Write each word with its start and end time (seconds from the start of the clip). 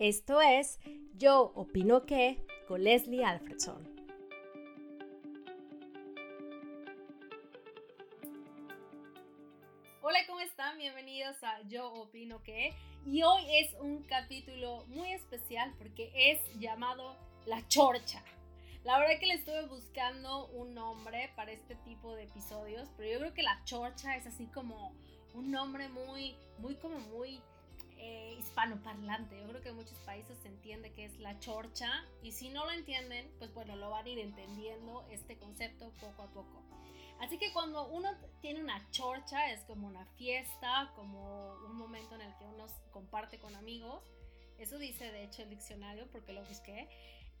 Esto 0.00 0.40
es 0.40 0.78
Yo 1.18 1.52
Opino 1.54 2.06
que 2.06 2.42
con 2.66 2.84
Leslie 2.84 3.22
Alfredson. 3.22 3.86
Hola, 10.00 10.20
¿cómo 10.26 10.40
están? 10.40 10.78
Bienvenidos 10.78 11.36
a 11.42 11.60
Yo 11.68 11.92
Opino 11.92 12.42
que. 12.42 12.72
Y 13.04 13.24
hoy 13.24 13.42
es 13.58 13.74
un 13.74 14.02
capítulo 14.04 14.86
muy 14.86 15.12
especial 15.12 15.74
porque 15.76 16.10
es 16.14 16.40
llamado 16.58 17.14
La 17.44 17.68
Chorcha. 17.68 18.24
La 18.84 18.98
verdad 18.98 19.20
que 19.20 19.26
le 19.26 19.34
estuve 19.34 19.66
buscando 19.66 20.46
un 20.46 20.72
nombre 20.74 21.30
para 21.36 21.52
este 21.52 21.74
tipo 21.74 22.14
de 22.14 22.22
episodios, 22.22 22.88
pero 22.96 23.12
yo 23.12 23.18
creo 23.18 23.34
que 23.34 23.42
La 23.42 23.62
Chorcha 23.66 24.16
es 24.16 24.26
así 24.26 24.46
como 24.46 24.94
un 25.34 25.50
nombre 25.50 25.90
muy, 25.90 26.36
muy 26.56 26.76
como 26.76 26.98
muy 27.00 27.42
eh, 28.00 28.36
hispanoparlante. 28.38 29.38
Yo 29.38 29.48
creo 29.48 29.62
que 29.62 29.68
en 29.68 29.76
muchos 29.76 29.98
países 30.00 30.36
se 30.42 30.48
entiende 30.48 30.92
que 30.92 31.04
es 31.04 31.18
la 31.18 31.38
chorcha 31.38 32.04
y 32.22 32.32
si 32.32 32.48
no 32.48 32.64
lo 32.64 32.72
entienden, 32.72 33.30
pues 33.38 33.52
bueno, 33.54 33.76
lo 33.76 33.90
van 33.90 34.06
a 34.06 34.08
ir 34.08 34.18
entendiendo 34.18 35.04
este 35.10 35.36
concepto 35.36 35.92
poco 36.00 36.22
a 36.22 36.26
poco. 36.28 36.62
Así 37.20 37.36
que 37.36 37.52
cuando 37.52 37.86
uno 37.88 38.08
tiene 38.40 38.62
una 38.62 38.90
chorcha 38.90 39.50
es 39.52 39.60
como 39.64 39.86
una 39.86 40.06
fiesta, 40.16 40.90
como 40.96 41.54
un 41.66 41.76
momento 41.76 42.14
en 42.14 42.22
el 42.22 42.34
que 42.38 42.44
uno 42.46 42.66
comparte 42.90 43.38
con 43.38 43.54
amigos. 43.54 44.02
Eso 44.58 44.78
dice 44.78 45.12
de 45.12 45.24
hecho 45.24 45.42
el 45.42 45.50
diccionario 45.50 46.06
porque 46.10 46.32
lo 46.32 46.42
busqué. 46.44 46.88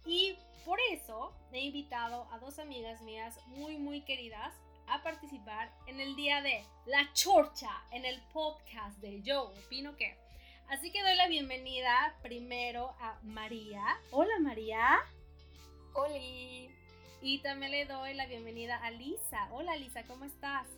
Y 0.04 0.36
por 0.64 0.78
eso 0.92 1.34
he 1.52 1.60
invitado 1.60 2.28
a 2.30 2.38
dos 2.38 2.58
amigas 2.58 3.00
mías 3.02 3.38
muy 3.46 3.78
muy 3.78 4.02
queridas 4.02 4.54
a 4.86 5.02
participar 5.02 5.72
en 5.86 6.00
el 6.00 6.14
día 6.16 6.42
de 6.42 6.64
la 6.86 7.10
chorcha 7.14 7.70
en 7.92 8.04
el 8.04 8.20
podcast 8.32 8.98
de 8.98 9.22
Yo 9.22 9.44
Opino 9.44 9.96
que. 9.96 10.29
Así 10.70 10.92
que 10.92 11.02
doy 11.02 11.16
la 11.16 11.26
bienvenida 11.26 12.14
primero 12.22 12.94
a 13.00 13.18
María. 13.24 13.82
Hola 14.12 14.38
María. 14.38 15.00
Hola. 15.94 16.14
Y 17.20 17.40
también 17.42 17.72
le 17.72 17.86
doy 17.86 18.14
la 18.14 18.26
bienvenida 18.26 18.76
a 18.76 18.92
Lisa. 18.92 19.48
Hola 19.50 19.74
Lisa, 19.74 20.04
¿cómo 20.04 20.26
estás? 20.26 20.68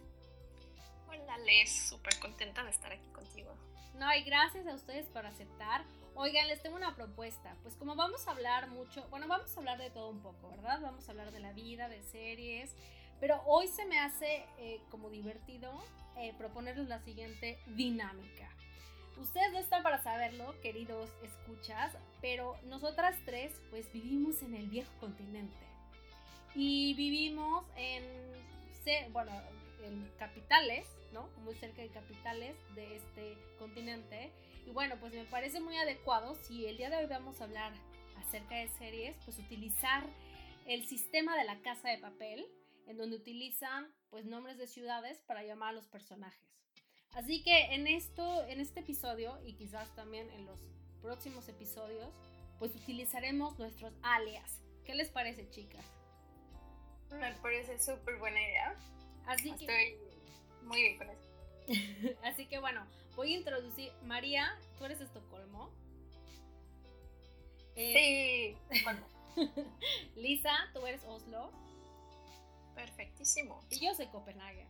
Hola 1.08 1.36
Les, 1.44 1.91
súper 1.91 2.19
contenta 2.20 2.64
de 2.64 2.70
estar 2.70 2.91
aquí 2.91 3.06
contigo. 3.08 3.55
No, 3.98 4.11
y 4.14 4.22
gracias 4.22 4.66
a 4.66 4.75
ustedes 4.75 5.05
por 5.08 5.27
aceptar. 5.27 5.84
Oigan, 6.14 6.48
les 6.48 6.62
tengo 6.62 6.77
una 6.77 6.97
propuesta. 6.97 7.55
Pues 7.61 7.77
como 7.77 7.94
vamos 7.94 8.27
a 8.27 8.31
hablar 8.31 8.70
mucho, 8.70 9.06
bueno, 9.11 9.28
vamos 9.28 9.55
a 9.55 9.61
hablar 9.61 9.77
de 9.77 9.91
todo 9.91 10.09
un 10.09 10.22
poco, 10.22 10.48
¿verdad? 10.48 10.81
Vamos 10.81 11.06
a 11.06 11.11
hablar 11.11 11.33
de 11.33 11.41
la 11.41 11.53
vida, 11.53 11.91
de 11.91 12.03
series. 12.05 12.75
Pero 13.20 13.42
hoy 13.44 13.69
se 13.69 13.84
me 13.84 13.98
hace 13.98 14.47
eh, 14.56 14.81
como 14.91 15.11
divertido 15.11 15.70
eh, 16.16 16.33
proponerles 16.38 16.88
la 16.88 17.00
siguiente 17.00 17.59
dinámica. 17.66 18.48
Ustedes 19.18 19.52
no 19.52 19.58
están 19.58 19.82
para 19.82 20.02
saberlo, 20.02 20.55
queridos 20.62 21.10
escuchas, 21.22 21.96
pero 22.20 22.56
nosotras 22.64 23.16
tres 23.24 23.52
pues 23.70 23.91
vivimos 23.92 24.42
en 24.42 24.54
el 24.54 24.66
viejo 24.69 24.92
continente. 25.00 25.54
Y 26.54 26.94
vivimos 26.94 27.64
en, 27.77 28.04
bueno, 29.12 29.32
en 29.84 30.10
capitales, 30.19 30.86
¿no? 31.12 31.28
Muy 31.44 31.54
cerca 31.54 31.82
de 31.82 31.88
capitales 31.88 32.56
de 32.74 32.96
este 32.96 33.36
continente. 33.58 34.30
Y 34.66 34.70
bueno, 34.70 34.96
pues 35.00 35.12
me 35.14 35.24
parece 35.24 35.60
muy 35.60 35.76
adecuado 35.76 36.34
si 36.34 36.66
el 36.66 36.76
día 36.76 36.91
de 36.91 36.97
hoy 36.97 37.06
vamos 37.06 37.41
a 37.41 37.44
hablar 37.44 37.72
acerca 38.16 38.56
de 38.56 38.69
series, 38.69 39.16
pues 39.24 39.38
utilizar 39.38 40.04
el 40.66 40.84
sistema 40.86 41.36
de 41.36 41.44
la 41.44 41.60
casa 41.62 41.88
de 41.88 41.98
papel, 41.98 42.47
en 42.86 42.97
donde 42.97 43.16
utilizan 43.16 43.92
pues 44.10 44.24
nombres 44.24 44.58
de 44.58 44.66
ciudades 44.66 45.19
para 45.26 45.42
llamar 45.42 45.70
a 45.70 45.72
los 45.72 45.86
personajes. 45.86 46.61
Así 47.14 47.42
que 47.42 47.74
en 47.74 47.86
esto, 47.86 48.44
en 48.46 48.60
este 48.60 48.80
episodio 48.80 49.38
y 49.44 49.55
quizás 49.55 49.94
también 49.94 50.30
en 50.30 50.46
los 50.46 50.58
próximos 51.02 51.48
episodios, 51.48 52.08
pues 52.58 52.74
utilizaremos 52.74 53.58
nuestros 53.58 53.92
alias. 54.02 54.60
¿Qué 54.84 54.94
les 54.94 55.10
parece, 55.10 55.48
chicas? 55.50 55.84
Me 57.10 57.32
parece 57.34 57.78
súper 57.78 58.16
buena 58.19 58.41
idea. 58.41 58.77
Así 59.27 59.52
que 59.52 59.64
estoy 59.66 59.98
muy 60.62 60.82
bien 60.82 60.98
con 60.98 61.10
eso. 61.10 62.19
Así 62.25 62.47
que 62.47 62.59
bueno, 62.59 62.87
voy 63.14 63.34
a 63.34 63.38
introducir. 63.38 63.92
María, 64.04 64.58
tú 64.78 64.84
eres 64.84 64.98
de 64.98 65.04
Estocolmo. 65.04 65.70
Eh, 67.76 68.56
sí. 68.70 68.82
Lisa, 70.16 70.53
tú 70.72 70.87
eres 70.87 71.04
Oslo. 71.04 71.50
Perfectísimo. 72.75 73.62
Y 73.70 73.84
yo 73.84 73.94
soy 73.94 74.06
Copenhague. 74.06 74.66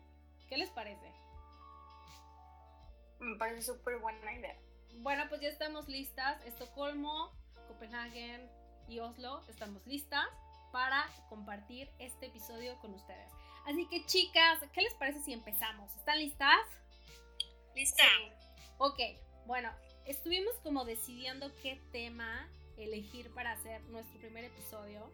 ¿Qué 0.48 0.56
les 0.56 0.70
parece? 0.70 1.21
Me 3.22 3.36
parece 3.36 3.62
súper 3.62 3.98
buena 3.98 4.32
idea. 4.32 4.56
Bueno, 4.96 5.24
pues 5.28 5.40
ya 5.40 5.48
estamos 5.48 5.88
listas. 5.88 6.44
Estocolmo, 6.44 7.30
Copenhague 7.68 8.48
y 8.88 8.98
Oslo 8.98 9.44
estamos 9.48 9.86
listas 9.86 10.26
para 10.72 11.06
compartir 11.28 11.88
este 12.00 12.26
episodio 12.26 12.76
con 12.80 12.92
ustedes. 12.94 13.30
Así 13.64 13.86
que 13.86 14.04
chicas, 14.06 14.58
¿qué 14.72 14.82
les 14.82 14.94
parece 14.94 15.20
si 15.20 15.32
empezamos? 15.32 15.94
¿Están 15.94 16.18
listas? 16.18 16.58
Lista. 17.76 18.02
Ok, 18.78 18.98
bueno, 19.46 19.70
estuvimos 20.04 20.54
como 20.64 20.84
decidiendo 20.84 21.52
qué 21.62 21.80
tema 21.92 22.48
elegir 22.76 23.32
para 23.34 23.52
hacer 23.52 23.80
nuestro 23.84 24.18
primer 24.18 24.44
episodio 24.44 25.08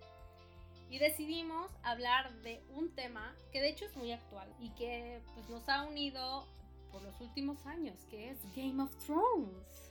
y 0.89 0.99
decidimos 0.99 1.71
hablar 1.83 2.33
de 2.37 2.63
un 2.71 2.95
tema 2.95 3.37
que 3.53 3.61
de 3.61 3.69
hecho 3.69 3.85
es 3.85 3.95
muy 3.97 4.13
actual 4.13 4.51
y 4.59 4.71
que 4.71 5.21
pues, 5.35 5.49
nos 5.51 5.69
ha 5.69 5.83
unido 5.83 6.47
por 6.91 7.03
los 7.03 7.21
últimos 7.21 7.65
años, 7.67 7.99
que 8.11 8.31
es 8.31 8.39
Game 8.55 8.83
of 8.83 8.95
Thrones. 9.05 9.89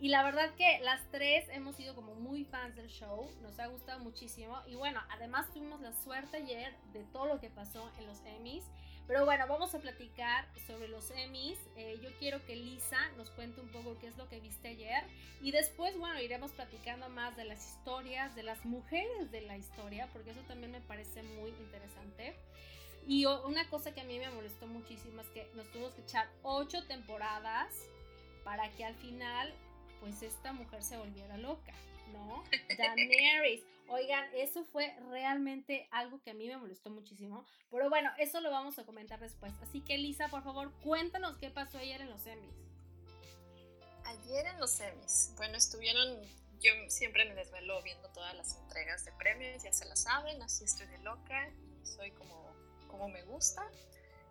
Y 0.00 0.08
la 0.08 0.22
verdad 0.22 0.54
que 0.54 0.78
las 0.80 1.02
tres 1.10 1.48
hemos 1.50 1.74
sido 1.74 1.96
como 1.96 2.14
muy 2.14 2.44
fans 2.44 2.76
del 2.76 2.88
show, 2.88 3.28
nos 3.42 3.58
ha 3.58 3.66
gustado 3.66 3.98
muchísimo. 3.98 4.56
Y 4.68 4.76
bueno, 4.76 5.00
además 5.10 5.52
tuvimos 5.52 5.80
la 5.80 5.92
suerte 5.92 6.36
ayer 6.36 6.72
de 6.92 7.02
todo 7.04 7.26
lo 7.26 7.40
que 7.40 7.50
pasó 7.50 7.90
en 7.98 8.06
los 8.06 8.20
Emmys. 8.24 8.64
Pero 9.08 9.24
bueno, 9.24 9.46
vamos 9.48 9.74
a 9.74 9.80
platicar 9.80 10.46
sobre 10.66 10.86
los 10.86 11.10
Emmys. 11.10 11.58
Eh, 11.76 11.98
yo 12.02 12.10
quiero 12.18 12.44
que 12.44 12.54
Lisa 12.54 12.98
nos 13.16 13.30
cuente 13.30 13.60
un 13.60 13.68
poco 13.68 13.98
qué 13.98 14.06
es 14.06 14.16
lo 14.18 14.28
que 14.28 14.38
viste 14.38 14.68
ayer. 14.68 15.02
Y 15.40 15.50
después, 15.50 15.98
bueno, 15.98 16.20
iremos 16.20 16.52
platicando 16.52 17.08
más 17.08 17.36
de 17.36 17.46
las 17.46 17.66
historias, 17.72 18.36
de 18.36 18.44
las 18.44 18.64
mujeres 18.66 19.32
de 19.32 19.40
la 19.40 19.56
historia, 19.56 20.08
porque 20.12 20.30
eso 20.30 20.42
también 20.42 20.70
me 20.70 20.82
parece 20.82 21.22
muy 21.22 21.50
interesante. 21.50 22.36
Y 23.06 23.24
una 23.24 23.68
cosa 23.70 23.94
que 23.94 24.00
a 24.00 24.04
mí 24.04 24.18
me 24.18 24.30
molestó 24.30 24.66
muchísimo 24.66 25.20
es 25.22 25.28
que 25.28 25.50
nos 25.54 25.70
tuvimos 25.70 25.94
que 25.94 26.02
echar 26.02 26.28
ocho 26.42 26.84
temporadas 26.86 27.74
para 28.44 28.70
que 28.72 28.84
al 28.84 28.94
final, 28.96 29.54
pues 30.00 30.22
esta 30.22 30.52
mujer 30.52 30.82
se 30.82 30.96
volviera 30.98 31.36
loca, 31.38 31.72
¿no? 32.12 32.44
Daenerys. 32.76 33.62
Oigan, 33.88 34.28
eso 34.34 34.64
fue 34.64 34.94
realmente 35.08 35.88
algo 35.90 36.20
que 36.22 36.30
a 36.30 36.34
mí 36.34 36.46
me 36.46 36.58
molestó 36.58 36.90
muchísimo. 36.90 37.46
Pero 37.70 37.88
bueno, 37.88 38.10
eso 38.18 38.40
lo 38.42 38.50
vamos 38.50 38.78
a 38.78 38.84
comentar 38.84 39.18
después. 39.18 39.54
Así 39.62 39.80
que 39.80 39.96
Lisa, 39.96 40.28
por 40.28 40.42
favor, 40.42 40.72
cuéntanos 40.82 41.38
qué 41.38 41.48
pasó 41.48 41.78
ayer 41.78 42.02
en 42.02 42.10
los 42.10 42.26
Emmys. 42.26 42.54
Ayer 44.04 44.46
en 44.46 44.60
los 44.60 44.78
Emmys, 44.80 45.32
bueno, 45.36 45.56
estuvieron 45.56 46.18
yo 46.60 46.72
siempre 46.88 47.24
me 47.24 47.34
desvelo 47.34 47.80
viendo 47.82 48.08
todas 48.10 48.34
las 48.34 48.56
entregas 48.56 49.04
de 49.04 49.12
premios, 49.12 49.62
ya 49.62 49.72
se 49.72 49.84
las 49.84 50.02
saben, 50.02 50.42
así 50.42 50.64
estoy 50.64 50.86
de 50.86 50.98
loca 50.98 51.48
y 51.82 51.86
soy 51.86 52.10
como 52.12 52.47
como 52.98 53.08
me 53.08 53.22
gusta. 53.22 53.66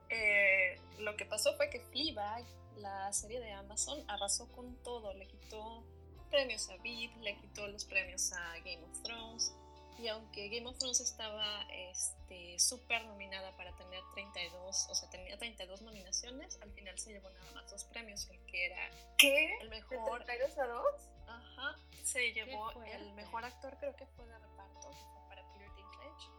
Eh, 0.09 0.79
lo 0.99 1.15
que 1.15 1.25
pasó 1.25 1.55
fue 1.55 1.69
que 1.69 1.79
Fleabag, 1.79 2.43
la 2.77 3.11
serie 3.13 3.39
de 3.39 3.51
Amazon, 3.51 4.03
arrasó 4.07 4.47
con 4.51 4.75
todo. 4.83 5.13
Le 5.13 5.27
quitó 5.27 5.83
premios 6.29 6.69
a 6.69 6.77
VIP, 6.77 7.15
le 7.21 7.35
quitó 7.37 7.67
los 7.67 7.85
premios 7.85 8.31
a 8.33 8.57
Game 8.59 8.83
of 8.83 9.01
Thrones. 9.03 9.53
Y 9.99 10.07
aunque 10.09 10.49
Game 10.49 10.67
of 10.67 10.77
Thrones 10.77 10.99
estaba 10.99 11.65
este, 11.71 12.59
súper 12.59 13.03
nominada 13.05 13.55
para 13.57 13.75
tener 13.77 13.99
32, 14.13 14.87
o 14.89 14.95
sea, 14.95 15.09
tenía 15.09 15.37
32 15.39 15.81
nominaciones, 15.81 16.59
al 16.61 16.71
final 16.73 16.99
se 16.99 17.13
llevó 17.13 17.29
nada 17.31 17.51
más 17.53 17.71
dos 17.71 17.83
premios, 17.85 18.29
el 18.29 18.39
que 18.45 18.67
era 18.67 18.91
¿Qué? 19.17 19.57
el 19.59 19.69
mejor... 19.69 20.19
¿De 20.19 20.25
32 20.25 20.57
a 20.59 20.67
2? 20.67 20.85
Ajá, 21.27 21.75
se 22.03 22.31
llevó 22.31 22.71
el 22.83 23.11
mejor 23.13 23.43
actor, 23.43 23.75
creo 23.79 23.95
que 23.95 24.05
fue 24.05 24.27
de 24.27 24.37
reparto, 24.37 24.91
para 25.29 25.41
Peter 25.51 25.73
Dinklage, 25.75 26.29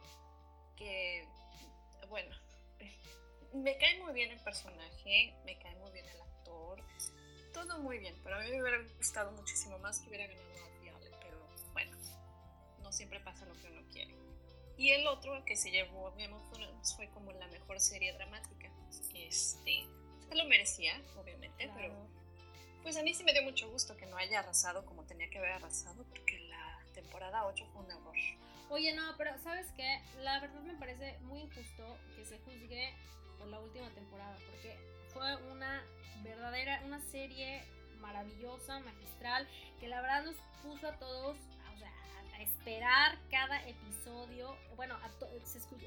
que 0.77 1.27
bueno, 2.09 2.35
me 3.53 3.77
cae 3.77 4.01
muy 4.03 4.13
bien 4.13 4.31
el 4.31 4.39
personaje, 4.39 5.33
me 5.45 5.57
cae 5.59 5.75
muy 5.75 5.91
bien 5.91 6.05
el 6.05 6.21
actor, 6.21 6.83
todo 7.53 7.79
muy 7.79 7.99
bien, 7.99 8.15
pero 8.23 8.35
a 8.35 8.39
mí 8.39 8.49
me 8.51 8.61
hubiera 8.61 8.79
gustado 8.97 9.31
muchísimo 9.31 9.77
más 9.79 9.99
que 9.99 10.09
hubiera 10.09 10.27
ganado 10.27 10.65
a 10.65 10.81
Viale, 10.81 11.11
pero 11.21 11.47
bueno, 11.73 11.97
no 12.81 12.91
siempre 12.91 13.19
pasa 13.19 13.45
lo 13.45 13.53
que 13.53 13.67
uno 13.67 13.81
quiere. 13.91 14.15
Y 14.77 14.91
el 14.91 15.07
otro 15.07 15.43
que 15.45 15.57
se 15.57 15.71
llevó 15.71 16.11
Game 16.11 16.33
of 16.33 16.51
Thrones 16.51 16.95
fue 16.95 17.09
como 17.09 17.33
la 17.33 17.47
mejor 17.47 17.79
serie 17.81 18.13
dramática. 18.13 18.71
Este, 19.13 19.83
se 20.29 20.35
lo 20.35 20.45
merecía, 20.45 21.01
obviamente, 21.17 21.69
pero 21.75 21.93
pues 22.81 22.95
a 22.95 23.03
mí 23.03 23.13
sí 23.13 23.23
me 23.23 23.33
dio 23.33 23.43
mucho 23.43 23.69
gusto 23.69 23.97
que 23.97 24.05
no 24.05 24.15
haya 24.15 24.39
arrasado 24.39 24.85
como 24.85 25.03
tenía 25.03 25.29
que 25.29 25.37
haber 25.37 25.51
arrasado, 25.51 26.05
porque 26.05 26.39
la 26.47 26.79
temporada 26.93 27.45
8 27.45 27.65
fue 27.73 27.83
un 27.83 27.91
error. 27.91 28.15
Oye, 28.69 28.93
no, 28.93 29.15
pero 29.17 29.37
¿sabes 29.39 29.67
qué? 29.75 30.01
La 30.21 30.39
verdad 30.39 30.61
me 30.61 30.75
parece 30.75 31.17
muy 31.23 31.41
injusto 31.41 31.97
que 32.15 32.23
se 32.25 32.37
juzgue 32.39 32.93
por 33.37 33.47
la 33.47 33.59
última 33.59 33.89
temporada, 33.89 34.37
porque 34.45 34.77
fue 35.11 35.35
una 35.51 35.83
verdadera, 36.23 36.81
una 36.85 36.99
serie 36.99 37.63
maravillosa, 37.99 38.79
magistral, 38.79 39.47
que 39.79 39.87
la 39.87 40.01
verdad 40.01 40.23
nos 40.23 40.35
puso 40.61 40.87
a 40.87 40.99
todos 40.99 41.37
a 42.39 42.41
esperar 42.41 43.17
cada 43.29 43.67
episodio, 43.67 44.55
bueno, 44.75 44.95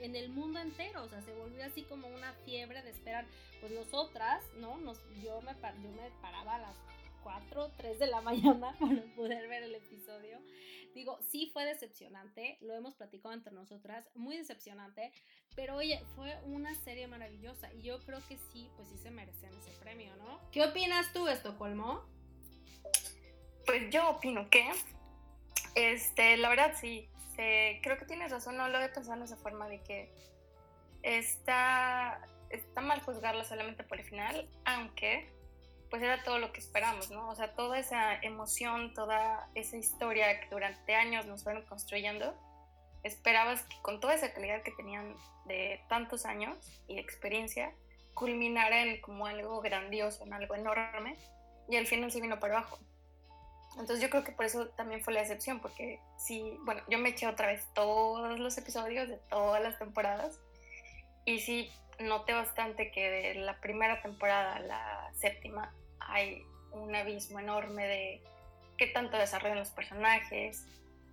en 0.02 0.16
el 0.16 0.28
mundo 0.28 0.60
entero, 0.60 1.04
o 1.04 1.08
sea, 1.08 1.22
se 1.22 1.32
volvió 1.32 1.64
así 1.64 1.82
como 1.84 2.08
una 2.08 2.32
fiebre 2.44 2.82
de 2.82 2.90
esperar. 2.90 3.24
Pues 3.60 3.72
nosotras, 3.72 4.42
¿no? 4.56 4.76
Nos, 4.78 4.98
yo, 5.22 5.40
me, 5.42 5.54
yo 5.54 5.90
me 5.92 6.10
paraba 6.20 6.56
a 6.56 6.58
las 6.58 6.76
4, 7.22 7.72
3 7.76 7.98
de 7.98 8.06
la 8.06 8.20
mañana 8.20 8.76
para 8.80 9.02
poder 9.16 9.48
ver 9.48 9.62
el 9.64 9.74
episodio. 9.74 10.38
Digo, 10.94 11.18
sí 11.30 11.50
fue 11.52 11.64
decepcionante, 11.64 12.58
lo 12.60 12.74
hemos 12.74 12.94
platicado 12.94 13.32
entre 13.32 13.52
nosotras, 13.52 14.10
muy 14.14 14.36
decepcionante, 14.36 15.10
pero 15.56 15.76
oye, 15.76 16.04
fue 16.14 16.38
una 16.44 16.74
serie 16.74 17.06
maravillosa 17.06 17.72
y 17.72 17.82
yo 17.82 17.98
creo 18.04 18.20
que 18.28 18.36
sí, 18.52 18.68
pues 18.76 18.88
sí 18.88 18.98
se 18.98 19.10
merecen 19.10 19.50
ese 19.54 19.70
premio, 19.80 20.14
¿no? 20.16 20.38
¿Qué 20.50 20.62
opinas 20.62 21.10
tú, 21.14 21.28
Estocolmo? 21.28 22.04
Pues 23.64 23.90
yo 23.90 24.10
opino 24.10 24.50
que, 24.50 24.70
este, 25.74 26.36
la 26.36 26.50
verdad 26.50 26.74
sí, 26.78 27.08
creo 27.36 27.98
que 27.98 28.04
tienes 28.04 28.30
razón, 28.30 28.56
no 28.56 28.68
lo 28.68 28.78
he 28.80 28.88
pensado 28.88 29.16
en 29.16 29.22
esa 29.22 29.36
forma 29.36 29.68
de 29.68 29.82
que 29.82 30.12
está, 31.02 32.20
está 32.50 32.80
mal 32.80 33.00
juzgarlo 33.00 33.44
solamente 33.44 33.82
por 33.84 33.98
el 33.98 34.04
final, 34.04 34.48
aunque 34.64 35.32
pues 35.92 36.02
era 36.02 36.22
todo 36.22 36.38
lo 36.38 36.54
que 36.54 36.60
esperamos, 36.60 37.10
¿no? 37.10 37.28
O 37.28 37.34
sea, 37.34 37.52
toda 37.52 37.78
esa 37.78 38.14
emoción, 38.22 38.94
toda 38.94 39.46
esa 39.54 39.76
historia 39.76 40.40
que 40.40 40.48
durante 40.48 40.94
años 40.94 41.26
nos 41.26 41.44
fueron 41.44 41.66
construyendo, 41.66 42.34
esperabas 43.02 43.60
que 43.64 43.76
con 43.82 44.00
toda 44.00 44.14
esa 44.14 44.32
calidad 44.32 44.62
que 44.62 44.70
tenían 44.70 45.14
de 45.44 45.84
tantos 45.90 46.24
años 46.24 46.56
y 46.88 46.98
experiencia, 46.98 47.74
culminara 48.14 48.84
en 48.84 49.02
como 49.02 49.26
algo 49.26 49.60
grandioso, 49.60 50.24
en 50.24 50.32
algo 50.32 50.54
enorme, 50.54 51.18
y 51.68 51.76
al 51.76 51.86
final 51.86 52.10
se 52.10 52.22
vino 52.22 52.40
para 52.40 52.56
abajo. 52.56 52.78
Entonces 53.72 54.00
yo 54.00 54.08
creo 54.08 54.24
que 54.24 54.32
por 54.32 54.46
eso 54.46 54.68
también 54.68 55.04
fue 55.04 55.12
la 55.12 55.20
excepción, 55.20 55.60
porque 55.60 56.00
sí, 56.16 56.56
bueno, 56.60 56.80
yo 56.88 56.98
me 57.00 57.10
eché 57.10 57.26
otra 57.26 57.48
vez 57.48 57.68
todos 57.74 58.40
los 58.40 58.56
episodios 58.56 59.10
de 59.10 59.18
todas 59.28 59.62
las 59.62 59.78
temporadas, 59.78 60.40
y 61.26 61.40
sí 61.40 61.70
noté 61.98 62.32
bastante 62.32 62.90
que 62.92 63.10
de 63.10 63.34
la 63.34 63.60
primera 63.60 64.00
temporada 64.00 64.56
a 64.56 64.60
la 64.60 65.12
séptima 65.12 65.70
hay 66.12 66.44
un 66.72 66.94
abismo 66.94 67.40
enorme 67.40 67.86
de 67.86 68.20
qué 68.76 68.86
tanto 68.86 69.16
desarrollan 69.16 69.58
los 69.58 69.70
personajes, 69.70 70.64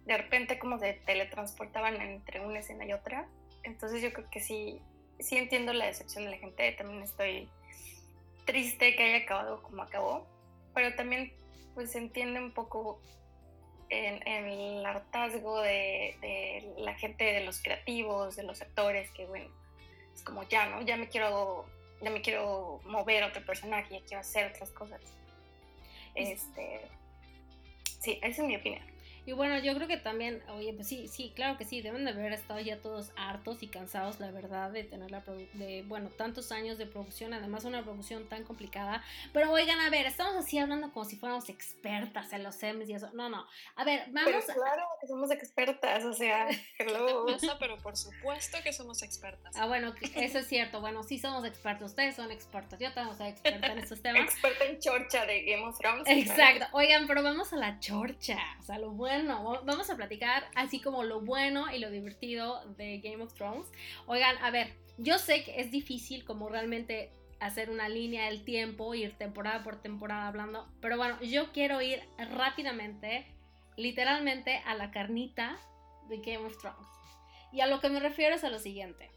de 0.05 0.17
repente 0.17 0.59
como 0.59 0.79
se 0.79 0.93
teletransportaban 1.05 2.01
entre 2.01 2.41
una 2.41 2.59
escena 2.59 2.85
y 2.85 2.93
otra. 2.93 3.27
Entonces 3.63 4.01
yo 4.01 4.11
creo 4.13 4.29
que 4.29 4.39
sí, 4.39 4.81
sí 5.19 5.37
entiendo 5.37 5.73
la 5.73 5.85
decepción 5.85 6.25
de 6.25 6.31
la 6.31 6.37
gente, 6.37 6.71
también 6.73 7.03
estoy 7.03 7.49
triste 8.45 8.95
que 8.95 9.03
haya 9.03 9.23
acabado 9.23 9.61
como 9.61 9.83
acabó, 9.83 10.27
pero 10.73 10.95
también 10.95 11.31
pues 11.75 11.91
se 11.91 11.99
entiende 11.99 12.39
un 12.39 12.51
poco 12.51 12.99
en, 13.89 14.27
el 14.27 14.85
hartazgo 14.85 15.61
de, 15.61 16.15
de, 16.21 16.73
la 16.77 16.93
gente, 16.95 17.23
de 17.23 17.43
los 17.43 17.61
creativos, 17.61 18.35
de 18.35 18.43
los 18.43 18.61
actores, 18.61 19.09
que 19.11 19.25
bueno, 19.25 19.49
es 20.13 20.23
como 20.23 20.43
ya, 20.43 20.67
¿no? 20.67 20.81
Ya 20.81 20.97
me 20.97 21.07
quiero 21.07 21.65
ya 22.01 22.09
me 22.09 22.21
quiero 22.21 22.81
mover 22.85 23.23
a 23.23 23.27
otro 23.27 23.45
personaje, 23.45 23.99
ya 23.99 24.05
quiero 24.05 24.21
hacer 24.21 24.47
otras 24.47 24.71
cosas. 24.71 25.01
Este, 26.15 26.81
sí, 27.99 28.19
esa 28.21 28.41
es 28.41 28.47
mi 28.47 28.55
opinión. 28.55 28.83
Y 29.25 29.33
bueno, 29.33 29.59
yo 29.59 29.73
creo 29.75 29.87
que 29.87 29.97
también, 29.97 30.41
oye, 30.49 30.73
pues 30.73 30.87
sí, 30.87 31.07
sí, 31.07 31.31
claro 31.35 31.57
que 31.57 31.65
sí, 31.65 31.81
deben 31.81 32.05
de 32.05 32.11
haber 32.11 32.33
estado 32.33 32.59
ya 32.59 32.77
todos 32.77 33.11
hartos 33.15 33.61
y 33.63 33.67
cansados, 33.67 34.19
la 34.19 34.31
verdad, 34.31 34.71
de 34.71 34.83
tener 34.83 35.11
la 35.11 35.21
de, 35.53 35.83
bueno, 35.87 36.09
tantos 36.09 36.51
años 36.51 36.77
de 36.77 36.85
producción, 36.85 37.33
además 37.33 37.65
una 37.65 37.83
producción 37.83 38.27
tan 38.27 38.43
complicada. 38.43 39.03
Pero 39.33 39.51
oigan, 39.51 39.79
a 39.79 39.89
ver, 39.89 40.05
estamos 40.05 40.35
así 40.35 40.57
hablando 40.57 40.91
como 40.91 41.05
si 41.05 41.15
fuéramos 41.15 41.49
expertas 41.49 42.33
en 42.33 42.43
los 42.43 42.61
Emmys 42.63 42.89
y 42.89 42.93
eso. 42.93 43.09
No, 43.13 43.29
no. 43.29 43.45
A 43.75 43.83
ver, 43.83 44.05
vamos. 44.11 44.43
Pero 44.47 44.59
claro 44.59 44.83
que 45.01 45.07
somos 45.07 45.31
expertas, 45.31 46.03
o 46.05 46.13
sea, 46.13 46.47
hello. 46.79 47.25
pero 47.59 47.77
por 47.77 47.97
supuesto 47.97 48.57
que 48.63 48.73
somos 48.73 49.03
expertas. 49.03 49.55
Ah, 49.55 49.67
bueno, 49.67 49.93
eso 50.15 50.39
es 50.39 50.47
cierto. 50.47 50.81
Bueno, 50.81 51.03
sí 51.03 51.19
somos 51.19 51.45
expertos. 51.45 51.91
Ustedes 51.91 52.15
son 52.15 52.31
expertos. 52.31 52.79
Yo 52.79 52.93
también 52.93 53.17
soy 53.17 53.27
experta 53.27 53.67
en 53.67 53.79
estos 53.79 54.01
temas. 54.01 54.21
Experta 54.29 54.65
en 54.65 54.79
chorcha 54.79 55.25
de 55.25 55.43
Game 55.43 55.63
of 55.63 55.77
Thrones. 55.77 56.07
Exacto. 56.07 56.65
Oigan, 56.71 57.07
pero 57.07 57.23
vamos 57.23 57.51
a 57.53 57.57
la 57.57 57.79
chorcha. 57.79 58.37
O 58.59 58.63
sea, 58.63 58.79
lo 58.79 58.91
bueno 58.91 59.08
vamos 59.65 59.89
a 59.89 59.95
platicar 59.95 60.45
así 60.55 60.79
como 60.79 61.03
lo 61.03 61.21
bueno 61.21 61.71
y 61.73 61.79
lo 61.79 61.89
divertido 61.89 62.63
de 62.77 62.99
Game 62.99 63.23
of 63.23 63.33
Thrones. 63.33 63.67
Oigan, 64.05 64.37
a 64.37 64.51
ver, 64.51 64.73
yo 64.97 65.17
sé 65.17 65.43
que 65.43 65.59
es 65.59 65.71
difícil 65.71 66.25
como 66.25 66.49
realmente 66.49 67.11
hacer 67.39 67.69
una 67.69 67.89
línea 67.89 68.25
del 68.25 68.43
tiempo, 68.43 68.93
ir 68.93 69.17
temporada 69.17 69.63
por 69.63 69.81
temporada 69.81 70.27
hablando, 70.27 70.67
pero 70.81 70.97
bueno, 70.97 71.21
yo 71.21 71.51
quiero 71.51 71.81
ir 71.81 72.01
rápidamente, 72.17 73.25
literalmente 73.77 74.57
a 74.65 74.75
la 74.75 74.91
carnita 74.91 75.57
de 76.09 76.17
Game 76.17 76.45
of 76.45 76.57
Thrones. 76.57 76.87
Y 77.51 77.61
a 77.61 77.67
lo 77.67 77.79
que 77.79 77.89
me 77.89 77.99
refiero 77.99 78.35
es 78.35 78.43
a 78.43 78.49
lo 78.49 78.59
siguiente. 78.59 79.09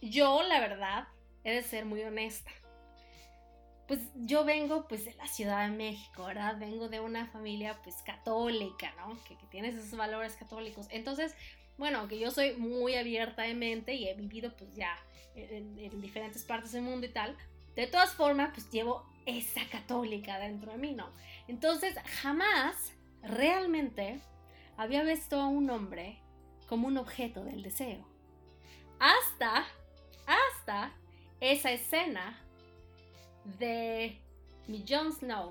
Yo, 0.00 0.42
la 0.42 0.60
verdad, 0.60 1.08
he 1.44 1.52
de 1.52 1.62
ser 1.62 1.84
muy 1.84 2.02
honesta 2.02 2.50
pues 3.90 4.02
yo 4.14 4.44
vengo 4.44 4.86
pues 4.86 5.04
de 5.04 5.14
la 5.14 5.26
Ciudad 5.26 5.68
de 5.68 5.76
México, 5.76 6.26
¿verdad? 6.26 6.56
Vengo 6.60 6.88
de 6.88 7.00
una 7.00 7.26
familia 7.26 7.76
pues 7.82 7.96
católica, 8.02 8.94
¿no? 8.96 9.18
Que, 9.24 9.34
tiene 9.50 9.70
esos 9.70 9.90
valores 9.98 10.36
católicos. 10.36 10.86
Entonces, 10.90 11.34
bueno, 11.76 12.06
que 12.06 12.16
yo 12.16 12.30
soy 12.30 12.52
muy 12.52 12.94
abierta 12.94 13.42
de 13.42 13.54
mente 13.54 13.94
y 13.94 14.06
he 14.06 14.14
vivido 14.14 14.56
pues 14.56 14.76
ya 14.76 14.96
en, 15.34 15.76
en, 15.76 16.00
diferentes 16.00 16.44
partes 16.44 16.70
del 16.70 16.82
mundo 16.82 17.04
y 17.04 17.08
tal, 17.08 17.36
de 17.74 17.88
todas 17.88 18.14
formas 18.14 18.52
pues 18.54 18.70
llevo 18.70 19.04
esa 19.26 19.66
católica 19.72 20.38
dentro 20.38 20.70
de 20.70 20.78
mí, 20.78 20.92
¿no? 20.92 21.10
Entonces 21.48 21.96
jamás 22.22 22.92
realmente 23.24 24.20
había 24.76 25.02
visto 25.02 25.40
a 25.40 25.48
un 25.48 25.68
hombre 25.68 26.22
como 26.68 26.86
un 26.86 26.96
objeto 26.96 27.42
del 27.42 27.64
deseo. 27.64 28.06
Hasta, 29.00 29.66
hasta 30.28 30.92
esa 31.40 31.72
escena 31.72 32.40
de 33.44 34.18
mi 34.66 34.84
Jon 34.88 35.12
Snow. 35.12 35.50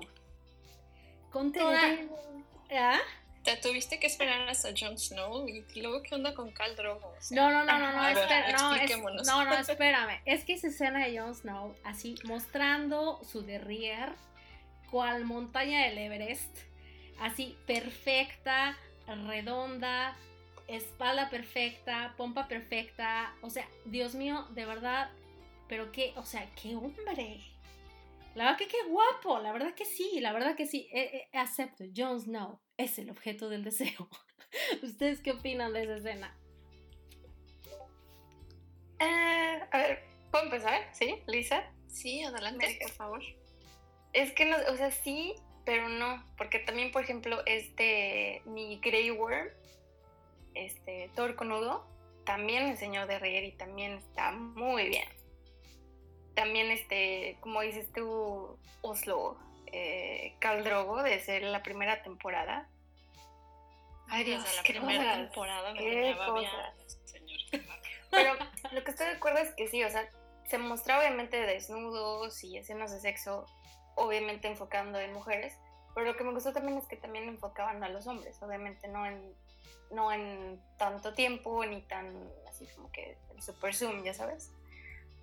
Con 1.30 1.52
¿Ah? 2.72 2.98
Te 3.44 3.56
tuviste 3.56 3.98
que 3.98 4.06
esperar 4.06 4.48
hasta 4.48 4.70
Jon 4.78 4.98
Snow 4.98 5.48
y 5.48 5.64
luego 5.80 6.02
qué 6.02 6.14
onda 6.14 6.34
con 6.34 6.50
Khal 6.50 6.76
Drogo. 6.76 7.14
No, 7.30 7.50
no, 7.50 7.64
no, 7.64 7.78
no, 7.78 7.92
no, 7.92 7.92
no, 7.92 9.24
no, 9.24 9.44
no, 9.44 9.54
espérame. 9.58 10.20
Es 10.26 10.44
que 10.44 10.54
esa 10.54 10.68
escena 10.68 11.06
de 11.06 11.18
Jon 11.18 11.34
Snow, 11.34 11.74
así 11.84 12.16
mostrando 12.24 13.20
su 13.24 13.42
derrier, 13.42 14.12
cual 14.90 15.24
montaña 15.24 15.84
del 15.84 15.98
Everest, 15.98 16.58
así 17.20 17.56
perfecta, 17.66 18.76
redonda, 19.06 20.16
espalda 20.68 21.30
perfecta, 21.30 22.14
pompa 22.16 22.46
perfecta, 22.46 23.34
o 23.42 23.50
sea, 23.50 23.66
Dios 23.84 24.14
mío, 24.14 24.46
de 24.50 24.66
verdad, 24.66 25.10
pero 25.68 25.92
qué, 25.92 26.12
o 26.16 26.24
sea, 26.24 26.48
qué 26.60 26.76
hombre. 26.76 27.40
La 28.34 28.44
verdad 28.44 28.58
que 28.58 28.68
qué 28.68 28.82
guapo, 28.88 29.40
la 29.40 29.52
verdad 29.52 29.74
que 29.74 29.84
sí, 29.84 30.20
la 30.20 30.32
verdad 30.32 30.54
que 30.54 30.66
sí. 30.66 30.88
Eh, 30.92 31.28
eh, 31.32 31.38
acepto, 31.38 31.84
Jon 31.94 32.20
Snow 32.20 32.60
es 32.76 32.98
el 32.98 33.10
objeto 33.10 33.48
del 33.48 33.64
deseo. 33.64 34.08
¿Ustedes 34.82 35.20
qué 35.20 35.32
opinan 35.32 35.72
de 35.72 35.82
esa 35.82 35.96
escena? 35.96 36.38
Eh, 39.00 39.60
a 39.70 39.78
ver, 39.78 40.04
¿puedo 40.30 40.44
empezar? 40.44 40.88
¿Sí, 40.92 41.16
Lisa? 41.26 41.72
Sí, 41.88 42.22
adelante, 42.22 42.78
por 42.82 42.90
favor. 42.92 43.22
Es 44.12 44.32
que 44.32 44.44
no, 44.44 44.56
o 44.72 44.76
sea, 44.76 44.90
sí, 44.92 45.34
pero 45.64 45.88
no, 45.88 46.24
porque 46.36 46.60
también, 46.60 46.92
por 46.92 47.02
ejemplo, 47.02 47.42
este, 47.46 48.42
mi 48.44 48.78
Grey 48.78 49.10
Worm, 49.10 49.48
este, 50.54 51.10
Thor 51.16 51.34
Conudo, 51.34 51.86
también 52.24 52.64
enseñó 52.68 53.06
de 53.06 53.18
reír 53.18 53.44
y 53.44 53.52
también 53.52 53.94
está 53.94 54.30
muy 54.32 54.88
bien 54.88 55.19
también, 56.34 56.70
este, 56.70 57.36
como 57.40 57.60
dices 57.60 57.92
tú, 57.92 58.58
Oslo, 58.82 59.38
eh, 59.66 60.34
Caldrogo, 60.40 61.02
desde 61.02 61.40
la 61.40 61.62
primera 61.62 62.02
temporada. 62.02 62.68
Ay, 64.08 64.24
Dios, 64.24 64.42
desde 64.42 64.56
la 64.56 64.62
primera 64.62 65.14
temporada 65.16 65.72
me 65.72 65.78
qué 65.78 66.16
señor. 67.04 67.38
Pero 68.10 68.34
lo 68.72 68.84
que 68.84 68.90
estoy 68.90 69.06
de 69.06 69.12
acuerdo 69.12 69.38
es 69.38 69.54
que 69.54 69.68
sí, 69.68 69.84
o 69.84 69.90
sea, 69.90 70.08
se 70.48 70.58
mostraba 70.58 71.02
obviamente 71.02 71.36
desnudos 71.36 72.42
y 72.42 72.58
escenas 72.58 72.92
de 72.92 72.98
sexo, 72.98 73.46
obviamente 73.94 74.48
enfocando 74.48 74.98
en 74.98 75.12
mujeres, 75.12 75.56
pero 75.94 76.06
lo 76.06 76.16
que 76.16 76.24
me 76.24 76.32
gustó 76.32 76.52
también 76.52 76.78
es 76.78 76.86
que 76.86 76.96
también 76.96 77.28
enfocaban 77.28 77.82
a 77.84 77.88
los 77.88 78.06
hombres, 78.08 78.42
obviamente 78.42 78.88
no 78.88 79.06
en, 79.06 79.32
no 79.92 80.10
en 80.10 80.60
tanto 80.76 81.14
tiempo 81.14 81.64
ni 81.66 81.82
tan 81.82 82.30
así 82.48 82.66
como 82.74 82.90
que 82.90 83.16
el 83.34 83.42
super 83.42 83.74
zoom, 83.74 84.02
ya 84.02 84.14
sabes. 84.14 84.52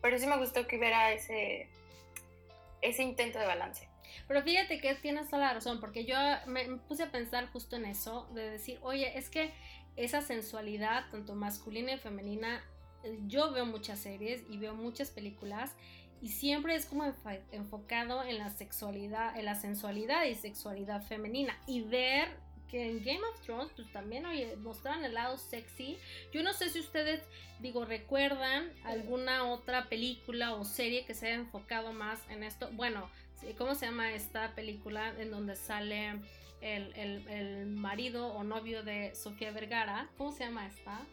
Pero 0.01 0.17
sí 0.19 0.27
me 0.27 0.37
gustó 0.37 0.67
que 0.67 0.77
hubiera 0.77 1.11
ese, 1.11 1.69
ese 2.81 3.03
intento 3.03 3.39
de 3.39 3.45
balance. 3.45 3.87
Pero 4.27 4.41
fíjate 4.41 4.79
que 4.79 4.95
tienes 4.95 5.29
toda 5.29 5.47
la 5.47 5.53
razón, 5.53 5.79
porque 5.79 6.05
yo 6.05 6.15
me, 6.45 6.65
puse 6.87 7.03
a 7.03 7.11
pensar 7.11 7.47
justo 7.51 7.75
en 7.75 7.85
eso, 7.85 8.27
de 8.33 8.49
decir, 8.49 8.79
oye, 8.81 9.17
es 9.17 9.29
que 9.29 9.51
esa 9.95 10.21
sensualidad, 10.21 11.09
tanto 11.11 11.35
masculina 11.35 11.93
y 11.93 11.97
femenina, 11.97 12.63
yo 13.27 13.51
veo 13.51 13.65
muchas 13.65 13.99
series 13.99 14.43
y 14.49 14.57
veo 14.57 14.75
muchas 14.75 15.11
películas 15.11 15.75
y 16.21 16.29
siempre 16.29 16.75
es 16.75 16.85
como 16.85 17.05
enfocado 17.51 18.23
en 18.23 18.39
la 18.39 18.49
sexualidad, 18.49 19.37
en 19.37 19.45
la 19.45 19.55
sensualidad 19.55 20.25
y 20.25 20.35
sexualidad 20.35 21.03
femenina 21.03 21.57
y 21.67 21.81
ver 21.81 22.27
que 22.69 22.89
en 22.89 23.03
Game 23.03 23.21
of 23.31 23.41
Thrones 23.41 23.71
pues 23.75 23.91
también 23.91 24.25
oye, 24.25 24.55
mostraban 24.57 25.03
el 25.03 25.13
lado 25.13 25.37
sexy. 25.37 25.97
Yo 26.31 26.43
no 26.43 26.53
sé 26.53 26.69
si 26.69 26.79
ustedes 26.79 27.21
digo 27.59 27.85
recuerdan 27.85 28.71
alguna 28.83 29.45
otra 29.45 29.89
película 29.89 30.53
o 30.55 30.65
serie 30.65 31.05
que 31.05 31.13
se 31.13 31.27
haya 31.27 31.35
enfocado 31.35 31.93
más 31.93 32.19
en 32.29 32.43
esto. 32.43 32.69
Bueno, 32.73 33.09
¿cómo 33.57 33.75
se 33.75 33.85
llama 33.85 34.13
esta 34.13 34.53
película 34.55 35.13
en 35.17 35.31
donde 35.31 35.55
sale 35.55 36.19
el, 36.61 36.93
el 36.95 37.67
marido 37.67 38.27
o 38.27 38.43
novio 38.43 38.83
de 38.83 39.15
Sofía 39.15 39.51
Vergara? 39.51 40.09
¿Cómo 40.17 40.31
se 40.31 40.45
llama 40.45 40.67
esta? 40.67 41.05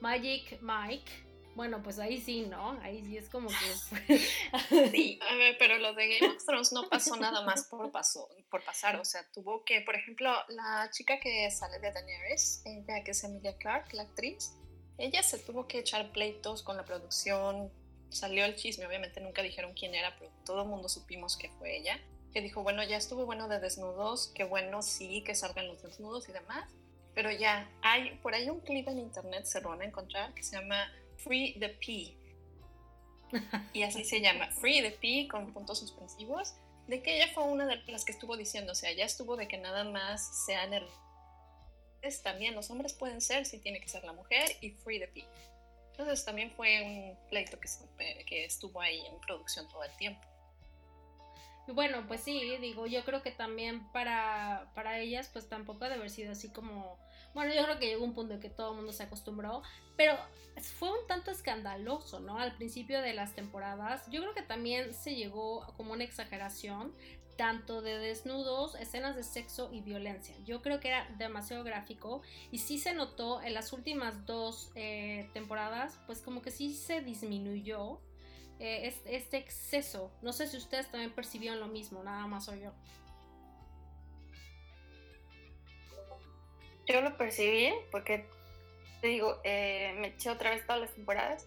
Magic 0.00 0.60
Mike 0.60 1.31
bueno, 1.54 1.82
pues 1.82 1.98
ahí 1.98 2.20
sí, 2.20 2.42
¿no? 2.42 2.78
Ahí 2.82 3.04
sí 3.04 3.16
es 3.16 3.28
como 3.28 3.48
que... 3.48 4.18
sí, 4.90 5.18
a 5.28 5.34
ver, 5.34 5.56
pero 5.58 5.78
lo 5.78 5.94
de 5.94 6.18
Game 6.18 6.34
of 6.34 6.44
Thrones 6.44 6.72
no 6.72 6.88
pasó 6.88 7.16
nada 7.16 7.42
más 7.42 7.64
por, 7.64 7.90
paso, 7.90 8.28
por 8.50 8.64
pasar, 8.64 8.96
o 8.96 9.04
sea, 9.04 9.26
tuvo 9.32 9.64
que, 9.64 9.80
por 9.82 9.94
ejemplo, 9.94 10.32
la 10.48 10.88
chica 10.90 11.20
que 11.20 11.50
sale 11.50 11.78
de 11.78 11.92
Daenerys, 11.92 12.62
ella 12.64 13.04
que 13.04 13.10
es 13.10 13.24
Emilia 13.24 13.56
Clarke, 13.56 13.94
la 13.94 14.02
actriz, 14.02 14.54
ella 14.98 15.22
se 15.22 15.38
tuvo 15.38 15.66
que 15.66 15.78
echar 15.78 16.10
pleitos 16.12 16.62
con 16.62 16.76
la 16.76 16.84
producción, 16.84 17.70
salió 18.08 18.44
el 18.44 18.56
chisme, 18.56 18.86
obviamente 18.86 19.20
nunca 19.20 19.42
dijeron 19.42 19.74
quién 19.74 19.94
era, 19.94 20.16
pero 20.18 20.30
todo 20.44 20.62
el 20.62 20.68
mundo 20.68 20.88
supimos 20.88 21.36
que 21.36 21.50
fue 21.50 21.76
ella, 21.76 22.00
que 22.32 22.40
dijo, 22.40 22.62
bueno, 22.62 22.82
ya 22.82 22.96
estuvo 22.96 23.26
bueno 23.26 23.48
de 23.48 23.60
desnudos, 23.60 24.28
que 24.34 24.44
bueno, 24.44 24.82
sí, 24.82 25.22
que 25.24 25.34
salgan 25.34 25.68
los 25.68 25.82
desnudos 25.82 26.28
y 26.28 26.32
demás, 26.32 26.70
pero 27.14 27.30
ya, 27.30 27.70
hay 27.82 28.16
por 28.22 28.34
ahí 28.34 28.48
un 28.48 28.60
clip 28.60 28.88
en 28.88 28.98
internet, 28.98 29.44
se 29.44 29.60
lo 29.60 29.70
van 29.70 29.82
a 29.82 29.84
encontrar, 29.84 30.32
que 30.34 30.42
se 30.42 30.56
llama 30.56 30.90
Free 31.24 31.58
the 31.58 31.68
P. 31.70 32.16
Y 33.72 33.82
así 33.82 34.04
se 34.04 34.20
llama, 34.20 34.48
Free 34.48 34.82
the 34.82 34.90
P 34.90 35.28
con 35.28 35.52
puntos 35.52 35.78
suspensivos, 35.78 36.54
de 36.86 37.02
que 37.02 37.16
ella 37.16 37.32
fue 37.32 37.44
una 37.44 37.66
de 37.66 37.76
las 37.86 38.04
que 38.04 38.12
estuvo 38.12 38.36
diciendo, 38.36 38.72
o 38.72 38.74
sea, 38.74 38.92
ya 38.92 39.04
estuvo 39.04 39.36
de 39.36 39.48
que 39.48 39.56
nada 39.56 39.84
más 39.84 40.44
sean 40.44 40.72
también 42.22 42.54
los 42.54 42.70
hombres 42.70 42.92
pueden 42.92 43.20
ser 43.20 43.46
si 43.46 43.58
tiene 43.58 43.80
que 43.80 43.88
ser 43.88 44.04
la 44.04 44.12
mujer 44.12 44.56
y 44.60 44.70
Free 44.70 44.98
the 44.98 45.08
P. 45.08 45.24
Entonces 45.92 46.24
también 46.24 46.50
fue 46.50 46.82
un 46.82 47.28
pleito 47.28 47.58
que, 47.60 48.44
estuvo 48.44 48.80
ahí 48.80 49.04
en 49.06 49.20
producción 49.20 49.68
todo 49.68 49.84
el 49.84 49.94
tiempo. 49.96 50.20
Bueno, 51.68 52.04
pues 52.08 52.22
sí, 52.22 52.56
digo, 52.60 52.86
yo 52.86 53.04
creo 53.04 53.22
que 53.22 53.30
también 53.30 53.90
para, 53.92 54.72
para 54.74 54.98
ellas, 54.98 55.30
pues 55.32 55.48
tampoco 55.48 55.84
ha 55.84 55.88
de 55.88 55.94
haber 55.94 56.10
sido 56.10 56.32
así 56.32 56.50
como 56.50 56.98
bueno, 57.34 57.54
yo 57.54 57.64
creo 57.64 57.78
que 57.78 57.86
llegó 57.86 58.04
un 58.04 58.14
punto 58.14 58.34
en 58.34 58.40
que 58.40 58.50
todo 58.50 58.70
el 58.70 58.76
mundo 58.76 58.92
se 58.92 59.02
acostumbró, 59.04 59.62
pero 59.96 60.16
fue 60.78 60.90
un 60.90 61.06
tanto 61.06 61.30
escandaloso, 61.30 62.20
¿no? 62.20 62.38
Al 62.38 62.56
principio 62.56 63.00
de 63.00 63.14
las 63.14 63.34
temporadas. 63.34 64.04
Yo 64.10 64.20
creo 64.20 64.34
que 64.34 64.42
también 64.42 64.94
se 64.94 65.14
llegó 65.14 65.66
como 65.76 65.92
una 65.92 66.04
exageración, 66.04 66.94
tanto 67.36 67.80
de 67.80 67.98
desnudos, 67.98 68.74
escenas 68.74 69.16
de 69.16 69.22
sexo 69.22 69.70
y 69.72 69.80
violencia. 69.80 70.36
Yo 70.44 70.62
creo 70.62 70.80
que 70.80 70.88
era 70.88 71.08
demasiado 71.18 71.64
gráfico 71.64 72.22
y 72.50 72.58
sí 72.58 72.78
se 72.78 72.94
notó 72.94 73.42
en 73.42 73.54
las 73.54 73.72
últimas 73.72 74.26
dos 74.26 74.70
eh, 74.74 75.28
temporadas, 75.32 75.98
pues 76.06 76.20
como 76.20 76.42
que 76.42 76.50
sí 76.50 76.74
se 76.74 77.00
disminuyó 77.00 78.00
eh, 78.58 78.94
este 79.06 79.38
exceso. 79.38 80.12
No 80.22 80.32
sé 80.32 80.46
si 80.46 80.56
ustedes 80.56 80.90
también 80.90 81.12
percibieron 81.12 81.58
lo 81.58 81.68
mismo, 81.68 82.02
nada 82.04 82.26
más 82.26 82.48
o 82.48 82.54
yo. 82.54 82.72
Yo 86.92 87.00
lo 87.00 87.16
percibí 87.16 87.72
porque, 87.90 88.26
te 89.00 89.08
digo, 89.08 89.40
eh, 89.44 89.94
me 89.98 90.08
eché 90.08 90.30
otra 90.30 90.50
vez 90.50 90.66
todas 90.66 90.82
las 90.82 90.94
temporadas. 90.94 91.46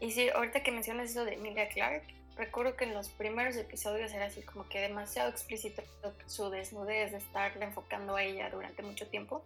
Y 0.00 0.10
sí, 0.10 0.28
ahorita 0.28 0.62
que 0.62 0.72
mencionas 0.72 1.10
eso 1.10 1.24
de 1.24 1.34
Emilia 1.34 1.68
Clark, 1.68 2.02
recuerdo 2.36 2.76
que 2.76 2.84
en 2.84 2.94
los 2.94 3.08
primeros 3.10 3.56
episodios 3.56 4.12
era 4.12 4.26
así 4.26 4.42
como 4.42 4.68
que 4.68 4.80
demasiado 4.80 5.30
explícito 5.30 5.82
su 6.26 6.50
desnudez 6.50 7.12
de 7.12 7.18
estarle 7.18 7.64
enfocando 7.64 8.16
a 8.16 8.22
ella 8.24 8.50
durante 8.50 8.82
mucho 8.82 9.06
tiempo. 9.08 9.44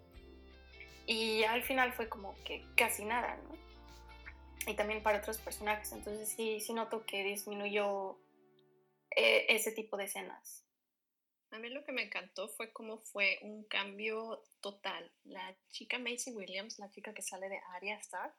Y 1.07 1.45
al 1.45 1.63
final 1.63 1.93
fue 1.93 2.09
como 2.09 2.35
que 2.45 2.65
casi 2.77 3.05
nada, 3.05 3.37
¿no? 3.37 4.71
Y 4.71 4.75
también 4.75 5.03
para 5.03 5.19
otros 5.19 5.37
personajes. 5.39 5.93
Entonces 5.93 6.29
sí, 6.29 6.61
sí 6.61 6.73
noto 6.73 7.05
que 7.05 7.23
disminuyó 7.23 8.17
eh, 9.15 9.47
ese 9.51 9.73
tipo 9.73 9.99
de 9.99 10.05
escenas. 10.05 10.64
A 11.55 11.59
mí 11.61 11.69
lo 11.69 11.85
que 11.85 11.93
me 11.93 12.03
encantó 12.03 12.49
fue 12.49 12.73
cómo 12.73 12.99
fue 12.99 13.39
un 13.43 13.63
cambio 13.63 14.43
total. 14.61 15.09
La 15.23 15.55
chica 15.71 16.01
Macy 16.01 16.33
Williams, 16.33 16.81
la 16.81 16.91
chica 16.91 17.15
que 17.15 17.23
sale 17.23 17.49
de 17.49 17.61
Arya 17.77 17.97
Stark, 17.99 18.35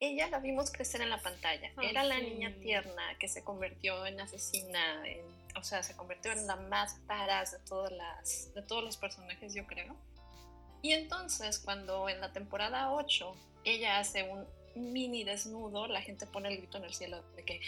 ella 0.00 0.28
la 0.28 0.38
vimos 0.40 0.70
crecer 0.70 1.00
en 1.00 1.08
la 1.08 1.22
pantalla. 1.22 1.72
Era 1.80 2.04
la 2.04 2.20
niña 2.20 2.54
tierna 2.60 3.16
que 3.18 3.28
se 3.28 3.42
convirtió 3.42 4.04
en 4.04 4.20
asesina, 4.20 5.02
o 5.58 5.62
sea, 5.62 5.82
se 5.82 5.96
convirtió 5.96 6.30
en 6.30 6.46
la 6.46 6.56
más 6.56 7.00
paras 7.06 7.52
de, 7.52 7.58
todas 7.60 7.90
las, 7.90 8.52
de 8.52 8.60
todos 8.60 8.84
los 8.84 8.98
personajes, 8.98 9.54
yo 9.54 9.66
creo. 9.66 9.96
Y 10.82 10.92
entonces, 10.92 11.58
cuando 11.58 12.06
en 12.10 12.20
la 12.20 12.34
temporada 12.34 12.92
8 12.92 13.34
ella 13.64 13.98
hace 13.98 14.24
un 14.24 14.46
mini 14.74 15.24
desnudo, 15.24 15.86
la 15.88 16.02
gente 16.02 16.26
pone 16.26 16.50
el 16.50 16.58
grito 16.58 16.76
en 16.76 16.84
el 16.84 16.92
cielo 16.92 17.22
de 17.34 17.46
que, 17.46 17.62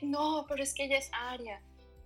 no, 0.00 0.46
pero 0.48 0.62
es 0.62 0.72
que 0.72 0.84
ella 0.84 0.96
es 0.96 1.10
Arya 1.12 1.60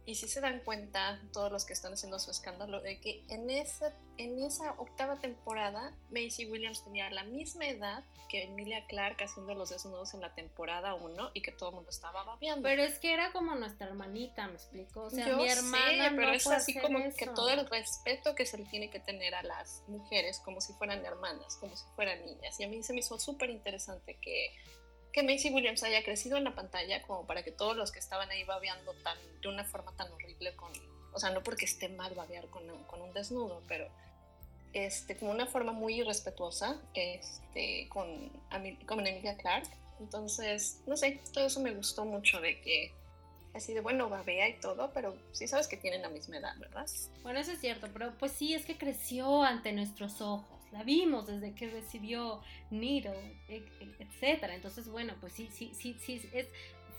y 0.09 0.15
si 0.15 0.27
se 0.27 0.41
dan 0.41 0.61
cuenta, 0.61 1.21
todos 1.35 1.53
los 1.53 1.67
que 1.67 1.75
están 1.75 1.93
haciendo 1.93 2.19
su 2.19 2.31
escándalo, 2.31 2.81
de 2.81 2.99
que 2.99 3.23
en 3.29 3.51
esa, 3.51 3.93
en 4.17 4.43
esa 4.43 4.73
octava 4.79 5.19
temporada, 5.19 5.95
Macy 6.09 6.47
Williams 6.47 6.83
tenía 6.83 7.11
la 7.11 7.25
misma 7.25 7.67
edad 7.67 8.03
que 8.31 8.45
Emilia 8.45 8.87
Clark 8.87 9.23
haciendo 9.23 9.53
los 9.53 9.69
desnudos 9.69 10.15
en 10.15 10.23
la 10.23 10.35
temporada 10.35 10.95
1 10.95 11.33
y 11.35 11.43
que 11.43 11.53
todo 11.53 11.69
el 11.69 11.75
mundo 11.75 11.91
estaba 11.91 12.25
babeando. 12.25 12.63
Pero 12.63 12.85
es 12.85 12.99
que 12.99 13.13
era 13.13 13.33
como 13.33 13.55
nuestra 13.55 13.89
hermanita, 13.89 14.49
me 14.49 14.55
explico. 14.55 15.03
O 15.03 15.11
sea, 15.11 15.37
mi 15.37 15.47
hermana. 15.47 16.09
Sé, 16.09 16.17
pero 16.17 16.33
es 16.33 16.47
así 16.47 16.81
como 16.81 17.01
que 17.15 17.27
todo 17.27 17.51
el 17.51 17.69
respeto 17.69 18.35
que 18.35 18.47
se 18.47 18.57
le 18.57 18.65
tiene 18.65 18.89
que 18.89 19.01
tener 19.01 19.35
a 19.35 19.43
las 19.43 19.85
mujeres, 19.89 20.41
como 20.41 20.63
si 20.63 20.73
fueran 20.73 21.05
hermanas, 21.05 21.57
como 21.57 21.77
si 21.77 21.85
fueran 21.95 22.25
niñas. 22.25 22.59
Y 22.59 22.65
a 22.65 22.69
mí 22.69 22.83
se 22.83 22.95
me 22.95 23.01
hizo 23.01 23.19
súper 23.19 23.51
interesante 23.51 24.17
que 24.23 24.57
que 25.19 25.25
Macy 25.25 25.51
Williams 25.51 25.83
haya 25.83 26.05
crecido 26.05 26.37
en 26.37 26.45
la 26.45 26.55
pantalla 26.55 27.03
como 27.03 27.27
para 27.27 27.43
que 27.43 27.51
todos 27.51 27.77
los 27.77 27.91
que 27.91 27.99
estaban 27.99 28.31
ahí 28.31 28.45
babeando 28.45 28.95
tan, 29.03 29.19
de 29.43 29.49
una 29.49 29.65
forma 29.65 29.91
tan 29.97 30.13
horrible 30.13 30.55
con, 30.55 30.71
o 31.13 31.19
sea, 31.19 31.31
no 31.31 31.43
porque 31.43 31.65
esté 31.65 31.89
mal 31.89 32.15
babear 32.15 32.47
con, 32.47 32.63
con 32.85 33.01
un 33.01 33.13
desnudo, 33.13 33.61
pero 33.67 33.89
este, 34.73 35.17
como 35.17 35.33
una 35.33 35.47
forma 35.47 35.73
muy 35.73 35.95
irrespetuosa 36.01 36.81
este, 36.95 37.89
con, 37.89 38.29
con 38.87 39.05
Emilia 39.05 39.37
Clark. 39.37 39.69
Entonces, 39.99 40.83
no 40.87 40.97
sé, 40.97 41.21
todo 41.33 41.47
eso 41.47 41.59
me 41.59 41.73
gustó 41.73 42.05
mucho 42.05 42.41
de 42.41 42.61
que 42.61 42.93
así 43.55 43.75
de 43.75 43.81
bueno, 43.81 44.09
babea 44.09 44.49
y 44.49 44.61
todo, 44.61 44.93
pero 44.95 45.17
sí 45.33 45.49
sabes 45.49 45.67
que 45.67 45.77
tienen 45.77 46.03
la 46.03 46.11
misma 46.11 46.37
edad, 46.37 46.57
¿verdad? 46.59 46.87
Bueno, 47.25 47.41
eso 47.41 47.51
es 47.51 47.61
cierto, 47.61 47.89
pero 47.93 48.17
pues 48.19 48.31
sí, 48.31 48.55
es 48.55 48.65
que 48.65 48.79
creció 48.79 49.43
ante 49.43 49.73
nuestros 49.73 50.21
ojos 50.21 50.58
la 50.73 50.83
vimos 50.83 51.27
desde 51.27 51.53
que 51.55 51.71
recibió 51.71 52.41
Needle, 52.71 53.37
etc. 53.49 54.45
Entonces, 54.51 54.89
bueno, 54.89 55.15
pues 55.21 55.33
sí, 55.33 55.49
sí, 55.53 55.73
sí, 55.75 55.97
sí, 55.99 56.21
es, 56.33 56.49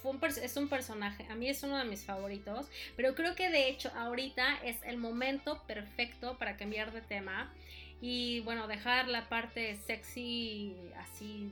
un, 0.03 0.19
es 0.23 0.57
un 0.57 0.69
personaje, 0.69 1.25
a 1.29 1.35
mí 1.35 1.49
es 1.49 1.61
uno 1.63 1.77
de 1.77 1.85
mis 1.85 2.05
favoritos, 2.05 2.67
pero 2.95 3.15
creo 3.15 3.35
que 3.35 3.49
de 3.49 3.69
hecho 3.69 3.91
ahorita 3.95 4.59
es 4.63 4.81
el 4.83 4.97
momento 4.97 5.61
perfecto 5.67 6.37
para 6.37 6.57
cambiar 6.57 6.91
de 6.91 7.01
tema 7.01 7.53
y 8.01 8.39
bueno, 8.41 8.67
dejar 8.67 9.07
la 9.07 9.27
parte 9.27 9.75
sexy 9.75 10.77
así 10.97 11.51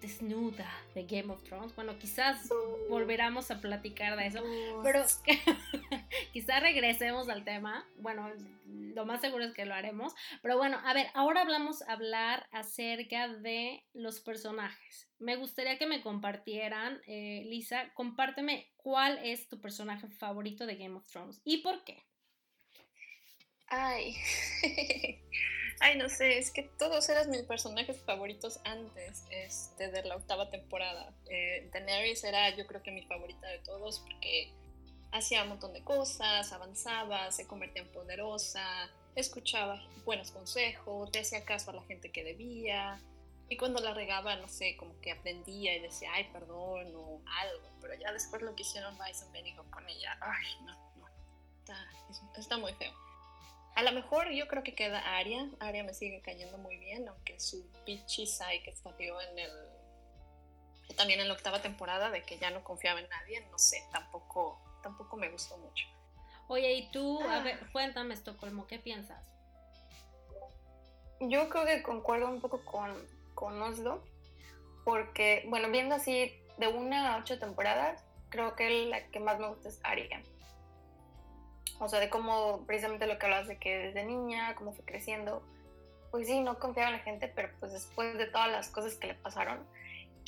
desnuda 0.00 0.70
de 0.94 1.04
Game 1.04 1.32
of 1.32 1.42
Thrones. 1.44 1.74
Bueno, 1.74 1.98
quizás 1.98 2.48
volveramos 2.88 3.50
a 3.50 3.60
platicar 3.60 4.16
de 4.16 4.26
eso, 4.26 4.42
pero 4.82 5.04
quizás 6.32 6.60
regresemos 6.60 7.28
al 7.28 7.44
tema. 7.44 7.86
Bueno, 7.98 8.30
lo 8.66 9.06
más 9.06 9.20
seguro 9.20 9.44
es 9.44 9.52
que 9.52 9.64
lo 9.64 9.74
haremos. 9.74 10.14
Pero 10.42 10.56
bueno, 10.56 10.78
a 10.84 10.92
ver, 10.92 11.08
ahora 11.14 11.42
hablamos 11.42 11.82
hablar 11.82 12.48
acerca 12.50 13.28
de 13.28 13.84
los 13.92 14.20
personajes. 14.20 15.08
Me 15.18 15.36
gustaría 15.36 15.78
que 15.78 15.86
me 15.86 16.02
compartieran, 16.02 17.00
eh, 17.06 17.44
Lisa, 17.46 17.92
compárteme 17.94 18.72
cuál 18.76 19.18
es 19.22 19.48
tu 19.48 19.60
personaje 19.60 20.08
favorito 20.08 20.66
de 20.66 20.76
Game 20.76 20.96
of 20.96 21.06
Thrones 21.06 21.40
y 21.44 21.58
por 21.58 21.84
qué. 21.84 22.02
Ay. 23.68 24.14
Ay, 25.80 25.98
no 25.98 26.08
sé, 26.08 26.38
es 26.38 26.50
que 26.50 26.62
todos 26.62 27.08
eran 27.08 27.28
mis 27.30 27.42
personajes 27.42 28.00
favoritos 28.00 28.60
antes 28.64 29.24
este, 29.30 29.88
de 29.88 30.02
la 30.04 30.16
octava 30.16 30.50
temporada. 30.50 31.12
Eh, 31.28 31.68
Daenerys 31.72 32.24
era 32.24 32.50
yo 32.56 32.66
creo 32.66 32.82
que 32.82 32.90
mi 32.90 33.02
favorita 33.02 33.46
de 33.48 33.58
todos 33.58 34.00
porque 34.00 34.52
hacía 35.12 35.42
un 35.42 35.50
montón 35.50 35.74
de 35.74 35.82
cosas, 35.82 36.50
avanzaba, 36.52 37.30
se 37.30 37.46
convertía 37.46 37.82
en 37.82 37.88
poderosa, 37.88 38.90
escuchaba 39.14 39.82
buenos 40.04 40.30
consejos, 40.30 41.10
le 41.12 41.20
hacía 41.20 41.44
caso 41.44 41.70
a 41.70 41.74
la 41.74 41.82
gente 41.82 42.10
que 42.10 42.24
debía. 42.24 43.00
Y 43.48 43.56
cuando 43.56 43.80
la 43.80 43.94
regaba, 43.94 44.34
no 44.36 44.48
sé, 44.48 44.76
como 44.76 44.98
que 45.00 45.12
aprendía 45.12 45.76
y 45.76 45.80
decía, 45.80 46.10
ay, 46.14 46.24
perdón 46.32 46.92
o 46.96 47.20
algo. 47.26 47.70
Pero 47.80 47.94
ya 47.94 48.12
después 48.12 48.42
lo 48.42 48.56
que 48.56 48.62
hicieron 48.62 48.96
Bison 48.98 49.30
Bendigo 49.30 49.64
con 49.70 49.88
ella, 49.88 50.18
ay, 50.20 50.64
no, 50.64 50.74
no, 50.96 51.06
está, 51.60 51.76
está 52.36 52.56
muy 52.56 52.72
feo. 52.74 52.92
A 53.76 53.82
lo 53.82 53.92
mejor 53.92 54.30
yo 54.30 54.48
creo 54.48 54.62
que 54.62 54.74
queda 54.74 55.16
Aria. 55.16 55.48
Aria 55.60 55.84
me 55.84 55.92
sigue 55.92 56.22
cayendo 56.22 56.56
muy 56.58 56.78
bien, 56.78 57.06
aunque 57.08 57.38
su 57.38 57.70
bitchy 57.84 58.26
side 58.26 58.62
que 58.64 58.74
salió 58.74 59.20
en 59.20 59.38
el 59.38 59.50
también 60.96 61.20
en 61.20 61.28
la 61.28 61.34
octava 61.34 61.60
temporada 61.60 62.10
de 62.10 62.22
que 62.22 62.38
ya 62.38 62.50
no 62.50 62.62
confiaba 62.62 63.00
en 63.00 63.08
nadie, 63.08 63.44
no 63.50 63.58
sé, 63.58 63.84
tampoco, 63.92 64.58
tampoco 64.82 65.16
me 65.16 65.28
gustó 65.28 65.58
mucho. 65.58 65.86
Oye, 66.48 66.72
y 66.74 66.90
tú, 66.90 67.20
a 67.22 67.40
ver, 67.40 67.58
ah. 67.60 67.68
cuéntame, 67.72 68.14
Estocolmo, 68.14 68.66
¿qué 68.66 68.78
piensas? 68.78 69.22
Yo 71.20 71.48
creo 71.48 71.66
que 71.66 71.82
concuerdo 71.82 72.28
un 72.28 72.40
poco 72.40 72.64
con, 72.64 72.94
con 73.34 73.60
Oslo, 73.60 74.02
porque, 74.84 75.44
bueno, 75.48 75.70
viendo 75.70 75.96
así 75.96 76.32
de 76.56 76.68
una 76.68 77.14
a 77.14 77.18
ocho 77.18 77.38
temporadas, 77.38 78.04
creo 78.28 78.54
que 78.54 78.86
la 78.86 79.08
que 79.08 79.18
más 79.18 79.38
me 79.38 79.48
gusta 79.48 79.68
es 79.68 79.80
Aria. 79.82 80.22
O 81.78 81.88
sea, 81.88 82.00
de 82.00 82.08
cómo, 82.08 82.64
precisamente 82.66 83.06
lo 83.06 83.18
que 83.18 83.26
hablas 83.26 83.48
de 83.48 83.58
que 83.58 83.76
desde 83.78 84.04
niña, 84.04 84.54
cómo 84.54 84.72
fue 84.72 84.84
creciendo, 84.84 85.42
pues 86.10 86.26
sí, 86.26 86.40
no 86.40 86.58
confiaba 86.58 86.90
en 86.90 86.96
la 86.96 87.02
gente, 87.02 87.28
pero 87.28 87.50
pues 87.60 87.72
después 87.72 88.16
de 88.16 88.26
todas 88.26 88.50
las 88.50 88.68
cosas 88.68 88.94
que 88.94 89.08
le 89.08 89.14
pasaron, 89.14 89.66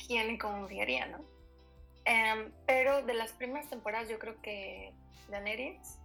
¿quién 0.05 0.37
confiaría, 0.37 1.07
no? 1.07 1.19
Em, 2.05 2.51
pero 2.65 3.01
de 3.03 3.13
las 3.13 3.31
primeras 3.33 3.69
temporadas 3.69 4.09
yo 4.09 4.19
creo 4.19 4.41
que 4.41 4.93
Daenerys, 5.29 5.99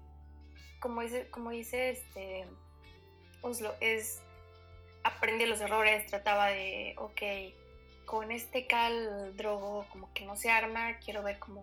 como 0.80 1.02
dice, 1.02 1.28
como 1.30 1.50
dice 1.50 1.90
este 1.90 2.46
es 3.80 4.22
aprendí 5.02 5.46
los 5.46 5.60
errores, 5.60 6.06
trataba 6.06 6.46
de, 6.46 6.94
ok, 6.98 7.22
con 8.06 8.30
este 8.30 8.66
cal 8.66 9.36
drogo 9.36 9.86
como 9.90 10.12
que 10.12 10.24
no 10.24 10.36
se 10.36 10.50
arma, 10.50 10.98
quiero 10.98 11.22
ver 11.22 11.38
cómo, 11.38 11.62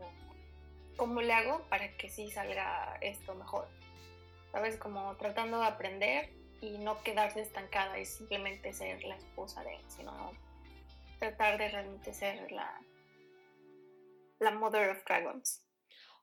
cómo 1.02 1.20
le 1.20 1.34
hago 1.34 1.68
para 1.68 1.98
que 1.98 2.12
sí 2.12 2.30
salga 2.30 2.96
esto 3.02 3.34
mejor. 3.34 3.68
¿Sabes? 4.52 4.78
Como 4.78 5.18
tratando 5.18 5.60
de 5.60 5.66
aprender 5.66 6.32
y 6.62 6.78
no 6.78 7.02
quedarse 7.02 7.42
estancada 7.42 7.98
y 7.98 8.06
simplemente 8.06 8.72
ser 8.72 9.04
la 9.06 9.16
esposa 9.16 9.64
de 9.64 9.78
él, 9.78 9.82
sino 9.88 10.32
tratar 11.18 11.58
de 11.58 11.70
realmente 11.70 12.14
ser 12.14 12.52
la, 12.52 12.80
la 14.38 14.52
Mother 14.52 14.92
of 14.92 15.04
Dragons. 15.04 15.66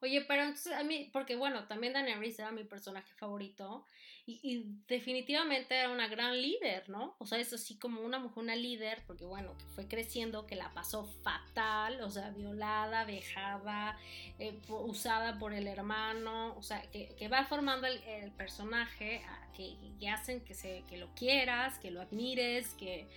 Oye, 0.00 0.25
pero 0.28 0.42
entonces 0.42 0.73
a 0.73 0.85
mí, 0.85 1.11
porque 1.12 1.35
bueno, 1.35 1.66
también 1.66 1.94
Daenerys 1.94 2.38
era 2.38 2.52
mi 2.52 2.62
personaje 2.62 3.12
favorito 3.16 3.85
y, 4.30 4.64
definitivamente 4.87 5.75
era 5.75 5.90
una 5.90 6.06
gran 6.06 6.40
líder, 6.40 6.88
¿no? 6.90 7.16
O 7.18 7.25
sea, 7.25 7.38
es 7.38 7.50
así 7.54 7.78
como 7.78 8.02
una 8.02 8.18
mujer, 8.18 8.44
una 8.44 8.56
líder, 8.56 9.02
porque 9.06 9.25
bueno, 9.25 9.56
que 9.56 9.64
fue 9.75 9.88
creciendo, 9.88 10.47
que 10.47 10.54
la 10.54 10.70
pasó 10.75 11.06
fatal, 11.23 12.02
o 12.02 12.11
sea, 12.11 12.28
violada, 12.30 13.04
vejada, 13.04 13.99
eh, 14.38 14.61
usada 14.68 15.38
por 15.38 15.54
el 15.54 15.66
hermano, 15.66 16.54
o 16.58 16.62
sea, 16.62 16.82
que, 16.90 17.14
que 17.16 17.28
va 17.28 17.47
formando 17.47 17.87
el, 17.87 18.30
personaje 18.32 19.23
que, 19.56 19.76
que, 19.99 20.08
hacen 20.11 20.40
que, 20.42 20.52
se, 20.52 20.85
que 20.90 20.99
lo 20.99 21.08
quieras, 21.14 21.78
que 21.78 21.90
lo 21.90 22.02
admires, 22.02 22.75
que, 22.75 23.08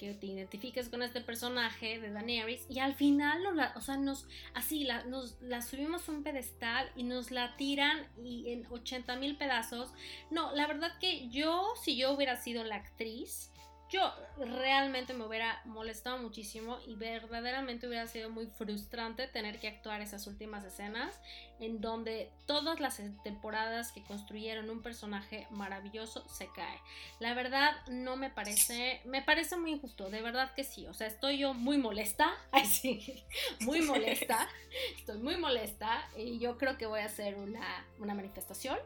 que 0.00 0.14
te 0.14 0.28
identifiques 0.28 0.88
con 0.88 1.02
este 1.02 1.20
personaje 1.20 2.00
de 2.00 2.10
Daenerys 2.10 2.64
y 2.70 2.78
al 2.78 2.94
final, 2.94 3.38
o 3.76 3.80
sea, 3.82 3.98
nos, 3.98 4.26
así, 4.54 4.84
la, 4.84 5.04
nos 5.04 5.36
la 5.42 5.60
subimos 5.60 6.08
a 6.08 6.12
un 6.12 6.22
pedestal 6.22 6.90
y 6.96 7.02
nos 7.02 7.30
la 7.30 7.54
tiran 7.58 8.06
y 8.24 8.50
en 8.50 8.66
80 8.70 9.16
mil 9.16 9.36
pedazos. 9.36 9.92
No, 10.30 10.54
la 10.54 10.66
verdad 10.66 10.96
que 10.98 11.28
yo, 11.28 11.74
si 11.82 11.98
yo 11.98 12.12
hubiera 12.12 12.36
sido 12.36 12.64
la 12.64 12.76
actriz, 12.76 13.50
yo 13.90 14.14
realmente 14.38 15.14
me 15.14 15.24
hubiera 15.24 15.60
molestado 15.64 16.18
muchísimo 16.18 16.78
y 16.86 16.94
verdaderamente 16.94 17.88
hubiera 17.88 18.06
sido 18.06 18.30
muy 18.30 18.46
frustrante 18.46 19.26
tener 19.26 19.58
que 19.58 19.66
actuar 19.66 20.00
esas 20.00 20.28
últimas 20.28 20.64
escenas 20.64 21.18
en 21.58 21.80
donde 21.80 22.30
todas 22.46 22.78
las 22.78 23.02
temporadas 23.24 23.90
que 23.90 24.04
construyeron 24.04 24.70
un 24.70 24.80
personaje 24.80 25.48
maravilloso 25.50 26.26
se 26.28 26.48
cae. 26.52 26.78
La 27.18 27.34
verdad 27.34 27.72
no 27.88 28.16
me 28.16 28.30
parece, 28.30 29.00
me 29.04 29.22
parece 29.22 29.56
muy 29.56 29.72
injusto, 29.72 30.08
de 30.08 30.22
verdad 30.22 30.54
que 30.54 30.62
sí, 30.62 30.86
o 30.86 30.94
sea, 30.94 31.08
estoy 31.08 31.38
yo 31.38 31.52
muy 31.52 31.76
molesta, 31.76 32.32
ay 32.52 32.66
sí, 32.66 33.24
muy 33.58 33.80
molesta, 33.80 34.48
estoy 34.96 35.18
muy 35.18 35.36
molesta 35.36 36.08
y 36.16 36.38
yo 36.38 36.58
creo 36.58 36.78
que 36.78 36.86
voy 36.86 37.00
a 37.00 37.06
hacer 37.06 37.34
una, 37.34 37.84
una 37.98 38.14
manifestación 38.14 38.78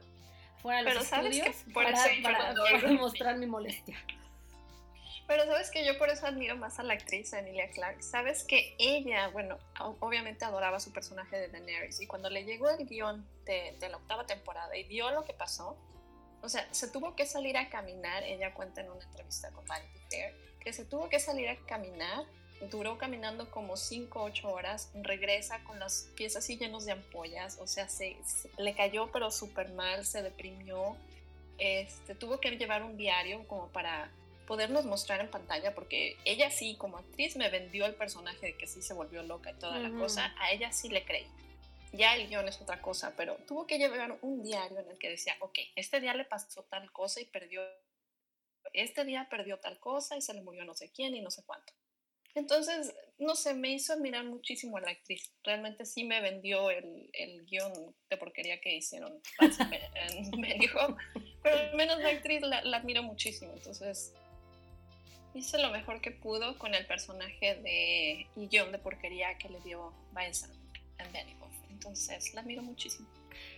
fuera 0.63 0.83
de 0.83 0.95
los 0.95 1.05
estudios 1.05 1.57
para, 1.75 2.03
para 2.23 2.93
mostrar 2.93 3.37
mi 3.37 3.47
molestia. 3.47 3.99
Pero 5.26 5.47
sabes 5.47 5.71
que 5.71 5.87
yo 5.87 5.97
por 5.97 6.11
eso 6.11 6.26
admiro 6.26 6.54
más 6.57 6.78
a 6.78 6.83
la 6.83 6.95
actriz 6.95 7.33
Emilia 7.33 7.71
Clarke. 7.71 8.02
Sabes 8.02 8.44
que 8.44 8.75
ella, 8.79 9.29
bueno, 9.29 9.59
obviamente 10.01 10.44
adoraba 10.44 10.81
su 10.81 10.92
personaje 10.92 11.38
de 11.38 11.49
Daenerys 11.49 12.01
y 12.01 12.07
cuando 12.07 12.29
le 12.29 12.44
llegó 12.44 12.68
el 12.68 12.87
guion 12.87 13.27
de, 13.46 13.75
de, 13.81 13.88
la 13.88 13.96
octava 13.96 14.27
temporada 14.27 14.77
y 14.77 14.85
vio 14.85 15.11
lo 15.12 15.25
que 15.25 15.33
pasó, 15.33 15.79
o 16.42 16.49
sea, 16.49 16.68
se 16.75 16.88
tuvo 16.88 17.16
que 17.16 17.25
salir 17.25 17.57
a 17.57 17.70
caminar. 17.70 18.22
Ella 18.25 18.53
cuenta 18.53 18.83
en 18.83 18.90
una 18.90 19.03
entrevista 19.03 19.51
con 19.51 19.64
Vanity 19.64 19.99
Fair 20.11 20.35
que 20.61 20.72
se 20.72 20.85
tuvo 20.85 21.09
que 21.09 21.20
salir 21.20 21.49
a 21.49 21.57
caminar. 21.66 22.25
Duró 22.70 22.99
caminando 22.99 23.51
como 23.51 23.77
5 23.77 24.20
o 24.20 24.25
8 24.25 24.49
horas, 24.49 24.90
regresa 24.94 25.62
con 25.64 25.79
los 25.81 26.09
pies 26.16 26.37
así 26.37 26.57
llenos 26.57 26.87
de 26.87 26.92
ampollas, 26.92 27.59
o 27.61 27.66
sea, 27.66 27.88
se, 27.88 28.16
se 28.25 28.49
le 28.57 28.75
cayó 28.75 29.11
pero 29.12 29.31
súper 29.31 29.70
mal, 29.72 30.07
se 30.07 30.22
deprimió, 30.22 30.96
este, 31.59 32.14
tuvo 32.14 32.40
que 32.40 32.53
llevar 32.53 32.83
un 32.83 32.96
diario 32.96 33.46
como 33.49 33.68
para 33.68 34.11
podernos 34.46 34.85
mostrar 34.85 35.20
en 35.20 35.30
pantalla, 35.30 35.74
porque 35.74 36.16
ella 36.24 36.50
sí, 36.50 36.76
como 36.76 36.98
actriz, 36.98 37.37
me 37.37 37.50
vendió 37.50 37.87
el 37.87 37.94
personaje 37.94 38.46
de 38.46 38.57
que 38.57 38.66
sí 38.66 38.83
se 38.83 38.94
volvió 38.94 39.22
loca 39.22 39.50
y 39.50 39.54
toda 39.54 39.78
la 39.78 39.90
cosa, 39.90 40.35
a 40.38 40.52
ella 40.52 40.72
sí 40.72 40.88
le 40.88 41.04
creí. 41.04 41.26
Ya 41.92 42.16
el 42.16 42.28
guion 42.28 42.48
es 42.48 42.61
otra 42.61 42.83
cosa, 42.83 43.14
pero 43.16 43.37
tuvo 43.46 43.66
que 43.66 43.78
llevar 43.78 44.18
un 44.22 44.42
diario 44.42 44.80
en 44.80 44.90
el 44.90 44.98
que 44.98 45.11
decía, 45.11 45.37
ok, 45.40 45.59
este 45.76 46.00
día 46.00 46.14
le 46.14 46.24
pasó 46.24 46.64
tal 46.64 46.90
cosa 46.90 47.20
y 47.20 47.24
perdió, 47.24 47.62
este 48.72 49.04
día 49.04 49.28
perdió 49.30 49.61
tal 49.61 49.78
cosa 49.78 50.16
y 50.16 50.20
se 50.20 50.35
le 50.35 50.42
murió 50.42 50.64
no 50.64 50.74
sé 50.74 50.90
quién 50.90 51.14
y 51.14 51.20
no 51.20 51.30
sé 51.30 51.44
cuánto. 51.44 51.72
Entonces, 52.35 52.92
no 53.18 53.37
sé, 53.37 53.54
me 53.54 53.70
hizo 53.70 53.92
admirar 53.92 54.24
muchísimo 54.24 54.76
a 54.76 54.80
la 54.80 54.90
actriz. 54.90 55.33
Realmente 55.44 55.87
sí 55.87 56.02
me 56.02 56.20
vendió 56.20 56.68
el, 56.68 57.09
el 57.12 57.44
guion 57.46 57.94
de 58.11 58.16
porquería 58.16 58.61
que 58.61 58.74
hicieron 58.74 59.22
en 59.94 60.40
México, 60.40 60.96
pero 61.44 61.57
al 61.57 61.76
menos 61.76 62.00
la 62.00 62.09
actriz 62.09 62.42
la, 62.42 62.62
la 62.64 62.78
admiro 62.78 63.04
muchísimo. 63.04 63.52
Entonces, 63.54 64.12
hizo 65.35 65.59
lo 65.59 65.70
mejor 65.70 66.01
que 66.01 66.11
pudo 66.11 66.59
con 66.59 66.75
el 66.75 66.87
personaje 66.87 67.57
de 67.57 68.27
guion 68.37 68.73
de 68.73 68.79
porquería 68.79 69.37
que 69.38 69.49
le 69.49 69.61
dio 69.61 69.92
Vincent 70.12 70.55
en 70.99 71.12
Benioff. 71.12 71.53
Entonces, 71.70 72.33
la 72.35 72.40
admiro 72.40 72.62
muchísimo. 72.62 73.09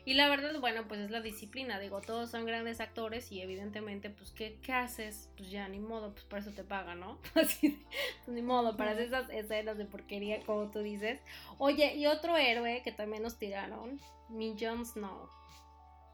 Y 0.04 0.14
la 0.14 0.28
verdad, 0.28 0.58
bueno, 0.60 0.88
pues 0.88 1.00
es 1.00 1.10
la 1.10 1.20
disciplina. 1.20 1.78
Digo, 1.78 2.00
todos 2.00 2.30
son 2.30 2.46
grandes 2.46 2.80
actores 2.80 3.30
y 3.30 3.40
evidentemente, 3.40 4.10
pues, 4.10 4.30
¿qué, 4.30 4.58
qué 4.62 4.72
haces? 4.72 5.28
Pues 5.36 5.50
ya, 5.50 5.68
ni 5.68 5.78
modo, 5.78 6.12
pues 6.12 6.24
por 6.24 6.38
eso 6.38 6.50
te 6.50 6.64
pagan, 6.64 7.00
¿no? 7.00 7.18
Así, 7.34 7.84
pues, 8.24 8.34
ni 8.34 8.42
modo, 8.42 8.76
para 8.76 8.92
hacer 8.92 9.04
esas 9.04 9.28
escenas 9.30 9.76
de 9.78 9.84
porquería, 9.84 10.40
como 10.44 10.70
tú 10.70 10.80
dices. 10.80 11.20
Oye, 11.58 11.94
y 11.94 12.06
otro 12.06 12.36
héroe 12.36 12.82
que 12.82 12.92
también 12.92 13.22
nos 13.22 13.38
tiraron, 13.38 14.00
mi 14.28 14.56
Jon 14.58 14.84
Snow. 14.86 15.28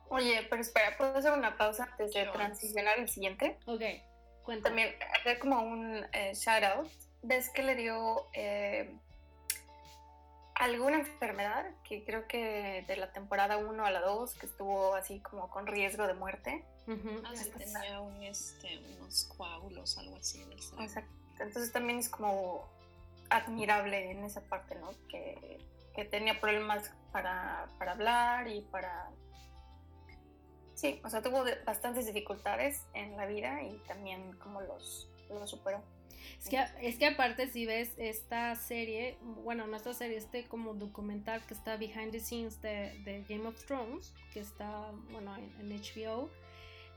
Oye, 0.09 0.47
pero 0.51 0.61
espera, 0.61 0.97
¿puedo 0.99 1.17
hacer 1.17 1.33
una 1.33 1.57
pausa 1.57 1.89
antes 1.91 2.13
de 2.13 2.27
transicionar 2.27 2.99
al 2.99 3.09
siguiente? 3.09 3.59
Ok. 3.67 3.83
También 4.63 4.95
hacer 5.19 5.39
como 5.39 5.61
un 5.63 6.05
eh, 6.13 6.33
shout 6.35 6.65
out. 6.65 6.89
¿Ves 7.23 7.49
que 7.51 7.63
le 7.63 7.77
dio 7.77 8.27
eh, 8.33 8.93
alguna 10.55 10.99
enfermedad? 10.99 11.67
Que 11.85 12.05
creo 12.05 12.27
que 12.27 12.85
de 12.87 12.97
la 12.97 13.13
temporada 13.13 13.59
1 13.59 13.85
a 13.85 13.91
la 13.91 14.01
2, 14.01 14.35
que 14.35 14.47
estuvo 14.47 14.95
así 14.95 15.21
como 15.21 15.49
con 15.49 15.67
riesgo 15.67 16.07
de 16.07 16.15
muerte. 16.15 16.65
Ah, 16.89 17.33
tenía 17.57 18.29
este, 18.29 18.79
unos 18.99 19.25
coágulos, 19.37 19.97
algo 19.99 20.17
así. 20.17 20.45
Exacto. 20.81 21.13
Entonces 21.39 21.73
también 21.73 21.99
es 21.99 22.09
como 22.09 22.69
admirable 23.31 24.11
en 24.11 24.25
esa 24.25 24.41
parte, 24.43 24.75
¿no? 24.75 24.91
Que, 25.09 25.59
que 25.95 26.05
tenía 26.05 26.41
problemas 26.41 26.91
para, 27.13 27.69
para 27.79 27.93
hablar 27.93 28.49
y 28.49 28.63
para 28.63 29.11
Sí, 30.83 31.01
o 31.05 31.09
sea, 31.09 31.23
tuvo 31.23 31.45
bastantes 31.65 32.07
dificultades 32.07 32.83
en 32.93 33.17
la 33.17 33.27
vida 33.27 33.63
y 33.63 33.79
también 33.87 34.33
como 34.43 34.61
los, 34.63 35.09
los 35.31 35.49
superó. 35.49 35.81
Es 36.41 36.49
que, 36.49 36.59
es 36.81 36.99
que 36.99 37.07
aparte 37.07 37.47
si 37.47 37.67
ves 37.67 37.93
esta 37.99 38.57
serie, 38.57 39.17
bueno, 39.45 39.69
no 39.69 39.77
esta 39.77 39.95
serie, 39.95 40.17
este 40.17 40.43
como 40.49 40.75
documental 40.75 41.41
que 41.47 41.55
está 41.55 41.77
behind 41.77 42.11
the 42.11 42.19
scenes 42.19 42.61
de, 42.63 43.01
de 43.05 43.25
Game 43.29 43.47
of 43.47 43.65
Thrones, 43.65 44.13
que 44.35 44.41
está, 44.41 44.91
bueno, 45.13 45.37
en, 45.37 45.71
HBO, 45.71 46.29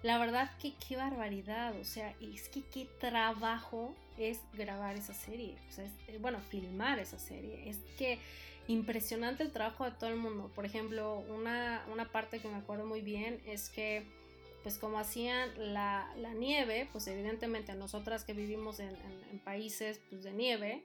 la 0.01 0.17
verdad 0.17 0.49
que 0.57 0.73
qué 0.77 0.97
barbaridad, 0.97 1.79
o 1.79 1.85
sea, 1.85 2.11
es 2.19 2.49
que 2.49 2.63
qué 2.63 2.87
trabajo 2.99 3.93
es 4.17 4.39
grabar 4.53 4.95
esa 4.95 5.13
serie, 5.13 5.57
o 5.69 5.71
sea, 5.71 5.85
es, 6.07 6.19
bueno, 6.19 6.39
filmar 6.39 6.97
esa 6.97 7.19
serie, 7.19 7.69
es 7.69 7.77
que 7.99 8.17
impresionante 8.67 9.43
el 9.43 9.51
trabajo 9.51 9.85
de 9.85 9.91
todo 9.91 10.09
el 10.09 10.17
mundo. 10.17 10.51
Por 10.53 10.65
ejemplo, 10.65 11.19
una, 11.29 11.85
una 11.91 12.11
parte 12.11 12.39
que 12.39 12.47
me 12.47 12.55
acuerdo 12.55 12.85
muy 12.85 13.01
bien 13.01 13.41
es 13.45 13.69
que 13.69 14.05
pues 14.63 14.79
como 14.79 14.97
hacían 14.97 15.51
la, 15.73 16.11
la 16.17 16.33
nieve, 16.33 16.89
pues 16.91 17.05
evidentemente 17.05 17.75
nosotras 17.75 18.23
que 18.23 18.33
vivimos 18.33 18.79
en, 18.79 18.95
en, 19.29 19.39
países 19.43 20.01
pues 20.09 20.23
de 20.23 20.33
nieve, 20.33 20.83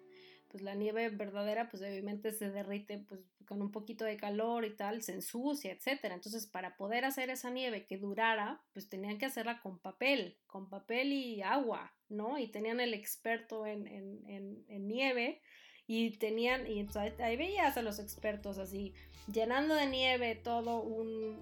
pues 0.49 0.63
la 0.63 0.75
nieve 0.75 1.09
verdadera 1.09 1.71
pues 1.71 1.83
obviamente 1.83 2.33
se 2.33 2.51
derrite 2.51 2.99
pues 3.09 3.23
con 3.47 3.63
un 3.63 3.73
poquito 3.73 4.05
de 4.05 4.19
calor 4.19 4.67
y 4.67 4.77
tal, 4.77 5.03
se 5.03 5.15
ensucia, 5.15 5.73
etcétera. 5.73 6.15
Entonces 6.15 6.47
para 6.47 6.77
poder 6.77 7.07
hacer 7.07 7.31
esa 7.31 7.49
nieve 7.49 7.87
que 7.87 7.97
durara, 7.97 8.63
pues 8.75 8.91
tenían 8.91 9.17
que 9.17 9.25
hacerla 9.25 9.63
con 9.63 9.79
papel, 9.79 10.37
con 10.47 10.69
papel 10.69 11.15
y 11.15 11.41
agua, 11.41 11.95
¿no? 12.11 12.39
Y 12.39 12.49
tenían 12.49 12.81
el 12.81 12.93
experto 12.93 13.65
en, 13.65 13.87
en, 13.87 14.63
en 14.69 14.87
nieve 14.87 15.41
y 15.93 16.11
tenían, 16.13 16.69
y 16.69 16.87
ahí 17.21 17.37
veías 17.37 17.77
a 17.77 17.83
los 17.83 17.99
expertos 17.99 18.59
así, 18.59 18.95
llenando 19.27 19.75
de 19.75 19.87
nieve 19.87 20.37
todo 20.37 20.81
un, 20.81 21.37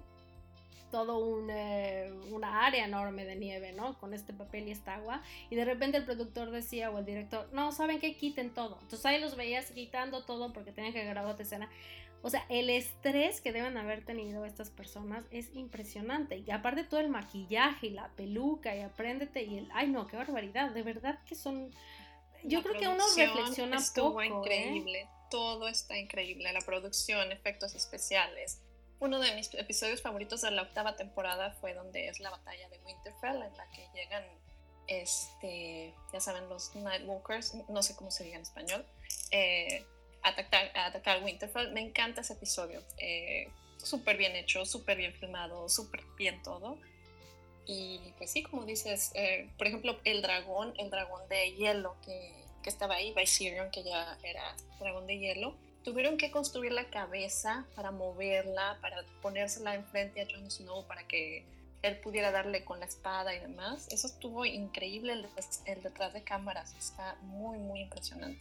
todo 0.91 1.19
un, 1.19 1.51
eh, 1.51 2.11
una 2.31 2.65
área 2.65 2.87
enorme 2.87 3.27
de 3.27 3.37
nieve, 3.37 3.73
¿no? 3.73 3.99
Con 3.99 4.15
este 4.15 4.33
papel 4.33 4.69
y 4.69 4.71
esta 4.71 4.95
agua. 4.95 5.21
Y 5.51 5.57
de 5.57 5.67
repente 5.67 5.99
el 5.99 6.07
productor 6.07 6.51
decía 6.51 6.91
o 6.91 6.99
el 6.99 7.05
director, 7.05 7.47
no, 7.53 7.73
¿saben 7.73 8.01
qué? 8.01 8.17
Quiten 8.17 8.49
todo. 8.49 8.79
Entonces 8.81 9.05
ahí 9.05 9.21
los 9.21 9.37
veías 9.37 9.71
quitando 9.71 10.25
todo 10.25 10.51
porque 10.55 10.73
tenían 10.73 10.95
que 10.95 11.05
grabar 11.05 11.31
otra 11.31 11.43
escena. 11.43 11.69
O 12.23 12.31
sea, 12.31 12.47
el 12.49 12.71
estrés 12.71 13.43
que 13.43 13.53
deben 13.53 13.77
haber 13.77 14.03
tenido 14.03 14.47
estas 14.47 14.71
personas 14.71 15.27
es 15.31 15.55
impresionante. 15.55 16.39
Y 16.39 16.51
aparte 16.53 16.85
todo 16.85 17.01
el 17.01 17.11
maquillaje 17.11 17.89
y 17.89 17.91
la 17.91 18.09
peluca 18.17 18.75
y 18.75 18.81
apréndete 18.81 19.43
y 19.43 19.59
el... 19.59 19.69
Ay, 19.75 19.89
no, 19.89 20.07
qué 20.07 20.17
barbaridad. 20.17 20.71
De 20.71 20.83
verdad 20.83 21.19
que 21.27 21.35
son... 21.35 21.71
Yo 22.45 22.63
creo 22.63 22.79
que 22.79 22.89
uno 22.89 23.05
reflexiona 23.17 23.79
estuvo 23.79 24.09
poco. 24.09 24.23
¿eh? 24.23 24.27
increíble. 24.27 25.09
Todo 25.31 25.69
está 25.69 25.97
increíble. 25.97 26.53
La 26.53 26.61
producción, 26.61 27.33
efectos 27.33 27.75
especiales. 27.75 28.61
Uno 29.01 29.21
de 29.21 29.35
mis 29.35 29.53
episodios 29.55 30.03
favoritos 30.03 30.41
de 30.41 30.51
la 30.51 30.63
octava 30.63 30.97
temporada 30.97 31.53
fue 31.53 31.75
donde 31.75 32.09
es 32.09 32.19
la 32.21 32.31
batalla 32.31 32.69
de 32.69 32.79
Winterfell, 32.79 33.43
en 33.43 33.57
la 33.57 33.71
que 33.71 33.87
llegan, 33.95 34.25
este, 34.89 35.95
ya 36.13 36.21
saben, 36.21 36.49
los 36.49 36.75
Nightwalkers, 36.75 37.55
no 37.69 37.83
sé 37.83 37.95
cómo 37.95 38.11
se 38.11 38.25
diga 38.25 38.37
en 38.37 38.43
español, 38.43 38.85
eh, 39.31 39.85
atacar, 40.23 40.77
atacar 40.77 41.23
Winterfell. 41.23 41.73
Me 41.73 41.81
encanta 41.81 42.23
ese 42.23 42.33
episodio. 42.33 42.83
Eh, 42.99 43.49
súper 43.77 44.17
bien 44.17 44.35
hecho, 44.35 44.65
súper 44.67 44.97
bien 44.97 45.13
filmado, 45.13 45.69
súper 45.69 46.03
bien 46.17 46.43
todo. 46.43 46.79
Y 47.71 48.01
pues 48.17 48.31
sí, 48.31 48.43
como 48.43 48.65
dices, 48.65 49.13
eh, 49.15 49.51
por 49.59 49.67
ejemplo, 49.67 50.01
el 50.05 50.23
dragón, 50.23 50.73
el 50.79 50.89
dragón 50.89 51.29
de 51.29 51.53
hielo 51.53 51.97
que, 52.03 52.33
que 52.63 52.71
estaba 52.71 52.95
ahí, 52.95 53.13
Viserion, 53.15 53.71
que 53.71 53.85
ya 53.85 54.19
era 54.25 54.57
dragón 54.81 55.07
de 55.07 55.19
hielo, 55.19 55.55
tuvieron 55.85 56.17
que 56.17 56.31
construir 56.31 56.73
la 56.73 56.89
cabeza 56.89 57.67
para 57.77 57.91
moverla, 57.91 58.79
para 58.81 59.05
ponérsela 59.21 59.75
enfrente 59.75 60.23
a 60.23 60.27
Jon 60.27 60.51
Snow 60.51 60.87
para 60.87 61.07
que 61.07 61.45
él 61.83 61.99
pudiera 62.01 62.33
darle 62.33 62.65
con 62.65 62.81
la 62.81 62.87
espada 62.87 63.35
y 63.35 63.41
demás. 63.41 63.87
Eso 63.91 64.07
estuvo 64.07 64.47
increíble 64.47 65.13
el, 65.13 65.29
el 65.67 65.83
detrás 65.83 66.15
de 66.15 66.25
cámaras, 66.25 66.75
está 66.75 67.17
muy, 67.21 67.59
muy 67.59 67.81
impresionante. 67.83 68.41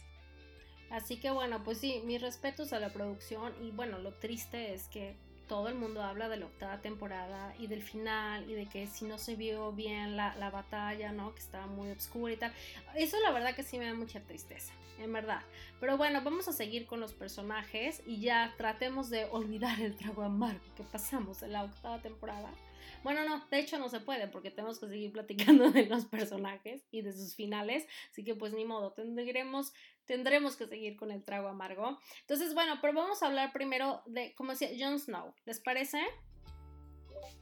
Así 0.90 1.20
que 1.20 1.30
bueno, 1.30 1.62
pues 1.64 1.78
sí, 1.78 2.00
mis 2.06 2.22
respetos 2.22 2.72
a 2.72 2.80
la 2.80 2.88
producción 2.94 3.54
y 3.62 3.72
bueno, 3.72 3.98
lo 3.98 4.14
triste 4.14 4.72
es 4.72 4.88
que 4.88 5.16
todo 5.48 5.68
el 5.68 5.74
mundo 5.74 6.02
habla 6.02 6.28
de 6.28 6.36
la 6.36 6.46
octava 6.46 6.78
temporada 6.78 7.54
y 7.58 7.66
del 7.66 7.82
final 7.82 8.48
y 8.48 8.54
de 8.54 8.66
que 8.66 8.86
si 8.86 9.04
no 9.04 9.18
se 9.18 9.34
vio 9.34 9.72
bien 9.72 10.16
la, 10.16 10.36
la 10.36 10.50
batalla, 10.50 11.10
¿no? 11.10 11.34
Que 11.34 11.40
estaba 11.40 11.66
muy 11.66 11.90
oscura 11.90 12.32
y 12.32 12.36
tal. 12.36 12.52
Eso 12.94 13.16
la 13.20 13.30
verdad 13.32 13.54
que 13.56 13.62
sí 13.62 13.78
me 13.78 13.86
da 13.86 13.94
mucha 13.94 14.20
tristeza, 14.20 14.72
en 14.98 15.12
verdad. 15.12 15.40
Pero 15.80 15.96
bueno, 15.96 16.20
vamos 16.22 16.46
a 16.48 16.52
seguir 16.52 16.86
con 16.86 17.00
los 17.00 17.12
personajes 17.12 18.02
y 18.06 18.20
ya 18.20 18.54
tratemos 18.56 19.10
de 19.10 19.24
olvidar 19.24 19.80
el 19.80 19.96
trago 19.96 20.22
amargo 20.22 20.60
que 20.76 20.84
pasamos 20.84 21.42
en 21.42 21.52
la 21.52 21.64
octava 21.64 22.00
temporada. 22.00 22.50
Bueno, 23.02 23.24
no, 23.24 23.46
de 23.48 23.58
hecho 23.58 23.78
no 23.78 23.88
se 23.88 24.00
puede 24.00 24.28
porque 24.28 24.50
tenemos 24.50 24.78
que 24.78 24.88
seguir 24.88 25.12
platicando 25.12 25.70
de 25.70 25.86
los 25.86 26.06
personajes 26.06 26.84
y 26.90 27.02
de 27.02 27.12
sus 27.12 27.34
finales, 27.34 27.86
así 28.10 28.24
que 28.24 28.34
pues 28.34 28.52
ni 28.52 28.64
modo, 28.64 28.92
tendremos 28.92 29.72
tendremos 30.08 30.56
que 30.56 30.66
seguir 30.66 30.96
con 30.96 31.12
el 31.12 31.22
trago 31.22 31.48
amargo. 31.48 31.98
Entonces, 32.22 32.54
bueno, 32.54 32.78
pero 32.80 32.94
vamos 32.94 33.22
a 33.22 33.26
hablar 33.26 33.52
primero 33.52 34.02
de, 34.06 34.34
como 34.34 34.52
decía, 34.52 34.70
Jon 34.78 34.98
Snow. 34.98 35.34
¿Les 35.44 35.60
parece? 35.60 36.00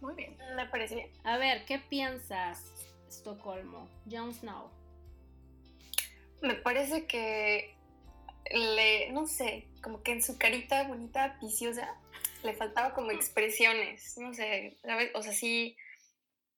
Muy 0.00 0.14
bien. 0.14 0.36
Me 0.56 0.66
parece 0.66 0.96
bien. 0.96 1.10
A 1.22 1.38
ver, 1.38 1.64
¿qué 1.64 1.78
piensas, 1.78 2.64
Estocolmo? 3.08 3.88
Jon 4.10 4.34
Snow. 4.34 4.68
Me 6.42 6.54
parece 6.54 7.06
que 7.06 7.76
le, 8.52 9.10
no 9.12 9.26
sé, 9.26 9.68
como 9.82 10.02
que 10.02 10.12
en 10.12 10.22
su 10.22 10.36
carita 10.36 10.86
bonita, 10.88 11.38
viciosa, 11.40 11.96
le 12.46 12.54
faltaba 12.54 12.94
como 12.94 13.10
expresiones, 13.10 14.16
no 14.16 14.32
sé, 14.32 14.78
o 15.14 15.22
sea, 15.22 15.32
sí, 15.32 15.76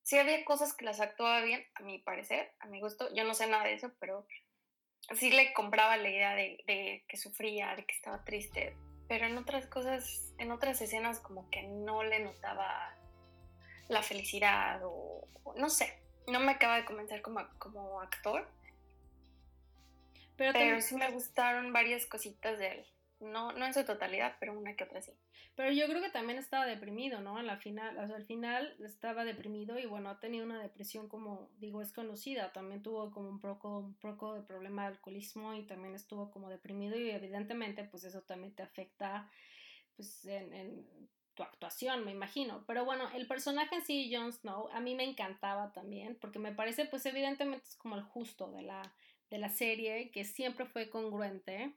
sí 0.03 0.17
había 0.17 0.45
cosas 0.45 0.73
que 0.73 0.85
las 0.85 0.99
actuaba 0.99 1.41
bien, 1.41 1.65
a 1.75 1.81
mi 1.81 1.99
parecer, 1.99 2.53
a 2.59 2.67
mi 2.67 2.79
gusto, 2.79 3.13
yo 3.13 3.23
no 3.25 3.33
sé 3.33 3.47
nada 3.47 3.65
de 3.65 3.73
eso, 3.73 3.91
pero 3.99 4.25
sí 5.15 5.31
le 5.31 5.53
compraba 5.53 5.97
la 5.97 6.09
idea 6.09 6.35
de, 6.35 7.03
que 7.07 7.17
sufría, 7.17 7.75
de 7.75 7.85
que 7.85 7.95
estaba 7.95 8.23
triste, 8.23 8.77
pero 9.07 9.25
en 9.25 9.37
otras 9.37 9.65
cosas, 9.65 10.33
en 10.37 10.51
otras 10.51 10.79
escenas 10.81 11.19
como 11.19 11.49
que 11.49 11.63
no 11.63 12.03
le 12.03 12.19
notaba 12.19 12.95
la 13.87 14.03
felicidad 14.03 14.81
o, 14.83 15.27
no 15.57 15.69
sé, 15.69 16.01
no 16.27 16.39
me 16.39 16.51
acaba 16.51 16.77
de 16.77 16.85
convencer 16.85 17.21
como, 17.23 17.41
como 17.57 17.99
actor. 18.01 18.47
Pero, 20.37 20.53
pero 20.53 20.79
sí 20.79 20.95
me 20.95 21.09
gustaron 21.11 21.73
varias 21.73 22.05
cositas 22.05 22.57
de 22.59 22.67
él. 22.67 22.85
No, 23.19 23.51
no 23.51 23.65
en 23.65 23.73
su 23.73 23.83
totalidad, 23.83 24.37
pero 24.39 24.57
una 24.57 24.75
que 24.75 24.85
otra 24.85 25.01
sí. 25.01 25.11
Pero 25.55 25.71
yo 25.73 25.87
creo 25.87 26.01
que 26.01 26.09
también 26.09 26.39
estaba 26.39 26.65
deprimido, 26.65 27.19
¿no? 27.19 27.37
En 27.37 27.47
la 27.47 27.57
final, 27.57 27.97
al 27.99 28.25
final 28.25 28.77
estaba 28.79 29.25
deprimido 29.25 29.77
y 29.77 29.85
bueno, 29.85 30.09
ha 30.09 30.21
tenido 30.21 30.45
una 30.45 30.61
depresión 30.61 31.09
como, 31.09 31.49
digo, 31.57 31.81
es 31.81 31.91
conocida. 31.91 32.53
También 32.53 32.81
tuvo 32.81 33.11
como 33.11 33.27
un 33.27 33.41
poco, 33.41 33.79
un 33.79 33.95
poco 33.95 34.35
de 34.35 34.41
problema 34.43 34.83
de 34.83 34.95
alcoholismo 34.95 35.53
y 35.53 35.67
también 35.67 35.95
estuvo 35.95 36.31
como 36.31 36.49
deprimido 36.49 36.97
y 36.97 37.09
evidentemente 37.09 37.83
pues 37.83 38.05
eso 38.05 38.21
también 38.21 38.55
te 38.55 38.63
afecta 38.63 39.29
pues 39.97 40.23
en, 40.25 40.53
en 40.53 41.09
tu 41.33 41.43
actuación, 41.43 42.05
me 42.05 42.11
imagino. 42.11 42.63
Pero 42.67 42.85
bueno, 42.85 43.09
el 43.13 43.27
personaje 43.27 43.75
en 43.75 43.81
sí, 43.83 44.13
Jon 44.15 44.31
Snow, 44.31 44.69
a 44.71 44.79
mí 44.79 44.95
me 44.95 45.03
encantaba 45.03 45.73
también 45.73 46.17
porque 46.21 46.39
me 46.39 46.53
parece 46.53 46.85
pues 46.85 47.05
evidentemente 47.05 47.65
es 47.67 47.75
como 47.75 47.95
el 47.95 48.03
justo 48.03 48.49
de 48.51 48.61
la, 48.61 48.93
de 49.29 49.39
la 49.39 49.49
serie, 49.49 50.09
que 50.11 50.23
siempre 50.23 50.65
fue 50.65 50.89
congruente 50.89 51.75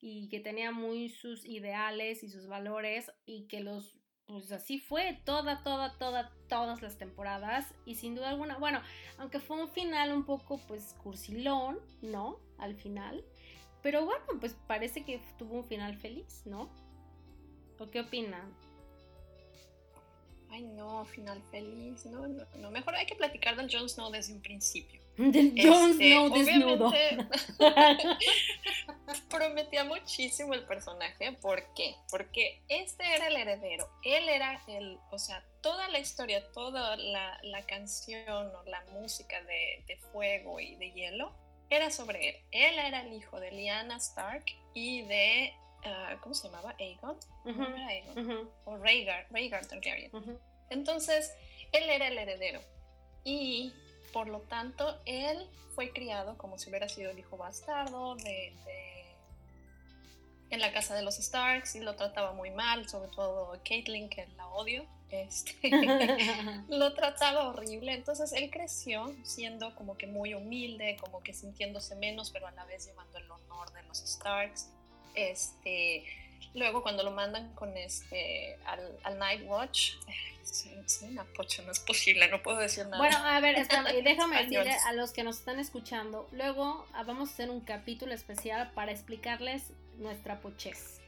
y 0.00 0.28
que 0.28 0.40
tenía 0.40 0.70
muy 0.70 1.08
sus 1.08 1.44
ideales 1.44 2.22
y 2.22 2.28
sus 2.28 2.46
valores 2.46 3.10
y 3.26 3.46
que 3.48 3.60
los 3.60 3.98
pues 4.28 4.52
así 4.52 4.78
fue 4.78 5.18
toda, 5.24 5.62
toda, 5.62 5.96
toda, 5.96 6.30
todas 6.48 6.82
las 6.82 6.98
temporadas 6.98 7.74
y 7.86 7.94
sin 7.94 8.14
duda 8.14 8.28
alguna, 8.28 8.58
bueno, 8.58 8.82
aunque 9.16 9.40
fue 9.40 9.60
un 9.60 9.70
final 9.70 10.12
un 10.12 10.24
poco 10.24 10.58
pues 10.68 10.94
cursilón, 11.02 11.78
¿no? 12.02 12.38
Al 12.58 12.74
final, 12.74 13.24
pero 13.82 14.04
bueno, 14.04 14.24
pues 14.38 14.54
parece 14.66 15.02
que 15.02 15.22
tuvo 15.38 15.60
un 15.60 15.64
final 15.64 15.96
feliz, 15.96 16.42
¿no? 16.44 16.68
¿O 17.78 17.90
qué 17.90 18.00
opinan? 18.00 18.52
Ay, 20.50 20.62
no, 20.62 21.06
final 21.06 21.42
feliz, 21.50 22.04
no, 22.04 22.28
no, 22.28 22.44
no, 22.58 22.70
mejor 22.70 22.96
hay 22.96 23.06
que 23.06 23.14
platicar 23.14 23.56
del 23.56 23.70
Jon 23.70 23.88
Snow 23.88 24.10
desde 24.10 24.34
un 24.34 24.42
principio. 24.42 25.00
Del 25.18 25.52
Jon 25.60 25.90
este, 25.90 26.12
Snow 26.12 26.30
desnudo. 26.30 26.92
prometía 29.28 29.84
muchísimo 29.84 30.54
el 30.54 30.64
personaje. 30.64 31.32
¿Por 31.32 31.72
qué? 31.74 31.96
Porque 32.10 32.62
este 32.68 33.04
era 33.14 33.28
el 33.28 33.36
heredero. 33.36 33.88
Él 34.04 34.28
era 34.28 34.60
el, 34.68 34.98
o 35.10 35.18
sea, 35.18 35.44
toda 35.60 35.88
la 35.88 35.98
historia, 35.98 36.50
toda 36.52 36.96
la, 36.96 37.38
la 37.42 37.66
canción 37.66 38.54
o 38.54 38.62
la 38.64 38.84
música 38.92 39.42
de, 39.42 39.84
de, 39.86 39.96
fuego 40.12 40.60
y 40.60 40.76
de 40.76 40.92
hielo 40.92 41.32
era 41.70 41.90
sobre 41.90 42.30
él. 42.30 42.36
Él 42.52 42.78
era 42.78 43.02
el 43.02 43.12
hijo 43.12 43.40
de 43.40 43.50
Lyanna 43.52 43.96
Stark 43.96 44.44
y 44.74 45.02
de, 45.02 45.52
uh, 45.84 46.20
¿cómo 46.20 46.34
se 46.34 46.48
llamaba? 46.48 46.74
Aegon. 46.78 47.16
Uh 47.44 47.50
-huh. 47.50 47.74
era 47.74 47.86
Aegon? 47.88 48.18
Uh 48.18 48.30
-huh. 48.30 48.50
O 48.64 48.76
Rhaegar, 48.76 49.26
Rhaegar 49.30 49.66
Targaryen. 49.66 50.10
Entonces, 50.70 51.34
él 51.72 51.88
era 51.88 52.08
el 52.08 52.18
heredero. 52.18 52.60
Y 53.24 53.72
por 54.12 54.28
lo 54.28 54.40
tanto, 54.40 55.00
él 55.04 55.48
fue 55.74 55.92
criado 55.92 56.36
como 56.38 56.58
si 56.58 56.68
hubiera 56.70 56.88
sido 56.88 57.10
el 57.10 57.18
hijo 57.18 57.36
bastardo 57.36 58.16
de, 58.16 58.52
de, 58.64 58.88
en 60.50 60.60
la 60.60 60.72
casa 60.72 60.94
de 60.94 61.02
los 61.02 61.16
Starks 61.16 61.76
y 61.76 61.80
lo 61.80 61.94
trataba 61.94 62.32
muy 62.32 62.50
mal, 62.50 62.88
sobre 62.88 63.08
todo 63.10 63.58
Caitlyn, 63.64 64.08
que 64.08 64.26
la 64.36 64.46
odio. 64.48 64.86
Este, 65.10 65.54
lo 66.68 66.94
trataba 66.94 67.48
horrible. 67.48 67.94
Entonces 67.94 68.32
él 68.32 68.50
creció 68.50 69.14
siendo 69.24 69.74
como 69.74 69.96
que 69.96 70.06
muy 70.06 70.34
humilde, 70.34 70.96
como 71.00 71.22
que 71.22 71.32
sintiéndose 71.32 71.94
menos, 71.96 72.30
pero 72.30 72.46
a 72.46 72.50
la 72.52 72.64
vez 72.64 72.86
llevando 72.86 73.18
el 73.18 73.30
honor 73.30 73.72
de 73.72 73.82
los 73.84 73.98
Starks. 73.98 74.70
Este, 75.14 76.04
luego 76.54 76.82
cuando 76.82 77.02
lo 77.02 77.10
mandan 77.10 77.54
con 77.54 77.76
este 77.76 78.58
al, 78.66 78.98
al 79.04 79.18
Night 79.18 79.42
Watch, 79.46 79.92
soy, 80.42 81.10
una 81.10 81.24
pocha, 81.24 81.62
no 81.62 81.72
es 81.72 81.80
posible, 81.80 82.28
no 82.28 82.42
puedo 82.42 82.58
decir 82.58 82.84
nada. 82.84 82.98
Bueno, 82.98 83.16
a 83.18 83.40
ver, 83.40 83.56
está, 83.56 83.82
déjame 84.04 84.42
decirle 84.42 84.76
a 84.86 84.92
los 84.92 85.12
que 85.12 85.22
nos 85.22 85.38
están 85.38 85.58
escuchando, 85.58 86.28
luego 86.32 86.86
ah, 86.92 87.04
vamos 87.04 87.30
a 87.30 87.32
hacer 87.32 87.50
un 87.50 87.60
capítulo 87.60 88.14
especial 88.14 88.72
para 88.72 88.92
explicarles 88.92 89.72
nuestra 89.98 90.40
pochez. 90.40 91.00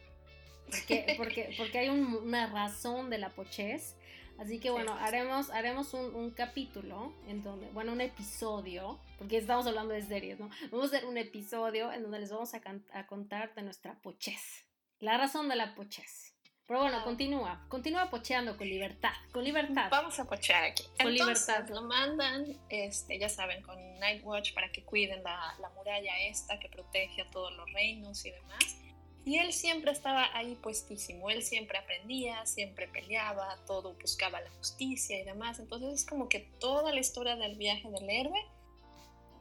Porque, 0.71 1.15
porque, 1.17 1.55
porque 1.57 1.79
hay 1.79 1.89
un, 1.89 2.15
una 2.15 2.47
razón 2.47 3.11
de 3.11 3.19
la 3.19 3.31
pochez. 3.31 3.97
Así 4.39 4.59
que 4.59 4.71
bueno, 4.71 4.95
haremos, 4.95 5.51
haremos 5.51 5.93
un, 5.93 6.15
un, 6.15 6.31
capítulo 6.31 7.13
en 7.29 7.43
donde, 7.43 7.69
bueno, 7.73 7.93
un 7.93 8.01
episodio, 8.01 8.99
porque 9.19 9.37
estamos 9.37 9.67
hablando 9.67 9.93
de 9.93 10.01
series, 10.01 10.41
¿no? 10.41 10.49
Vamos 10.71 10.91
a 10.91 10.97
hacer 10.97 11.07
un 11.07 11.19
episodio 11.19 11.93
en 11.93 12.03
donde 12.03 12.21
les 12.21 12.31
vamos 12.31 12.55
a, 12.55 12.63
a 12.95 13.07
contar 13.07 13.55
de 13.55 13.61
nuestra 13.61 14.01
pochez. 14.01 14.70
La 15.01 15.17
razón 15.17 15.49
de 15.49 15.57
la 15.57 15.75
pochez. 15.75 16.35
Pero 16.67 16.83
bueno, 16.83 17.03
continúa, 17.03 17.67
continúa 17.69 18.11
pocheando 18.11 18.57
con 18.57 18.69
libertad, 18.69 19.11
con 19.33 19.43
libertad. 19.43 19.89
Vamos 19.91 20.21
a 20.21 20.25
pochear 20.27 20.63
aquí. 20.63 20.85
Con 21.01 21.11
Entonces, 21.11 21.49
libertad. 21.49 21.75
lo 21.75 21.83
mandan, 21.83 22.47
este, 22.69 23.19
ya 23.19 23.29
saben, 23.29 23.61
con 23.63 23.77
Nightwatch 23.99 24.55
para 24.55 24.71
que 24.71 24.85
cuiden 24.85 25.23
la, 25.25 25.57
la 25.59 25.69
muralla 25.71 26.13
esta 26.29 26.61
que 26.61 26.69
protege 26.69 27.23
a 27.23 27.31
todos 27.31 27.53
los 27.57 27.73
reinos 27.73 28.25
y 28.25 28.31
demás. 28.31 28.77
Y 29.25 29.39
él 29.39 29.53
siempre 29.53 29.91
estaba 29.91 30.29
ahí 30.37 30.55
puestísimo, 30.55 31.29
él 31.31 31.43
siempre 31.43 31.79
aprendía, 31.79 32.45
siempre 32.47 32.87
peleaba, 32.89 33.59
todo 33.67 33.95
buscaba 33.95 34.41
la 34.41 34.51
justicia 34.51 35.19
y 35.19 35.25
demás. 35.25 35.59
Entonces 35.59 35.93
es 35.95 36.07
como 36.07 36.29
que 36.29 36.41
toda 36.61 36.93
la 36.93 37.01
historia 37.01 37.37
del 37.37 37.57
viaje 37.57 37.91
del 37.91 38.09
héroe 38.09 38.41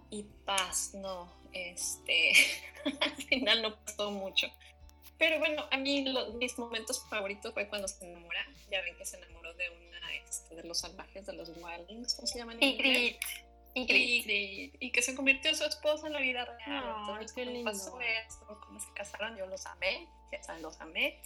y 0.10 0.24
paz, 0.45 0.95
no, 0.95 1.32
este, 1.54 2.32
al 3.02 3.15
final 3.17 3.62
no 3.62 3.76
pasó 3.86 4.10
mucho. 4.10 4.48
Pero 5.19 5.38
bueno, 5.38 5.65
a 5.69 5.77
mí 5.77 6.05
los, 6.05 6.34
mis 6.36 6.58
momentos 6.58 7.05
favoritos 7.10 7.53
fue 7.53 7.67
cuando 7.67 7.88
se 7.88 8.10
enamora. 8.10 8.47
Ya 8.71 8.82
ven 8.82 8.97
que 8.97 9.05
se 9.05 9.17
enamoró 9.17 9.53
de 9.53 9.69
una 9.69 10.15
este, 10.15 10.55
de 10.55 10.63
los 10.63 10.79
salvajes, 10.79 11.25
de 11.25 11.34
los 11.34 11.49
wildlings, 11.49 12.15
¿cómo 12.15 12.27
se 12.27 12.39
llaman? 12.39 12.58
Ingrid. 12.63 13.17
Ingrid. 13.73 14.75
Y 14.79 14.91
que 14.91 15.01
se 15.01 15.13
convirtió 15.15 15.51
en 15.51 15.58
su 15.58 15.65
esposa 15.65 16.08
en 16.08 16.13
la 16.13 16.21
vida 16.21 16.45
real. 16.45 16.84
Entonces, 17.01 17.34
qué 17.34 17.45
lindo. 17.45 17.69
pasó 17.69 17.99
esto, 17.99 18.60
cómo 18.65 18.79
se 18.79 18.91
casaron, 18.93 19.38
yo 19.38 19.45
los 19.45 19.65
amé, 19.65 20.08
ya 20.32 20.41
saben, 20.41 20.62
los 20.62 20.79
amé. 20.79 21.19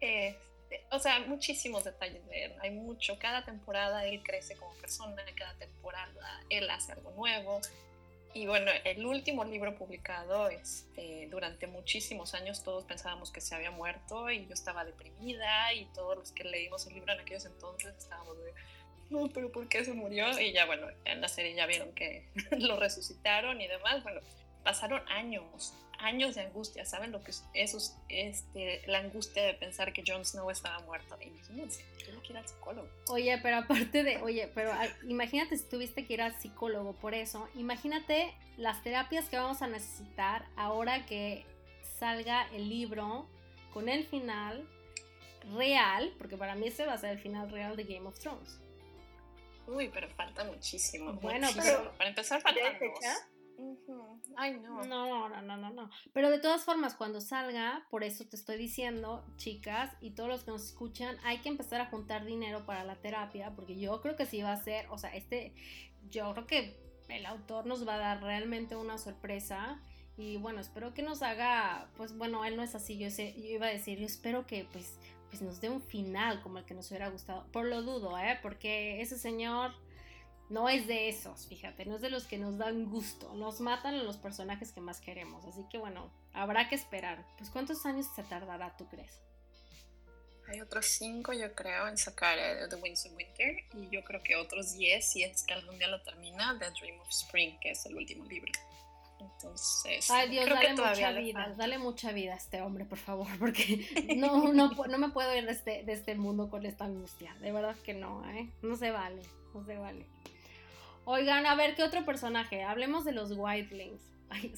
Este, 0.00 0.86
o 0.90 0.98
sea, 0.98 1.20
muchísimos 1.20 1.84
detalles 1.84 2.26
de 2.28 2.44
él. 2.44 2.54
Hay 2.62 2.70
mucho. 2.70 3.18
Cada 3.18 3.44
temporada 3.44 4.06
él 4.06 4.22
crece 4.22 4.56
como 4.56 4.72
persona, 4.76 5.22
cada 5.36 5.54
temporada 5.58 6.40
él 6.48 6.68
hace 6.70 6.92
algo 6.92 7.10
nuevo. 7.12 7.60
Y 8.36 8.46
bueno, 8.46 8.70
el 8.84 9.06
último 9.06 9.46
libro 9.46 9.74
publicado, 9.76 10.50
este, 10.50 11.26
durante 11.30 11.66
muchísimos 11.66 12.34
años 12.34 12.62
todos 12.62 12.84
pensábamos 12.84 13.30
que 13.30 13.40
se 13.40 13.54
había 13.54 13.70
muerto 13.70 14.30
y 14.30 14.46
yo 14.46 14.52
estaba 14.52 14.84
deprimida 14.84 15.72
y 15.72 15.86
todos 15.94 16.18
los 16.18 16.32
que 16.32 16.44
leímos 16.44 16.86
el 16.86 16.92
libro 16.96 17.14
en 17.14 17.20
aquellos 17.20 17.46
entonces 17.46 17.94
estábamos 17.96 18.36
de, 18.36 18.52
no, 19.08 19.30
pero 19.32 19.50
¿por 19.50 19.66
qué 19.68 19.86
se 19.86 19.94
murió? 19.94 20.38
Y 20.38 20.52
ya 20.52 20.66
bueno, 20.66 20.86
en 21.06 21.22
la 21.22 21.28
serie 21.28 21.54
ya 21.54 21.64
vieron 21.64 21.94
que 21.94 22.28
lo 22.58 22.78
resucitaron 22.78 23.58
y 23.58 23.68
demás. 23.68 24.02
Bueno, 24.02 24.20
pasaron 24.62 25.00
años, 25.08 25.72
años 26.06 26.34
de 26.36 26.42
angustia, 26.42 26.84
¿saben 26.84 27.12
lo 27.12 27.22
que 27.22 27.32
es 27.32 27.44
eso? 27.52 27.78
Este, 28.08 28.82
la 28.86 28.98
angustia 28.98 29.44
de 29.44 29.54
pensar 29.54 29.92
que 29.92 30.02
Jon 30.06 30.24
Snow 30.24 30.50
estaba 30.50 30.78
muerto. 30.80 31.18
Imagínense, 31.20 31.84
tengo 32.04 32.22
que 32.22 32.32
ir 32.32 32.38
al 32.38 32.48
psicólogo. 32.48 32.88
Oye, 33.08 33.38
pero 33.42 33.58
aparte 33.58 34.02
de, 34.02 34.16
oye, 34.22 34.50
pero 34.54 34.72
imagínate 35.06 35.56
si 35.56 35.64
tuviste 35.64 36.06
que 36.06 36.14
ir 36.14 36.22
al 36.22 36.34
psicólogo 36.40 36.94
por 36.94 37.14
eso, 37.14 37.48
imagínate 37.54 38.34
las 38.56 38.82
terapias 38.82 39.28
que 39.28 39.36
vamos 39.36 39.62
a 39.62 39.66
necesitar 39.66 40.46
ahora 40.56 41.04
que 41.06 41.44
salga 41.98 42.48
el 42.52 42.68
libro 42.68 43.26
con 43.72 43.88
el 43.88 44.06
final 44.06 44.66
real, 45.56 46.14
porque 46.18 46.36
para 46.36 46.54
mí 46.54 46.68
ese 46.68 46.86
va 46.86 46.94
a 46.94 46.98
ser 46.98 47.10
el 47.10 47.18
final 47.18 47.50
real 47.50 47.76
de 47.76 47.84
Game 47.84 48.06
of 48.06 48.18
Thrones. 48.18 48.60
Uy, 49.66 49.90
pero 49.92 50.08
falta 50.10 50.44
muchísimo. 50.44 51.12
Bueno, 51.14 51.48
pero 51.54 51.92
para 51.96 52.10
empezar 52.10 52.40
falta 53.56 53.92
Ay, 54.36 54.60
no. 54.60 54.82
No, 54.84 55.28
no, 55.28 55.42
no, 55.42 55.56
no, 55.56 55.70
no. 55.70 55.90
Pero 56.12 56.30
de 56.30 56.38
todas 56.38 56.64
formas, 56.64 56.94
cuando 56.94 57.20
salga, 57.20 57.86
por 57.90 58.04
eso 58.04 58.24
te 58.26 58.36
estoy 58.36 58.56
diciendo, 58.56 59.24
chicas, 59.36 59.96
y 60.00 60.10
todos 60.10 60.28
los 60.28 60.44
que 60.44 60.50
nos 60.50 60.64
escuchan, 60.64 61.16
hay 61.24 61.38
que 61.38 61.48
empezar 61.48 61.80
a 61.80 61.86
juntar 61.86 62.24
dinero 62.24 62.66
para 62.66 62.84
la 62.84 62.96
terapia, 62.96 63.54
porque 63.54 63.78
yo 63.78 64.00
creo 64.00 64.16
que 64.16 64.26
sí 64.26 64.42
va 64.42 64.52
a 64.52 64.62
ser, 64.62 64.86
o 64.90 64.98
sea, 64.98 65.14
este, 65.14 65.54
yo 66.10 66.32
creo 66.34 66.46
que 66.46 66.86
el 67.08 67.26
autor 67.26 67.66
nos 67.66 67.86
va 67.86 67.94
a 67.94 67.98
dar 67.98 68.22
realmente 68.22 68.76
una 68.76 68.98
sorpresa. 68.98 69.80
Y 70.16 70.38
bueno, 70.38 70.60
espero 70.60 70.94
que 70.94 71.02
nos 71.02 71.22
haga, 71.22 71.90
pues 71.96 72.16
bueno, 72.16 72.44
él 72.44 72.56
no 72.56 72.62
es 72.62 72.74
así, 72.74 72.96
yo, 72.98 73.10
sé, 73.10 73.34
yo 73.36 73.48
iba 73.48 73.66
a 73.66 73.70
decir, 73.70 73.98
yo 73.98 74.06
espero 74.06 74.46
que 74.46 74.66
pues, 74.72 74.98
pues 75.28 75.42
nos 75.42 75.60
dé 75.60 75.68
un 75.68 75.82
final 75.82 76.40
como 76.42 76.58
el 76.58 76.64
que 76.64 76.74
nos 76.74 76.88
hubiera 76.90 77.08
gustado. 77.08 77.46
Por 77.52 77.66
lo 77.66 77.82
dudo, 77.82 78.18
¿eh? 78.18 78.38
Porque 78.42 79.02
ese 79.02 79.18
señor 79.18 79.72
no 80.48 80.68
es 80.68 80.86
de 80.86 81.08
esos, 81.08 81.46
fíjate, 81.46 81.84
no 81.86 81.96
es 81.96 82.02
de 82.02 82.10
los 82.10 82.26
que 82.26 82.38
nos 82.38 82.56
dan 82.58 82.88
gusto, 82.88 83.34
nos 83.34 83.60
matan 83.60 83.94
a 83.94 84.02
los 84.02 84.16
personajes 84.16 84.72
que 84.72 84.80
más 84.80 85.00
queremos, 85.00 85.44
así 85.44 85.64
que 85.70 85.78
bueno, 85.78 86.10
habrá 86.32 86.68
que 86.68 86.74
esperar. 86.74 87.24
Pues 87.36 87.50
¿cuántos 87.50 87.84
años 87.84 88.06
se 88.14 88.22
tardará, 88.22 88.76
tú 88.76 88.86
crees? 88.88 89.20
Hay 90.48 90.60
otros 90.60 90.86
cinco, 90.86 91.32
yo 91.32 91.52
creo, 91.54 91.88
en 91.88 91.98
sacar 91.98 92.38
eh, 92.38 92.68
The 92.70 92.76
Winds 92.76 93.06
of 93.06 93.16
Winter 93.16 93.56
y 93.74 93.88
yo 93.90 94.04
creo 94.04 94.22
que 94.22 94.36
otros 94.36 94.74
diez 94.74 95.04
si 95.10 95.24
es 95.24 95.42
que 95.42 95.54
algún 95.54 95.76
día 95.78 95.88
lo 95.88 96.00
termina, 96.02 96.56
The 96.58 96.70
Dream 96.70 97.00
of 97.00 97.08
Spring, 97.08 97.58
que 97.58 97.72
es 97.72 97.84
el 97.86 97.96
último 97.96 98.24
libro. 98.26 98.52
Entonces, 99.18 100.10
Ay 100.10 100.28
Dios, 100.28 100.48
dale 100.48 100.74
mucha 100.74 101.12
vida, 101.12 101.54
dale 101.56 101.78
mucha 101.78 102.12
vida 102.12 102.34
a 102.34 102.36
este 102.36 102.60
hombre, 102.60 102.84
por 102.84 102.98
favor, 102.98 103.26
porque 103.40 103.86
no, 104.16 104.52
no, 104.52 104.70
no 104.70 104.98
me 104.98 105.08
puedo 105.08 105.34
ir 105.34 105.46
de 105.46 105.52
este, 105.52 105.82
de 105.82 105.92
este 105.92 106.14
mundo 106.14 106.48
con 106.48 106.64
esta 106.64 106.84
angustia, 106.84 107.34
de 107.40 107.50
verdad 107.50 107.74
que 107.84 107.94
no, 107.94 108.28
¿eh? 108.30 108.48
No 108.62 108.76
se 108.76 108.92
vale, 108.92 109.22
no 109.52 109.64
se 109.64 109.76
vale. 109.76 110.06
Oigan, 111.08 111.46
a 111.46 111.54
ver, 111.54 111.76
¿qué 111.76 111.84
otro 111.84 112.04
personaje? 112.04 112.64
Hablemos 112.64 113.04
de 113.04 113.12
los 113.12 113.30
Whitelings. 113.32 114.02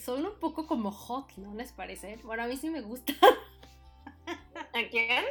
son 0.03 0.25
un 0.25 0.35
poco 0.41 0.67
como 0.67 0.91
hot, 0.91 1.31
¿no 1.37 1.55
les 1.55 1.73
parece? 1.73 2.17
Bueno, 2.25 2.43
a 2.43 2.47
mí 2.47 2.57
sí 2.57 2.71
me 2.71 2.81
gusta. 2.81 3.13
¿A 4.73 4.89
quién? 4.91 5.25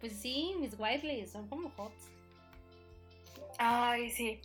Pues 0.00 0.12
sí, 0.20 0.54
mis 0.58 0.78
Whitelings 0.78 1.32
son 1.32 1.48
como 1.48 1.70
hot. 1.70 1.92
Ay, 3.58 4.10
sí. 4.10 4.40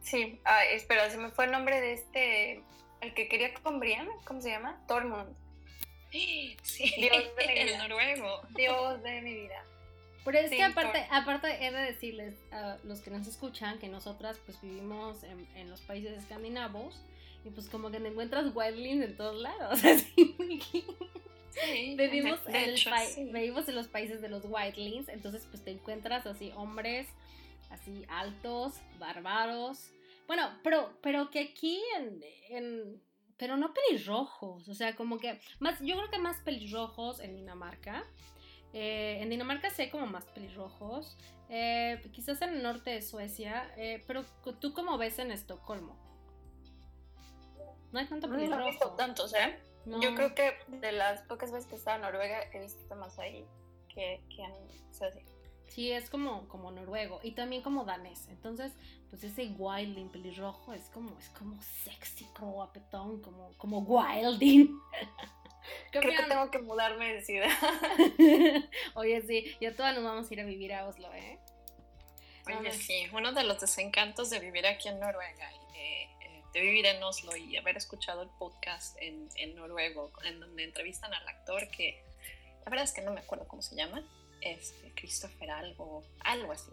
Sí, 0.00 0.40
Ay, 0.44 0.68
espera, 0.72 1.10
se 1.10 1.18
me 1.18 1.30
fue 1.30 1.44
el 1.46 1.50
nombre 1.50 1.80
de 1.80 1.92
este, 1.94 2.62
el 3.02 3.12
que 3.14 3.28
quería 3.28 3.52
con 3.54 3.80
Brian, 3.80 4.08
¿cómo 4.24 4.40
se 4.40 4.50
llama? 4.50 4.82
Tormund. 4.88 5.36
Sí, 6.62 6.92
Dios 6.96 7.36
de 7.36 7.46
mi 7.46 7.54
vida. 7.64 7.78
noruego. 7.78 8.40
Dios 8.54 9.02
de 9.02 9.20
mi 9.20 9.34
vida. 9.34 9.64
Pero 10.24 10.38
es 10.38 10.50
que 10.50 10.62
aparte, 10.62 11.06
aparte 11.10 11.66
he 11.66 11.70
de 11.70 11.80
decirles 11.80 12.34
a 12.50 12.78
los 12.84 13.00
que 13.00 13.10
nos 13.10 13.26
escuchan 13.26 13.78
que 13.78 13.88
nosotras 13.88 14.38
pues 14.46 14.60
vivimos 14.60 15.22
en, 15.22 15.70
los 15.70 15.80
países 15.82 16.18
escandinavos 16.18 17.00
y 17.44 17.50
pues 17.50 17.68
como 17.68 17.90
que 17.90 18.00
te 18.00 18.08
encuentras 18.08 18.54
wildlings 18.54 19.04
en 19.04 19.16
todos 19.16 19.40
lados. 19.40 19.80
Sí, 21.54 21.94
vivimos, 21.96 22.40
en 22.48 23.74
los 23.76 23.86
países 23.86 24.20
de 24.20 24.28
los 24.28 24.42
wildlings, 24.44 25.08
entonces 25.08 25.46
pues 25.48 25.62
te 25.62 25.70
encuentras 25.70 26.26
así 26.26 26.50
hombres 26.56 27.06
así 27.70 28.04
altos, 28.08 28.74
bárbaros. 28.98 29.90
Bueno, 30.26 30.48
pero, 30.62 30.96
pero 31.02 31.30
que 31.30 31.40
aquí 31.40 31.80
en, 31.96 32.24
en 32.50 33.02
pero 33.36 33.56
no 33.56 33.74
pelirrojos, 33.74 34.68
o 34.68 34.74
sea, 34.74 34.94
como 34.94 35.18
que 35.18 35.40
más, 35.58 35.80
yo 35.80 35.96
creo 35.96 36.10
que 36.10 36.18
más 36.18 36.40
pelirrojos 36.40 37.20
en 37.20 37.34
Dinamarca. 37.34 38.04
Eh, 38.74 39.22
en 39.22 39.30
Dinamarca 39.30 39.70
sé 39.70 39.88
como 39.88 40.06
más 40.06 40.24
pelirrojos. 40.26 41.16
Eh, 41.48 42.02
quizás 42.12 42.42
en 42.42 42.50
el 42.50 42.62
norte 42.62 42.90
de 42.90 43.02
Suecia. 43.02 43.72
Eh, 43.76 44.02
pero 44.06 44.24
tú 44.60 44.74
cómo 44.74 44.98
ves 44.98 45.18
en 45.20 45.30
Estocolmo. 45.30 45.96
No 47.92 48.00
hay 48.00 48.06
tanto 48.06 48.28
pelirrojo. 48.28 48.60
No 48.60 48.66
he 48.66 48.70
visto 48.70 48.90
tantos, 48.90 49.32
¿eh? 49.34 49.58
Yo 49.86 50.14
creo 50.14 50.34
que 50.34 50.54
de 50.68 50.92
las 50.92 51.22
pocas 51.22 51.52
veces 51.52 51.68
que 51.68 51.76
estaba 51.76 51.96
en 51.96 52.02
Noruega 52.02 52.42
he 52.52 52.60
visto 52.60 52.96
más 52.96 53.18
ahí 53.18 53.46
que, 53.88 54.20
que 54.34 54.42
en 54.42 54.92
Suecia. 54.92 55.22
Sí, 55.68 55.92
es 55.92 56.10
como, 56.10 56.46
como 56.48 56.70
noruego 56.70 57.20
y 57.22 57.32
también 57.32 57.62
como 57.62 57.84
danés. 57.84 58.28
Entonces, 58.28 58.72
pues 59.10 59.24
ese 59.24 59.54
wilding 59.58 60.08
pelirrojo 60.08 60.72
es 60.72 60.88
como, 60.90 61.18
es 61.18 61.28
como 61.30 61.60
sexy, 61.62 62.24
como 62.36 62.52
guapetón, 62.52 63.20
como, 63.22 63.50
como 63.56 63.78
wilding. 63.80 64.68
Creo 65.90 66.02
que 66.02 66.22
tengo 66.28 66.50
que 66.50 66.58
mudarme 66.58 67.14
de 67.14 67.22
ciudad. 67.22 67.48
Oye, 68.94 69.22
sí, 69.22 69.56
ya 69.60 69.74
todas 69.74 69.94
nos 69.94 70.04
vamos 70.04 70.30
a 70.30 70.34
ir 70.34 70.40
a 70.40 70.44
vivir 70.44 70.72
a 70.74 70.86
Oslo, 70.86 71.12
¿eh? 71.14 71.38
Oye, 72.46 72.72
sí, 72.72 73.06
uno 73.12 73.32
de 73.32 73.44
los 73.44 73.60
desencantos 73.60 74.30
de 74.30 74.38
vivir 74.38 74.66
aquí 74.66 74.88
en 74.88 75.00
Noruega 75.00 75.50
y 75.52 75.72
de, 75.72 76.42
de, 76.52 76.60
vivir 76.60 76.86
en 76.86 77.02
Oslo 77.02 77.34
y 77.36 77.56
haber 77.56 77.76
escuchado 77.76 78.22
el 78.22 78.28
podcast 78.38 78.96
en, 79.00 79.28
en, 79.36 79.54
noruego, 79.54 80.12
en 80.24 80.40
donde 80.40 80.64
entrevistan 80.64 81.14
al 81.14 81.26
actor 81.26 81.68
que, 81.70 82.02
la 82.64 82.70
verdad 82.70 82.84
es 82.84 82.92
que 82.92 83.00
no 83.00 83.12
me 83.12 83.20
acuerdo 83.20 83.48
cómo 83.48 83.62
se 83.62 83.76
llama, 83.76 84.06
este, 84.42 84.92
Christopher 84.94 85.50
algo, 85.50 86.04
algo 86.20 86.52
así. 86.52 86.70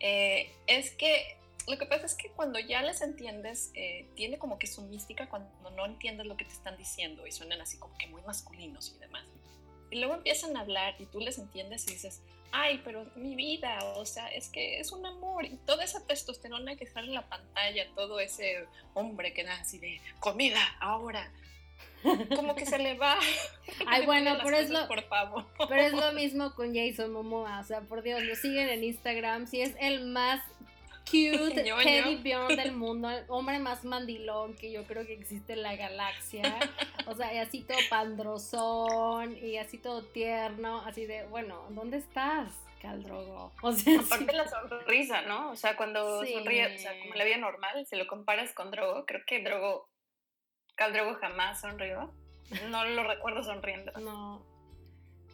Eh, 0.00 0.50
es 0.66 0.90
que 0.92 1.36
lo 1.66 1.78
que 1.78 1.86
pasa 1.86 2.06
es 2.06 2.14
que 2.14 2.30
cuando 2.30 2.58
ya 2.58 2.82
les 2.82 3.00
entiendes, 3.00 3.70
eh, 3.74 4.08
tiene 4.14 4.38
como 4.38 4.58
que 4.58 4.66
su 4.66 4.82
mística 4.82 5.28
cuando 5.28 5.70
no 5.70 5.86
entiendes 5.86 6.26
lo 6.26 6.36
que 6.36 6.44
te 6.44 6.52
están 6.52 6.76
diciendo 6.76 7.26
y 7.26 7.32
suenan 7.32 7.60
así 7.60 7.78
como 7.78 7.96
que 7.98 8.06
muy 8.06 8.22
masculinos 8.22 8.92
y 8.94 8.98
demás. 8.98 9.24
Y 9.90 9.98
luego 9.98 10.14
empiezan 10.14 10.56
a 10.56 10.60
hablar 10.60 10.94
y 10.98 11.06
tú 11.06 11.20
les 11.20 11.38
entiendes 11.38 11.86
y 11.88 11.92
dices, 11.92 12.22
ay, 12.52 12.80
pero 12.84 13.06
mi 13.16 13.34
vida, 13.34 13.78
o 13.96 14.04
sea, 14.04 14.28
es 14.28 14.48
que 14.48 14.80
es 14.80 14.92
un 14.92 15.04
amor. 15.04 15.44
Y 15.44 15.56
toda 15.66 15.84
esa 15.84 16.06
testosterona 16.06 16.76
que 16.76 16.86
sale 16.86 17.08
en 17.08 17.14
la 17.14 17.28
pantalla, 17.28 17.86
todo 17.94 18.20
ese 18.20 18.66
hombre 18.94 19.32
que 19.32 19.44
da 19.44 19.54
así 19.54 19.78
de 19.78 20.00
comida 20.20 20.60
ahora. 20.80 21.30
Como 22.34 22.54
que 22.54 22.64
se 22.64 22.78
le 22.78 22.94
va. 22.94 23.18
Ay, 23.86 24.06
bueno, 24.06 24.38
pero 24.42 24.56
es, 24.56 24.70
lo, 24.70 24.88
por 24.88 25.02
favor. 25.02 25.46
pero 25.68 25.82
es 25.82 25.92
lo 25.92 26.12
mismo 26.12 26.54
con 26.54 26.74
Jason 26.74 27.12
Momoa. 27.12 27.60
O 27.60 27.64
sea, 27.64 27.82
por 27.82 28.02
Dios, 28.02 28.22
lo 28.22 28.34
siguen 28.36 28.68
en 28.68 28.84
Instagram. 28.84 29.46
Si 29.46 29.60
es 29.60 29.74
el 29.78 30.06
más 30.06 30.40
cute 31.10 31.62
teddy 31.82 32.16
bear 32.22 32.48
del 32.48 32.72
mundo, 32.72 33.10
el 33.10 33.24
hombre 33.28 33.58
más 33.58 33.84
mandilón 33.84 34.54
que 34.54 34.70
yo 34.70 34.84
creo 34.84 35.04
que 35.04 35.14
existe 35.14 35.54
en 35.54 35.62
la 35.62 35.76
galaxia. 35.76 36.58
O 37.06 37.14
sea, 37.14 37.34
y 37.34 37.38
así 37.38 37.62
todo 37.62 37.78
pandrosón 37.88 39.36
y 39.36 39.56
así 39.56 39.78
todo 39.78 40.04
tierno, 40.04 40.82
así 40.82 41.06
de, 41.06 41.26
bueno, 41.26 41.66
¿dónde 41.70 41.98
estás? 41.98 42.52
Caldrogo. 42.80 43.52
O 43.60 43.72
sea, 43.72 44.00
aparte 44.00 44.32
la 44.32 44.48
sonrisa, 44.48 45.22
¿no? 45.22 45.50
O 45.50 45.56
sea, 45.56 45.76
cuando 45.76 46.24
sonríe, 46.24 46.74
o 46.74 46.78
sea, 46.78 46.98
como 46.98 47.14
la 47.14 47.24
vida 47.24 47.36
normal, 47.36 47.84
si 47.86 47.96
lo 47.96 48.06
comparas 48.06 48.54
con 48.54 48.70
Drogo, 48.70 49.04
creo 49.04 49.20
que 49.26 49.42
Drogo, 49.42 49.90
Caldrogo 50.76 51.14
jamás 51.16 51.60
sonrió. 51.60 52.14
No 52.70 52.84
lo 52.84 53.04
recuerdo 53.04 53.42
sonriendo. 53.42 53.92
No. 54.00 54.44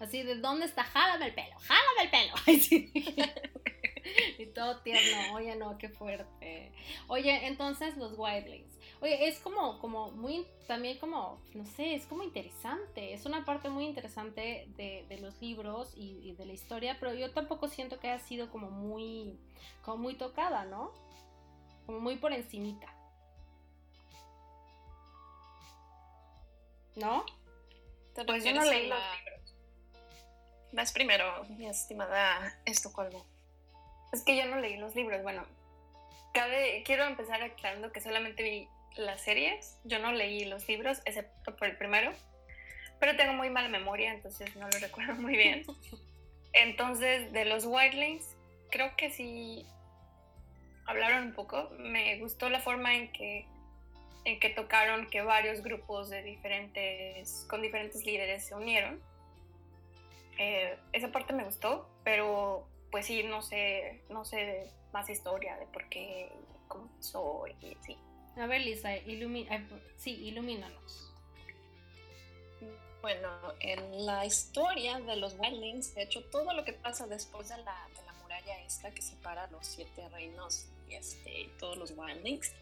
Así 0.01 0.23
de, 0.23 0.37
¿dónde 0.37 0.67
está? 0.67 0.85
Jálame 0.85 1.27
el 1.27 1.35
pelo, 1.35 1.57
jálame 1.61 2.03
el 2.03 2.11
pelo. 2.11 2.35
y 4.39 4.47
todo 4.47 4.81
tierno. 4.81 5.35
Oye, 5.35 5.57
no, 5.57 5.79
qué 5.79 5.89
fuerte. 5.89 6.73
Oye, 7.09 7.47
entonces 7.47 7.97
los 7.97 8.15
Wildlings. 8.17 8.79
Oye, 9.01 9.29
es 9.29 9.39
como, 9.41 9.79
como 9.79 10.11
muy, 10.13 10.47
también 10.67 10.99
como, 10.99 11.41
no 11.55 11.67
sé, 11.67 11.95
es 11.95 12.07
como 12.07 12.23
interesante. 12.23 13.13
Es 13.13 13.27
una 13.27 13.45
parte 13.45 13.69
muy 13.69 13.85
interesante 13.85 14.69
de, 14.77 15.19
los 15.21 15.41
libros 15.41 15.93
y, 15.95 16.33
de 16.33 16.47
la 16.47 16.53
historia, 16.53 16.97
pero 16.99 17.15
yo 17.15 17.31
tampoco 17.33 17.69
siento 17.69 17.99
que 18.01 18.09
haya 18.09 18.23
sido 18.25 18.51
como 18.51 18.71
muy, 18.71 19.39
como 19.83 19.99
muy 19.99 20.15
tocada, 20.15 20.65
¿no? 20.65 20.93
Como 21.85 22.01
muy 22.01 22.17
por 22.17 22.33
encimita. 22.33 22.93
¿No? 26.95 27.25
Pues 28.27 28.45
yo 28.45 28.55
no 28.55 28.65
leí 28.65 28.89
los 28.89 28.99
libros. 28.99 29.55
Vas 30.73 30.93
primero, 30.93 31.45
mi 31.51 31.67
estimada 31.67 32.59
Estocolmo. 32.65 33.36
Es 34.17 34.23
que 34.23 34.35
yo 34.35 34.47
no 34.47 34.59
leí 34.59 34.79
los 34.79 34.95
libros. 34.95 35.23
Bueno, 35.23 35.45
quiero 36.87 37.05
empezar 37.05 37.43
aclarando 37.43 37.93
que 37.93 38.01
solamente 38.01 38.43
vi 38.43 38.67
las 38.97 39.21
series. 39.21 39.79
Yo 39.85 39.99
no 39.99 40.11
leí 40.11 40.47
los 40.47 40.67
libros, 40.69 41.03
excepto 41.05 41.55
por 41.55 41.69
el 41.69 41.77
primero. 41.77 42.13
Pero 42.99 43.15
tengo 43.19 43.35
muy 43.35 43.51
mala 43.51 43.69
memoria, 43.69 44.15
entonces 44.15 44.57
no 44.57 44.71
lo 44.71 44.79
recuerdo 44.81 45.17
muy 45.17 45.37
bien. 45.37 45.67
Entonces, 46.55 47.31
de 47.35 47.45
los 47.45 47.67
Wildlings, 47.67 48.25
creo 48.71 48.97
que 48.97 49.11
sí 49.11 49.67
hablaron 50.87 51.25
un 51.25 51.35
poco. 51.35 51.69
Me 51.79 52.19
gustó 52.19 52.49
la 52.49 52.61
forma 52.61 52.95
en 52.95 53.13
que, 53.13 53.45
en 54.25 54.41
que 54.41 54.49
tocaron 54.49 55.09
que 55.09 55.21
varios 55.21 55.63
grupos 55.63 56.09
de 56.09 56.23
diferentes, 56.23 57.45
con 57.51 57.61
diferentes 57.61 58.07
líderes 58.07 58.47
se 58.47 58.55
unieron. 58.55 58.99
Eh, 60.39 60.75
esa 60.95 61.13
parte 61.13 61.35
me 61.35 61.45
gustó, 61.45 61.87
pero 62.03 62.67
pues 62.97 63.05
sí, 63.05 63.23
no 63.25 63.43
sé, 63.43 64.01
no 64.09 64.25
sé 64.25 64.71
más 64.91 65.11
historia 65.11 65.55
de 65.59 65.67
por 65.67 65.87
qué, 65.91 66.33
cómo 66.67 66.89
soy 66.99 67.55
y 67.61 67.77
sí. 67.85 67.95
A 68.39 68.47
ver, 68.47 68.63
Lisa, 68.63 68.89
sí, 69.99 70.13
ilumínanos. 70.13 71.13
Bueno, 73.03 73.29
en 73.61 74.07
la 74.07 74.25
historia 74.25 74.99
de 74.99 75.17
los 75.17 75.35
Wildlings, 75.39 75.95
de 75.95 76.05
hecho, 76.05 76.25
todo 76.31 76.55
lo 76.55 76.65
que 76.65 76.73
pasa 76.73 77.07
después 77.07 77.51
de 77.51 77.59
la, 77.59 77.87
de 77.95 78.03
la 78.07 78.15
muralla 78.15 78.63
esta 78.63 78.91
que 78.91 79.03
separa 79.03 79.47
los 79.49 79.67
siete 79.67 80.09
reinos 80.09 80.65
y, 80.89 80.95
este, 80.95 81.51
todos 81.59 81.77
los 81.77 81.91
Wildlings, 81.91 82.55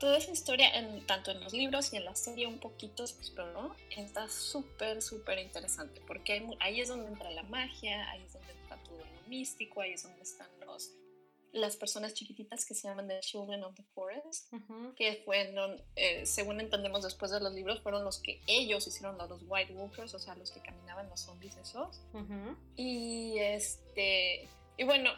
toda 0.00 0.18
esa 0.18 0.32
historia, 0.32 0.74
en, 0.74 1.06
tanto 1.06 1.30
en 1.30 1.38
los 1.38 1.52
libros 1.52 1.92
y 1.92 1.98
en 1.98 2.04
la 2.04 2.16
serie 2.16 2.48
un 2.48 2.58
poquito, 2.58 3.04
pues, 3.04 3.30
pero 3.30 3.52
no, 3.52 3.76
está 3.96 4.28
súper, 4.28 5.02
súper 5.02 5.38
interesante, 5.38 6.00
porque 6.04 6.44
ahí 6.58 6.80
es 6.80 6.88
donde 6.88 7.06
entra 7.06 7.30
la 7.30 7.44
magia, 7.44 8.10
ahí 8.10 8.24
es 8.24 8.32
donde 8.32 8.57
místico, 9.28 9.80
ahí 9.80 9.92
es 9.92 10.02
donde 10.02 10.22
están 10.22 10.48
los 10.60 10.92
las 11.52 11.76
personas 11.76 12.14
chiquititas 12.14 12.64
que 12.64 12.74
se 12.74 12.88
llaman 12.88 13.08
The 13.08 13.20
Children 13.20 13.64
of 13.64 13.74
the 13.74 13.82
Forest, 13.94 14.52
que 14.96 15.22
fueron, 15.24 15.82
eh, 15.96 16.24
según 16.26 16.60
entendemos 16.60 17.02
después 17.02 17.30
de 17.30 17.40
los 17.40 17.52
libros, 17.52 17.80
fueron 17.80 18.04
los 18.04 18.18
que 18.18 18.40
ellos 18.46 18.86
hicieron 18.86 19.16
los 19.16 19.42
White 19.46 19.72
Walkers, 19.72 20.14
o 20.14 20.18
sea, 20.18 20.34
los 20.34 20.50
que 20.50 20.60
caminaban 20.60 21.08
los 21.08 21.20
zombies 21.20 21.56
esos. 21.56 22.00
Y 22.76 23.38
este, 23.38 24.48
y 24.76 24.84
bueno, 24.84 25.10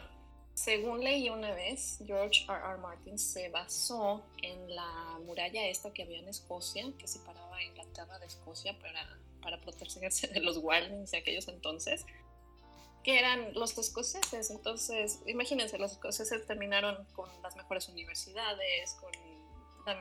según 0.53 1.03
leí 1.03 1.29
una 1.29 1.53
vez, 1.53 1.99
George 2.05 2.45
R. 2.47 2.53
R. 2.53 2.77
Martin 2.77 3.17
se 3.17 3.49
basó 3.49 4.23
en 4.41 4.75
la 4.75 5.19
muralla 5.25 5.67
esta 5.67 5.91
que 5.91 6.03
había 6.03 6.19
en 6.19 6.27
Escocia, 6.27 6.85
que 6.97 7.07
separaba 7.07 7.57
a 7.57 7.63
Inglaterra 7.63 8.19
de 8.19 8.27
Escocia 8.27 8.77
para, 8.79 9.17
para 9.41 9.59
protegerse 9.59 10.27
de 10.33 10.39
los 10.39 10.57
Wildlings 10.57 11.11
de 11.11 11.17
aquellos 11.17 11.47
entonces 11.47 12.05
que 13.03 13.17
eran 13.17 13.53
los 13.53 13.77
escoceses. 13.77 14.51
Entonces, 14.51 15.21
imagínense, 15.25 15.77
los 15.77 15.93
escoceses 15.93 16.45
terminaron 16.45 17.05
con 17.13 17.29
las 17.41 17.55
mejores 17.55 17.87
universidades, 17.89 18.93
con 18.99 19.11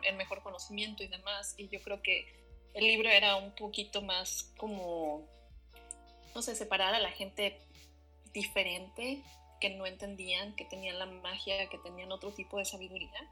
el 0.05 0.17
mejor 0.17 0.43
conocimiento 0.43 1.03
y 1.03 1.09
demás. 1.09 1.55
Y 1.57 1.69
yo 1.69 1.81
creo 1.83 2.03
que 2.03 2.27
el 2.75 2.87
libro 2.87 3.09
era 3.09 3.37
un 3.37 3.55
poquito 3.55 4.03
más 4.03 4.53
como, 4.57 5.27
no 6.35 6.43
sé, 6.43 6.55
separar 6.55 6.95
a 6.95 7.01
la 7.01 7.11
gente 7.11 7.59
diferente, 8.33 9.23
que 9.61 9.71
no 9.71 9.87
entendían, 9.87 10.55
que 10.57 10.65
tenían 10.65 10.99
la 10.99 11.05
magia, 11.05 11.69
que 11.69 11.77
tenían 11.79 12.11
otro 12.13 12.31
tipo 12.31 12.57
de 12.57 12.65
sabiduría, 12.65 13.31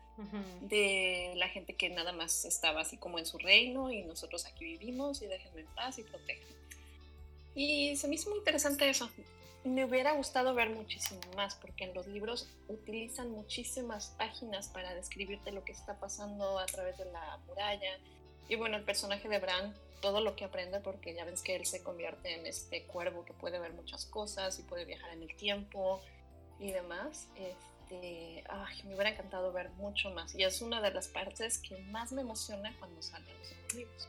de 0.60 1.32
la 1.36 1.48
gente 1.48 1.74
que 1.74 1.88
nada 1.88 2.12
más 2.12 2.44
estaba 2.44 2.82
así 2.82 2.98
como 2.98 3.18
en 3.18 3.24
su 3.24 3.38
reino 3.38 3.90
y 3.90 4.02
nosotros 4.02 4.44
aquí 4.44 4.64
vivimos 4.64 5.22
y 5.22 5.26
déjenme 5.26 5.62
en 5.62 5.66
paz 5.68 5.98
y 5.98 6.02
protegen. 6.02 6.46
Y 7.54 7.96
se 7.96 8.08
me 8.08 8.16
hizo 8.16 8.28
muy 8.28 8.40
interesante 8.40 8.88
eso 8.88 9.08
me 9.64 9.84
hubiera 9.84 10.12
gustado 10.12 10.54
ver 10.54 10.70
muchísimo 10.70 11.20
más, 11.36 11.54
porque 11.56 11.84
en 11.84 11.94
los 11.94 12.06
libros 12.06 12.48
utilizan 12.68 13.30
muchísimas 13.30 14.14
páginas 14.18 14.68
para 14.68 14.94
describirte 14.94 15.50
lo 15.50 15.64
que 15.64 15.72
está 15.72 15.98
pasando 15.98 16.58
a 16.58 16.66
través 16.66 16.96
de 16.98 17.06
la 17.06 17.38
muralla. 17.46 17.98
Y 18.48 18.56
bueno, 18.56 18.76
el 18.76 18.84
personaje 18.84 19.28
de 19.28 19.38
Bran, 19.38 19.74
todo 20.00 20.20
lo 20.20 20.36
que 20.36 20.44
aprende, 20.44 20.80
porque 20.80 21.14
ya 21.14 21.24
ves 21.24 21.42
que 21.42 21.56
él 21.56 21.66
se 21.66 21.82
convierte 21.82 22.34
en 22.34 22.46
este 22.46 22.84
cuervo 22.84 23.24
que 23.24 23.32
puede 23.32 23.58
ver 23.58 23.72
muchas 23.72 24.06
cosas 24.06 24.58
y 24.58 24.62
puede 24.62 24.84
viajar 24.84 25.10
en 25.12 25.22
el 25.22 25.36
tiempo 25.36 26.00
y 26.60 26.70
demás. 26.70 27.28
Este, 27.36 28.44
ay, 28.48 28.82
me 28.84 28.94
hubiera 28.94 29.10
encantado 29.10 29.52
ver 29.52 29.70
mucho 29.70 30.10
más. 30.10 30.34
Y 30.34 30.44
es 30.44 30.62
una 30.62 30.80
de 30.80 30.92
las 30.92 31.08
partes 31.08 31.58
que 31.58 31.78
más 31.78 32.12
me 32.12 32.22
emociona 32.22 32.74
cuando 32.78 33.02
salen 33.02 33.36
los 33.38 33.74
libros. 33.74 34.08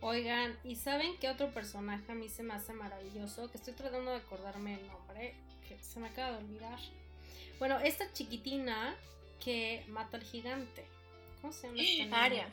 Oigan, 0.00 0.56
¿y 0.62 0.76
saben 0.76 1.16
qué 1.18 1.28
otro 1.28 1.52
personaje 1.52 2.12
a 2.12 2.14
mí 2.14 2.28
se 2.28 2.42
me 2.42 2.54
hace 2.54 2.72
maravilloso? 2.72 3.50
Que 3.50 3.58
estoy 3.58 3.74
tratando 3.74 4.12
de 4.12 4.18
acordarme 4.18 4.74
el 4.74 4.86
nombre, 4.86 5.34
que 5.66 5.78
se 5.82 5.98
me 5.98 6.08
acaba 6.08 6.38
de 6.38 6.44
olvidar. 6.44 6.78
Bueno, 7.58 7.78
esta 7.80 8.12
chiquitina 8.12 8.94
que 9.42 9.84
mata 9.88 10.16
al 10.16 10.22
gigante. 10.22 10.86
¿Cómo 11.40 11.52
se 11.52 11.68
llama 11.68 11.82
esta 11.82 12.24
Aria. 12.24 12.48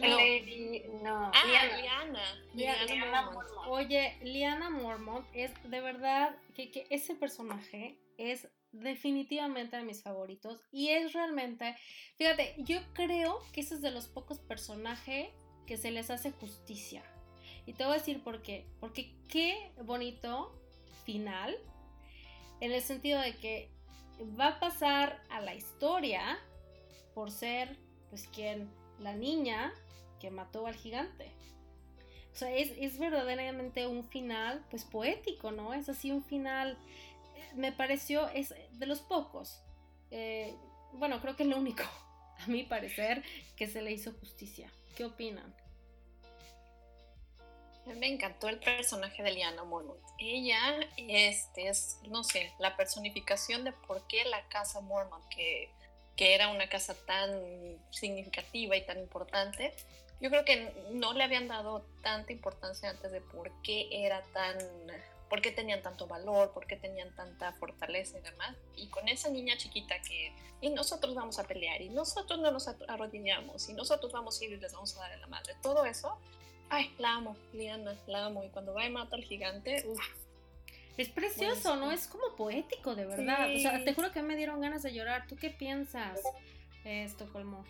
No. 0.00 1.02
no. 1.02 1.30
Ah, 1.34 1.42
Liana. 1.80 2.20
Liana, 2.54 3.22
Mormont. 3.30 3.48
Oye, 3.68 4.16
Liana 4.22 4.70
Mormont 4.70 5.26
es 5.32 5.52
de 5.64 5.80
verdad 5.80 6.36
que, 6.54 6.70
que 6.70 6.86
ese 6.90 7.14
personaje 7.14 7.98
es 8.18 8.48
definitivamente 8.72 9.76
de 9.76 9.84
mis 9.84 10.02
favoritos 10.02 10.60
y 10.70 10.90
es 10.90 11.12
realmente, 11.12 11.76
fíjate, 12.16 12.54
yo 12.58 12.80
creo 12.92 13.40
que 13.52 13.60
ese 13.60 13.74
es 13.74 13.80
de 13.80 13.90
los 13.90 14.06
pocos 14.06 14.38
personajes 14.38 15.28
que 15.66 15.76
se 15.76 15.90
les 15.90 16.10
hace 16.10 16.32
justicia. 16.32 17.02
Y 17.66 17.72
te 17.72 17.84
voy 17.84 17.94
a 17.94 17.98
decir 17.98 18.22
por 18.22 18.42
qué. 18.42 18.66
Porque 18.80 19.12
qué 19.28 19.72
bonito 19.82 20.52
final, 21.04 21.56
en 22.60 22.72
el 22.72 22.82
sentido 22.82 23.20
de 23.20 23.36
que 23.36 23.70
va 24.38 24.48
a 24.48 24.60
pasar 24.60 25.22
a 25.30 25.40
la 25.40 25.54
historia 25.54 26.38
por 27.14 27.30
ser, 27.30 27.76
pues, 28.10 28.28
quien, 28.28 28.70
la 29.00 29.14
niña 29.14 29.72
que 30.20 30.30
mató 30.30 30.66
al 30.66 30.74
gigante. 30.74 31.30
O 32.32 32.38
sea, 32.38 32.54
es, 32.54 32.98
verdaderamente 32.98 33.86
un 33.86 34.04
final, 34.08 34.64
pues, 34.70 34.84
poético, 34.84 35.50
¿no? 35.50 35.74
Es 35.74 35.88
así 35.88 36.10
un 36.10 36.22
final, 36.22 36.78
eh, 37.34 37.50
me 37.54 37.72
pareció, 37.72 38.28
es 38.28 38.54
de 38.72 38.86
los 38.86 39.00
pocos. 39.00 39.62
Eh, 40.10 40.54
bueno, 40.92 41.20
creo 41.20 41.36
que 41.36 41.44
es 41.44 41.48
lo 41.48 41.58
único, 41.58 41.82
a 42.38 42.46
mi 42.46 42.62
parecer, 42.62 43.22
que 43.56 43.66
se 43.66 43.82
le 43.82 43.92
hizo 43.92 44.12
justicia. 44.12 44.70
¿Qué 44.96 45.04
opinan? 45.04 45.54
Me 47.84 48.08
encantó 48.08 48.48
el 48.48 48.58
personaje 48.58 49.22
de 49.22 49.30
Liana 49.30 49.62
Mormont. 49.62 50.00
Ella 50.18 50.80
este, 50.96 51.68
es, 51.68 52.00
no 52.08 52.24
sé, 52.24 52.52
la 52.58 52.76
personificación 52.76 53.62
de 53.62 53.72
por 53.72 54.04
qué 54.08 54.24
la 54.24 54.42
casa 54.48 54.80
Mormont, 54.80 55.22
que, 55.28 55.70
que 56.16 56.34
era 56.34 56.48
una 56.48 56.68
casa 56.68 56.94
tan 57.06 57.30
significativa 57.90 58.76
y 58.76 58.84
tan 58.84 58.98
importante, 58.98 59.72
yo 60.20 60.30
creo 60.30 60.44
que 60.44 60.72
no 60.92 61.12
le 61.12 61.22
habían 61.22 61.46
dado 61.46 61.86
tanta 62.02 62.32
importancia 62.32 62.90
antes 62.90 63.12
de 63.12 63.20
por 63.20 63.52
qué 63.62 63.88
era 63.92 64.22
tan, 64.32 64.56
por 65.28 65.40
qué 65.42 65.50
tenían 65.50 65.82
tanto 65.82 66.06
valor, 66.06 66.52
por 66.52 66.66
qué 66.66 66.76
tenían 66.76 67.14
tanta 67.14 67.52
fortaleza 67.52 68.18
y 68.18 68.22
demás. 68.22 68.56
Y 68.76 68.88
con 68.88 69.08
esa 69.08 69.28
niña 69.28 69.56
chiquita 69.56 70.00
que, 70.02 70.32
y 70.60 70.70
nosotros 70.70 71.14
vamos 71.14 71.38
a 71.38 71.44
pelear, 71.44 71.82
y 71.82 71.88
nosotros 71.88 72.40
no 72.40 72.50
nos 72.50 72.68
arrodillamos, 72.88 73.68
y 73.68 73.74
nosotros 73.74 74.12
vamos 74.12 74.40
a 74.40 74.44
ir 74.44 74.52
y 74.52 74.56
les 74.58 74.72
vamos 74.72 74.96
a 74.96 75.00
dar 75.00 75.12
a 75.12 75.16
la 75.16 75.26
madre. 75.26 75.54
Todo 75.62 75.84
eso, 75.84 76.18
ay, 76.68 76.94
la 76.98 77.14
amo, 77.14 77.36
Liana, 77.52 77.96
la 78.06 78.26
amo. 78.26 78.44
Y 78.44 78.48
cuando 78.50 78.74
va 78.74 78.84
y 78.84 78.90
mata 78.90 79.16
al 79.16 79.24
gigante, 79.24 79.84
uff. 79.86 80.00
Es 80.96 81.10
precioso, 81.10 81.76
¿no? 81.76 81.92
Es 81.92 82.08
como 82.08 82.34
poético, 82.36 82.94
de 82.94 83.04
verdad. 83.04 83.54
O 83.54 83.58
sea, 83.58 83.84
te 83.84 83.92
juro 83.92 84.12
que 84.12 84.22
me 84.22 84.34
dieron 84.34 84.62
ganas 84.62 84.82
de 84.82 84.94
llorar. 84.94 85.26
¿Tú 85.26 85.36
qué 85.36 85.50
piensas, 85.50 86.20
Estocolmo? 86.84 87.66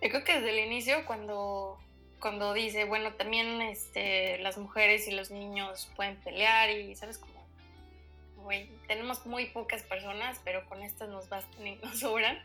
Yo 0.00 0.08
creo 0.08 0.24
que 0.24 0.34
desde 0.34 0.50
el 0.50 0.66
inicio, 0.70 1.04
cuando, 1.06 1.78
cuando 2.20 2.52
dice, 2.52 2.84
bueno, 2.84 3.14
también 3.14 3.60
este, 3.62 4.38
las 4.38 4.58
mujeres 4.58 5.06
y 5.08 5.12
los 5.12 5.30
niños 5.30 5.90
pueden 5.96 6.16
pelear 6.16 6.70
y, 6.70 6.94
¿sabes? 6.96 7.18
Como, 7.18 7.46
güey, 8.36 8.68
tenemos 8.86 9.24
muy 9.26 9.46
pocas 9.46 9.82
personas, 9.82 10.40
pero 10.44 10.66
con 10.68 10.82
estas 10.82 11.08
nos 11.08 11.28
bastan 11.28 11.66
y 11.66 11.76
nos 11.82 12.00
sobran. 12.00 12.38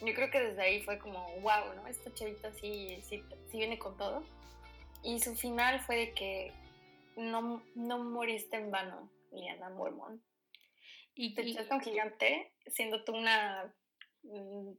Yo 0.00 0.14
creo 0.14 0.30
que 0.30 0.40
desde 0.40 0.62
ahí 0.62 0.82
fue 0.82 0.98
como, 0.98 1.28
wow, 1.40 1.74
¿no? 1.74 1.86
Esta 1.86 2.12
chavita 2.14 2.52
sí, 2.52 3.00
sí, 3.02 3.24
sí 3.50 3.58
viene 3.58 3.78
con 3.78 3.96
todo. 3.96 4.22
Y 5.02 5.20
su 5.20 5.34
final 5.34 5.80
fue 5.80 5.96
de 5.96 6.12
que 6.12 6.52
no, 7.16 7.62
no 7.74 7.98
moriste 7.98 8.56
en 8.56 8.70
vano, 8.70 9.10
Liana 9.32 9.70
Mormon. 9.70 10.22
Y 11.14 11.34
te 11.34 11.42
echaste 11.42 11.74
un 11.74 11.80
gigante 11.80 12.52
siendo 12.66 13.02
tú 13.02 13.16
una 13.16 13.74
mm, 14.22 14.70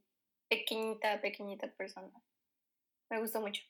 pequeñita, 0.48 1.20
pequeñita 1.20 1.70
persona. 1.72 2.10
Me 3.10 3.20
gustó 3.20 3.40
mucho. 3.40 3.62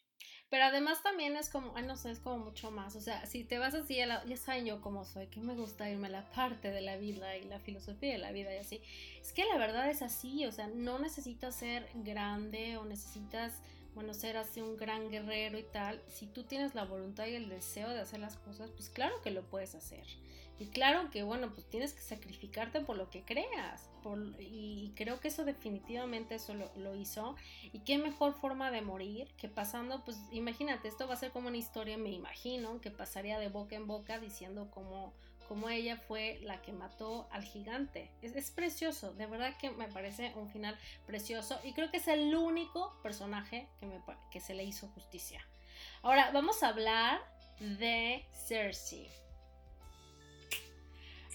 Pero 0.51 0.65
además 0.65 1.03
también 1.03 1.37
es 1.37 1.49
como, 1.49 1.73
ay, 1.77 1.85
no 1.85 1.97
sé, 1.97 2.11
es 2.11 2.19
como 2.19 2.45
mucho 2.45 2.71
más. 2.73 2.97
O 2.97 3.01
sea, 3.01 3.25
si 3.27 3.45
te 3.45 3.59
vas 3.59 3.75
así, 3.75 3.97
ya 3.97 4.37
saben 4.37 4.67
yo 4.67 4.81
cómo 4.81 5.05
soy, 5.05 5.29
que 5.29 5.41
me 5.41 5.55
gusta 5.55 5.89
irme 5.89 6.09
a 6.09 6.11
la 6.11 6.31
parte 6.33 6.71
de 6.71 6.81
la 6.81 6.97
vida 6.97 7.37
y 7.37 7.45
la 7.45 7.61
filosofía 7.61 8.13
de 8.13 8.19
la 8.19 8.33
vida 8.33 8.53
y 8.53 8.59
así. 8.59 8.83
Es 9.21 9.33
que 9.33 9.45
la 9.45 9.57
verdad 9.59 9.89
es 9.89 10.03
así, 10.03 10.45
o 10.47 10.53
sea, 10.53 10.67
no 10.67 10.99
necesitas 10.99 11.55
ser 11.55 11.89
grande 11.95 12.77
o 12.77 12.85
necesitas 12.85 13.63
bueno, 13.95 14.15
ser 14.15 14.37
así 14.37 14.61
un 14.61 14.77
gran 14.77 15.11
guerrero 15.11 15.59
y 15.59 15.65
tal, 15.65 16.01
si 16.09 16.27
tú 16.27 16.45
tienes 16.45 16.75
la 16.75 16.85
voluntad 16.85 17.27
y 17.27 17.35
el 17.35 17.49
deseo 17.49 17.89
de 17.89 18.01
hacer 18.01 18.21
las 18.21 18.37
cosas, 18.37 18.71
pues 18.71 18.89
claro 18.89 19.21
que 19.23 19.31
lo 19.31 19.43
puedes 19.43 19.75
hacer. 19.75 20.05
Y 20.61 20.67
claro 20.67 21.11
que, 21.11 21.23
bueno, 21.23 21.53
pues 21.55 21.69
tienes 21.69 21.95
que 21.95 22.03
sacrificarte 22.03 22.83
por 22.83 22.97
lo 22.97 23.09
que 23.09 23.23
creas. 23.25 23.89
y 24.39 24.93
creo 24.95 25.19
que 25.19 25.29
eso 25.29 25.45
definitivamente 25.45 26.35
eso 26.35 26.55
lo, 26.55 26.71
lo, 26.77 26.95
hizo. 26.95 27.35
Y 27.73 27.81
qué 27.81 27.97
mejor 27.97 28.35
forma 28.35 28.71
de 28.71 28.83
morir 28.83 29.29
que 29.39 29.49
pasando, 29.49 30.05
pues 30.05 30.19
imagínate, 30.31 30.87
esto 30.87 31.09
va 31.09 31.15
a 31.15 31.17
ser 31.17 31.33
como 31.33 31.49
una 31.49 31.57
historia, 31.57 31.97
me 31.97 32.11
imagino, 32.11 32.81
que 32.83 32.91
pasaría 32.91 33.39
de 33.39 33.49
boca 33.49 33.75
en 33.75 33.87
boca 33.87 34.21
diciendo 34.21 34.71
cómo 34.71 35.15
como 35.49 35.69
ella 35.69 35.97
fue 35.97 36.39
la 36.45 36.63
que 36.63 36.73
mató 36.73 37.27
al 37.33 37.43
gigante. 37.43 38.09
Es, 38.23 38.53
precioso, 38.53 39.15
de 39.15 39.27
verdad 39.27 39.57
que 39.57 39.73
me 39.73 39.89
parece 39.89 40.33
un 40.37 40.49
final 40.49 40.79
precioso 41.07 41.59
y 41.65 41.73
creo 41.73 41.91
que 41.91 41.97
es 41.97 42.07
el 42.07 42.33
único 42.37 42.97
personaje 43.03 43.67
que, 43.81 43.87
me, 43.87 44.01
que 44.31 44.39
se 44.39 44.55
le 44.55 44.63
hizo 44.63 44.87
justicia. 44.91 45.45
Ahora 46.03 46.31
vamos 46.31 46.63
a 46.63 46.69
hablar 46.69 47.21
de 47.59 48.25
Cersei. 48.47 49.11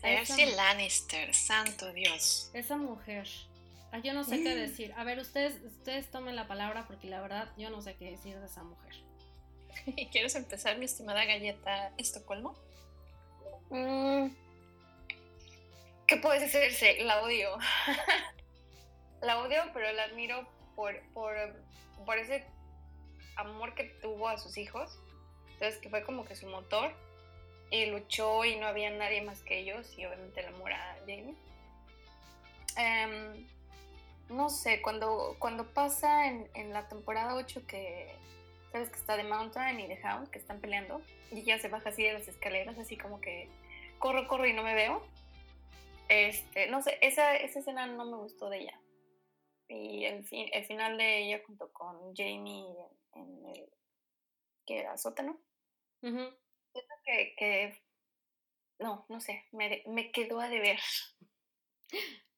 Cersei 0.01 0.55
Lannister, 0.55 1.33
santo 1.33 1.91
Dios. 1.93 2.51
Esa 2.53 2.77
mujer. 2.77 3.27
Ah, 3.91 3.99
yo 3.99 4.13
no 4.13 4.23
sé 4.23 4.43
qué 4.43 4.55
mm. 4.55 4.57
decir. 4.57 4.93
A 4.97 5.03
ver, 5.03 5.19
ustedes, 5.19 5.61
ustedes 5.63 6.11
tomen 6.11 6.35
la 6.35 6.47
palabra 6.47 6.85
porque 6.87 7.07
la 7.07 7.21
verdad 7.21 7.49
yo 7.57 7.69
no 7.69 7.81
sé 7.81 7.95
qué 7.95 8.11
decir 8.11 8.37
de 8.37 8.45
esa 8.45 8.63
mujer. 8.63 8.93
¿Quieres 10.11 10.35
empezar, 10.35 10.77
mi 10.77 10.85
estimada 10.85 11.25
galleta 11.25 11.91
Estocolmo? 11.97 12.55
Mm, 13.69 14.27
¿Qué 16.07 16.17
puedes 16.17 16.43
hacerse? 16.43 17.03
La 17.03 17.21
odio. 17.21 17.57
la 19.21 19.39
odio, 19.39 19.61
pero 19.73 19.91
la 19.93 20.03
admiro 20.03 20.47
por, 20.75 21.01
por, 21.13 21.35
por 22.05 22.17
ese 22.17 22.45
amor 23.37 23.73
que 23.75 23.85
tuvo 24.01 24.27
a 24.27 24.37
sus 24.37 24.57
hijos. 24.57 24.99
Entonces, 25.53 25.79
que 25.79 25.89
fue 25.89 26.03
como 26.03 26.25
que 26.25 26.35
su 26.35 26.47
motor. 26.47 26.93
Y 27.71 27.87
luchó 27.87 28.45
y 28.45 28.55
no 28.57 28.67
había 28.67 28.89
nadie 28.91 29.21
más 29.21 29.41
que 29.41 29.59
ellos. 29.59 29.97
Y 29.97 30.05
obviamente 30.05 30.41
el 30.41 30.47
amor 30.47 30.73
a 30.73 30.95
Jamie. 31.01 31.35
Em, 32.77 33.47
no 34.29 34.49
sé, 34.49 34.81
cuando, 34.81 35.35
cuando 35.39 35.73
pasa 35.73 36.27
en, 36.27 36.49
en, 36.53 36.73
la 36.73 36.87
temporada 36.87 37.35
8 37.35 37.65
que 37.67 38.13
sabes 38.71 38.89
que 38.89 38.97
está 38.97 39.15
de 39.15 39.23
Mountain 39.23 39.79
y 39.79 39.87
de 39.87 39.99
Hound, 40.03 40.29
que 40.29 40.39
están 40.39 40.59
peleando, 40.59 41.01
y 41.31 41.39
ella 41.39 41.57
se 41.59 41.69
baja 41.69 41.89
así 41.89 42.03
de 42.03 42.13
las 42.13 42.27
escaleras, 42.27 42.77
así 42.77 42.97
como 42.97 43.21
que 43.21 43.49
corro, 43.99 44.27
corro 44.27 44.45
y 44.45 44.53
no 44.53 44.63
me 44.63 44.75
veo. 44.75 45.01
Este, 46.09 46.67
no 46.67 46.81
sé, 46.81 46.97
esa, 47.01 47.35
esa 47.35 47.59
escena 47.59 47.87
no 47.87 48.05
me 48.05 48.17
gustó 48.17 48.49
de 48.49 48.59
ella. 48.59 48.81
Y 49.67 50.05
el, 50.05 50.23
fin, 50.23 50.47
el 50.51 50.65
final 50.65 50.97
de 50.97 51.23
ella 51.23 51.41
junto 51.45 51.71
con 51.73 52.15
Jamie 52.15 52.65
en, 53.13 53.45
el 53.47 53.69
que 54.65 54.79
era 54.79 54.97
sótano. 54.97 55.39
Que, 57.03 57.35
que, 57.37 57.81
no, 58.79 59.05
no 59.09 59.19
sé, 59.21 59.45
me, 59.51 59.83
me 59.87 60.11
quedó 60.11 60.39
a 60.39 60.49
deber. 60.49 60.79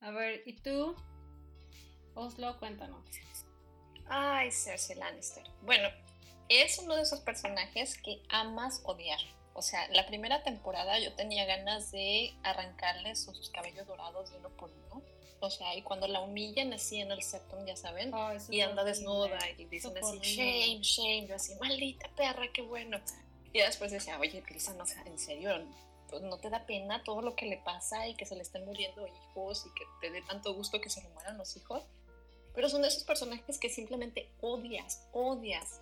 A 0.02 0.12
ver, 0.12 0.44
¿y 0.46 0.62
tú? 0.62 0.96
Oslo, 2.16 2.58
cuéntanos. 2.60 3.06
Ay, 4.10 4.52
Cersei 4.52 4.96
Lannister. 4.96 5.44
Bueno, 5.62 5.90
es 6.50 6.80
uno 6.80 6.96
de 6.96 7.02
esos 7.02 7.20
personajes 7.22 7.98
que 8.02 8.22
amas 8.30 8.82
odiar. 8.86 9.20
O 9.54 9.62
sea, 9.62 9.88
la 9.90 10.06
primera 10.06 10.44
temporada 10.44 11.00
yo 11.00 11.14
tenía 11.16 11.46
ganas 11.46 11.92
de 11.92 12.36
arrancarle 12.44 13.16
sus 13.16 13.50
cabellos 13.50 13.88
dorados 13.88 14.32
de 14.32 14.38
uno 14.38 14.50
por 14.56 14.70
uno. 14.70 15.04
O 15.40 15.50
sea, 15.50 15.76
y 15.76 15.82
cuando 15.82 16.08
la 16.08 16.22
humillan 16.22 16.74
así 16.74 17.00
en 17.00 17.12
el 17.12 17.22
septum, 17.22 17.66
ya 17.66 17.76
saben, 17.76 18.12
y 18.50 18.62
anda 18.62 18.84
desnuda 18.84 19.38
y 19.58 19.66
dicen 19.66 19.96
así, 19.98 20.20
shame, 20.20 20.82
shame, 20.82 21.28
yo 21.28 21.36
así, 21.36 21.54
maldita 21.56 22.10
perra, 22.16 22.52
qué 22.52 22.64
bueno. 22.64 23.00
Y 23.54 23.60
después 23.60 23.92
decía, 23.92 24.20
oye, 24.20 24.44
Lisa, 24.50 24.74
no, 24.74 24.84
en 25.06 25.18
serio, 25.18 25.52
pues 26.10 26.22
no 26.22 26.38
te 26.38 26.50
da 26.50 26.66
pena 26.66 27.04
todo 27.04 27.22
lo 27.22 27.36
que 27.36 27.46
le 27.46 27.58
pasa 27.58 28.08
y 28.08 28.16
que 28.16 28.26
se 28.26 28.36
le 28.36 28.42
estén 28.42 28.66
muriendo 28.66 29.08
hijos 29.08 29.66
y 29.66 29.74
que 29.74 29.86
te 30.02 30.12
dé 30.12 30.22
tanto 30.22 30.54
gusto 30.54 30.82
que 30.82 30.90
se 30.90 31.02
le 31.02 31.10
mueran 31.10 31.38
los 31.38 31.56
hijos. 31.58 31.84
Pero 32.54 32.70
son 32.70 32.82
de 32.82 32.88
esos 32.88 33.04
personajes 33.04 33.60
que 33.60 33.70
simplemente 33.70 34.32
odias, 34.42 35.08
odias. 35.12 35.82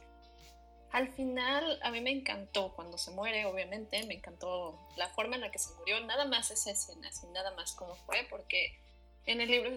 Al 0.92 1.12
final 1.12 1.80
a 1.84 1.92
mí 1.92 2.02
me 2.02 2.12
encantó 2.12 2.74
cuando 2.74 2.98
se 2.98 3.12
muere, 3.12 3.46
obviamente, 3.46 4.06
me 4.06 4.16
encantó 4.16 4.80
la 4.96 5.10
forma 5.10 5.36
en 5.36 5.42
la 5.42 5.52
que 5.52 5.60
se 5.60 5.74
murió, 5.76 6.00
nada 6.02 6.26
más 6.26 6.52
esa 6.52 6.72
escena, 6.72 7.12
sin 7.12 7.34
nada 7.34 7.52
más 7.56 7.74
cómo 7.74 7.96
fue, 7.96 8.26
porque 8.30 8.80
en 9.26 9.42
el 9.42 9.50
libro 9.50 9.72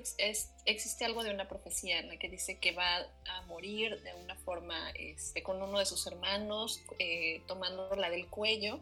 existe 0.67 1.05
algo 1.05 1.25
de 1.25 1.33
una 1.33 1.49
profecía 1.49 2.01
en 2.01 2.09
la 2.09 2.17
que 2.19 2.29
dice 2.29 2.59
que 2.59 2.73
va 2.73 2.99
a 3.27 3.43
morir 3.47 4.03
de 4.03 4.15
una 4.15 4.35
forma 4.37 4.91
este, 4.91 5.43
con 5.43 5.63
uno 5.63 5.79
de 5.79 5.87
sus 5.87 6.07
hermanos, 6.07 6.83
eh, 6.99 7.43
tomándola 7.47 8.11
del 8.11 8.29
cuello. 8.29 8.81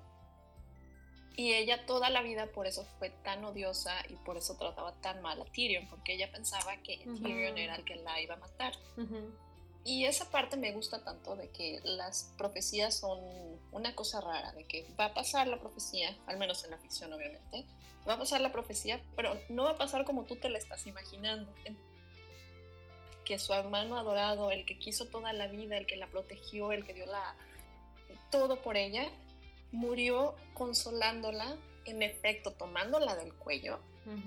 Y 1.37 1.53
ella 1.53 1.85
toda 1.85 2.09
la 2.09 2.23
vida 2.23 2.47
por 2.47 2.67
eso 2.67 2.85
fue 2.99 3.11
tan 3.11 3.45
odiosa 3.45 3.95
y 4.09 4.15
por 4.25 4.39
eso 4.39 4.57
trataba 4.57 4.95
tan 5.03 5.21
mal 5.21 5.41
a 5.41 5.45
Tyrion, 5.45 5.87
porque 5.89 6.15
ella 6.15 6.33
pensaba 6.33 6.79
que 6.79 6.97
Tyrion 7.23 7.59
era 7.59 7.77
el 7.77 7.85
que 7.85 7.97
la 7.97 8.21
iba 8.21 8.35
a 8.35 8.39
matar. 8.39 8.73
Y 9.87 10.05
esa 10.05 10.29
parte 10.33 10.57
me 10.57 10.73
gusta 10.73 11.05
tanto 11.05 11.37
de 11.37 11.49
que 11.51 11.81
las 11.85 12.33
profecías 12.37 12.99
son 12.99 13.21
una 13.71 13.95
cosa 13.95 14.21
rara, 14.21 14.51
de 14.51 14.65
que 14.65 14.85
va 14.99 15.07
a 15.07 15.15
pasar 15.15 15.47
la 15.47 15.61
profecía, 15.61 16.17
al 16.27 16.39
menos 16.39 16.65
en 16.65 16.73
la 16.73 16.79
ficción 16.79 17.13
obviamente, 17.13 17.65
va 18.07 18.15
a 18.15 18.19
pasar 18.19 18.41
la 18.41 18.51
profecía, 18.51 19.01
pero 19.15 19.41
no 19.49 19.63
va 19.63 19.71
a 19.71 19.79
pasar 19.79 20.05
como 20.05 20.25
tú 20.25 20.35
te 20.35 20.49
la 20.49 20.59
estás 20.59 20.89
imaginando. 20.89 21.55
Que 23.25 23.39
su 23.39 23.55
hermano 23.55 23.97
adorado, 23.97 24.51
el 24.51 24.67
que 24.67 24.77
quiso 24.77 25.07
toda 25.07 25.33
la 25.33 25.47
vida, 25.47 25.79
el 25.79 25.87
que 25.87 25.97
la 25.97 26.09
protegió, 26.09 26.73
el 26.73 26.85
que 26.85 26.93
dio 26.93 27.07
la 27.07 27.37
todo 28.33 28.61
por 28.63 28.77
ella, 28.77 29.09
murió 29.71 30.35
consolándola, 30.55 31.57
en 31.85 32.03
efecto, 32.03 32.51
tomándola 32.55 33.15
del 33.15 33.33
cuello 33.35 33.79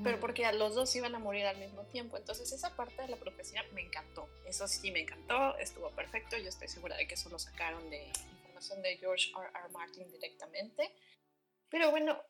pero 0.04 0.20
porque 0.20 0.52
los 0.54 0.76
dos 0.76 0.94
iban 0.96 1.16
a 1.16 1.20
morir 1.20 1.46
al 1.46 1.58
mismo 1.58 1.84
tiempo. 1.86 2.18
Entonces 2.18 2.52
esa 2.52 2.76
parte 2.76 3.02
de 3.02 3.08
la 3.08 3.18
profecía 3.18 3.64
me 3.74 3.82
encantó. 3.82 4.28
Eso 4.46 4.68
sí 4.68 4.92
me 4.92 5.02
encantó, 5.02 5.58
estuvo 5.58 5.90
perfecto. 5.92 6.38
Yo 6.38 6.50
estoy 6.50 6.68
segura 6.68 6.98
de 6.98 7.08
que 7.08 7.14
eso 7.14 7.30
lo 7.30 7.40
sacaron 7.40 7.90
de 7.90 8.12
información 8.38 8.82
de 8.82 8.98
George 8.98 9.32
R. 9.32 9.50
R. 9.54 9.70
Martin 9.72 10.12
directamente. 10.12 10.92
Pero 11.70 11.92
bueno, 11.92 12.22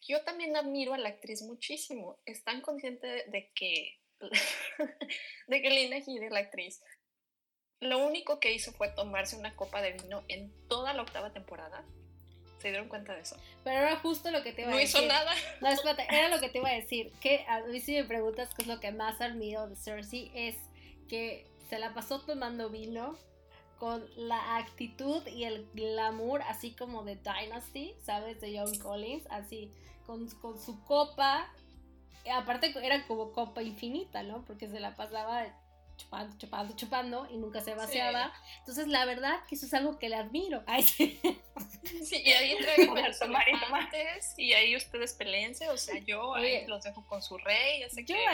yo 0.00 0.22
también 0.24 0.56
admiro 0.56 0.94
a 0.94 0.98
la 0.98 1.10
actriz 1.10 1.42
muchísimo. 1.42 2.18
Es 2.24 2.44
tan 2.44 2.60
consciente 2.60 3.06
de 3.06 3.52
que, 3.54 4.00
de 5.48 5.62
que 5.62 5.70
Lina 5.70 5.98
Headey, 5.98 6.30
la 6.30 6.40
actriz, 6.40 6.82
lo 7.80 7.98
único 7.98 8.40
que 8.40 8.52
hizo 8.52 8.72
fue 8.72 8.88
tomarse 8.88 9.36
una 9.36 9.54
copa 9.54 9.82
de 9.82 9.92
vino 9.92 10.24
en 10.28 10.50
toda 10.68 10.94
la 10.94 11.02
octava 11.02 11.32
temporada 11.32 11.84
se 12.66 12.70
dieron 12.72 12.88
cuenta 12.88 13.14
de 13.14 13.20
eso. 13.20 13.36
Pero 13.62 13.78
era 13.78 13.96
justo 13.96 14.30
lo 14.30 14.42
que 14.42 14.52
te 14.52 14.62
iba 14.62 14.72
a 14.72 14.76
decir. 14.76 15.00
No 15.00 15.06
hizo 15.06 15.12
nada. 15.12 15.32
No, 15.60 15.68
espérate, 15.68 16.06
era 16.10 16.28
lo 16.28 16.40
que 16.40 16.48
te 16.48 16.58
iba 16.58 16.68
a 16.68 16.74
decir. 16.74 17.12
Que 17.20 17.44
a 17.48 17.60
mí 17.60 17.80
si 17.80 17.94
me 17.94 18.04
preguntas 18.04 18.52
qué 18.54 18.62
es 18.62 18.68
lo 18.68 18.80
que 18.80 18.90
más 18.90 19.20
admiro 19.20 19.68
de 19.68 19.76
Cersei 19.76 20.30
es 20.34 20.56
que 21.08 21.46
se 21.68 21.78
la 21.78 21.94
pasó 21.94 22.20
tomando 22.20 22.68
vino 22.68 23.16
con 23.78 24.04
la 24.16 24.56
actitud 24.56 25.24
y 25.28 25.44
el 25.44 25.68
glamour 25.74 26.42
así 26.42 26.72
como 26.72 27.04
de 27.04 27.16
Dynasty, 27.16 27.94
¿sabes? 28.02 28.40
De 28.40 28.58
John 28.58 28.76
Collins, 28.78 29.24
así 29.30 29.70
con, 30.06 30.28
con 30.40 30.60
su 30.60 30.82
copa. 30.84 31.48
Aparte 32.32 32.74
era 32.82 33.06
como 33.06 33.32
copa 33.32 33.62
infinita, 33.62 34.24
¿no? 34.24 34.44
Porque 34.44 34.68
se 34.68 34.80
la 34.80 34.96
pasaba 34.96 35.46
chupando, 35.96 36.36
chupando, 36.38 36.76
chupando 36.76 37.26
y 37.30 37.36
nunca 37.36 37.60
se 37.60 37.74
vaciaba. 37.74 38.32
Entonces, 38.58 38.86
la 38.88 39.04
verdad 39.04 39.40
que 39.48 39.54
eso 39.54 39.66
es 39.66 39.74
algo 39.74 39.98
que 39.98 40.08
le 40.08 40.16
admiro. 40.16 40.62
Ay, 40.66 40.82
sí. 40.82 41.20
sí 42.02 42.22
y 42.24 42.32
ahí 42.32 42.56
traigo 42.58 42.94
participantes 43.32 44.34
y 44.36 44.52
ahí 44.52 44.76
ustedes 44.76 45.14
peleense, 45.14 45.68
o 45.68 45.76
sea, 45.76 45.98
yo 46.00 46.34
ahí 46.34 46.66
los 46.66 46.84
dejo 46.84 47.04
con 47.06 47.22
su 47.22 47.38
rey, 47.38 47.80
ya 47.80 47.88
sé 47.88 48.04
yo, 48.04 48.14
que, 48.14 48.24
el 48.24 48.28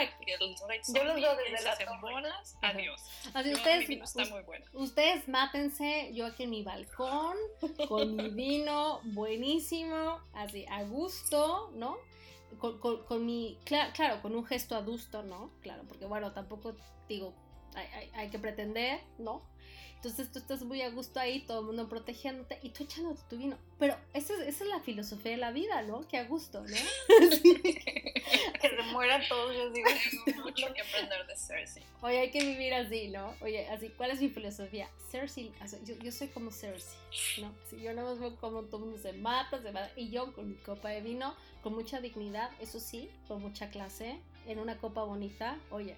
rey 0.67 0.81
yo 0.93 1.03
los 1.03 1.15
veo 1.15 1.35
desde 1.35 1.63
las 1.63 2.01
bolas, 2.01 2.57
adiós. 2.61 3.01
Así 3.33 3.53
ustedes, 3.53 3.89
está 3.89 4.25
muy 4.25 4.43
bueno. 4.43 4.65
ustedes 4.73 5.27
mátense, 5.27 6.11
yo 6.13 6.25
aquí 6.25 6.43
en 6.43 6.49
mi 6.49 6.63
balcón, 6.63 7.37
con 7.87 8.15
mi 8.15 8.29
vino 8.29 9.01
buenísimo, 9.03 10.19
así 10.33 10.65
a 10.69 10.83
gusto, 10.83 11.71
¿no? 11.75 11.97
Con, 12.59 12.79
con, 12.79 13.03
con 13.05 13.25
mi, 13.25 13.57
claro, 13.63 14.21
con 14.21 14.35
un 14.35 14.45
gesto 14.45 14.75
adusto, 14.75 15.23
¿no? 15.23 15.51
Claro, 15.61 15.83
porque 15.87 16.05
bueno, 16.05 16.33
tampoco 16.33 16.75
digo, 17.07 17.33
hay, 17.75 18.29
que 18.29 18.39
pretender, 18.39 18.99
¿no? 19.17 19.41
Entonces 19.95 20.29
tú 20.33 20.39
estás 20.39 20.63
muy 20.63 20.81
a 20.81 20.89
gusto 20.89 21.19
ahí, 21.21 21.39
todo 21.45 21.61
el 21.61 21.65
mundo 21.65 21.87
protegiéndote 21.87 22.59
y 22.61 22.71
tú 22.71 22.83
echándote 22.83 23.21
tu 23.29 23.37
vino. 23.37 23.57
Pero 23.79 23.95
esa, 24.13 24.33
esa 24.43 24.63
es 24.65 24.69
la 24.69 24.81
filosofía 24.81 25.31
de 25.31 25.37
la 25.37 25.51
vida, 25.51 25.81
¿no? 25.83 26.05
Que 26.09 26.17
a 26.17 26.25
gusto, 26.25 26.59
¿no? 26.59 26.67
que 28.63 28.69
se 28.69 28.81
mueran 28.91 29.21
todos, 29.29 29.55
yo 29.55 29.69
digo. 29.69 29.87
Tengo 30.25 30.43
mucho 30.43 30.73
que 30.73 30.81
aprender 30.81 31.25
de 31.25 31.37
Cersei. 31.37 31.83
Oye, 32.01 32.19
hay 32.19 32.31
que 32.31 32.43
vivir 32.43 32.73
así, 32.73 33.07
¿no? 33.07 33.33
Oye, 33.39 33.65
así, 33.69 33.89
¿cuál 33.95 34.11
es 34.11 34.19
mi 34.19 34.27
filosofía? 34.27 34.89
Cersei, 35.09 35.53
yo, 35.85 35.95
yo 35.95 36.11
soy 36.11 36.27
como 36.27 36.51
Cersei, 36.51 36.97
¿no? 37.39 37.53
Si 37.69 37.79
yo 37.79 37.93
no 37.93 38.03
veo 38.17 38.35
como 38.37 38.63
todo 38.63 38.79
el 38.79 38.83
mundo 38.83 38.99
se 38.99 39.13
mata, 39.13 39.61
se 39.61 39.71
mata, 39.71 39.89
y 39.95 40.09
yo 40.09 40.33
con 40.33 40.49
mi 40.49 40.55
copa 40.55 40.89
de 40.89 40.99
vino, 40.99 41.33
con 41.61 41.73
mucha 41.73 42.01
dignidad, 42.01 42.51
eso 42.59 42.81
sí, 42.81 43.09
con 43.29 43.41
mucha 43.41 43.69
clase, 43.69 44.19
en 44.47 44.59
una 44.59 44.77
copa 44.77 45.03
bonita, 45.03 45.57
oye, 45.71 45.95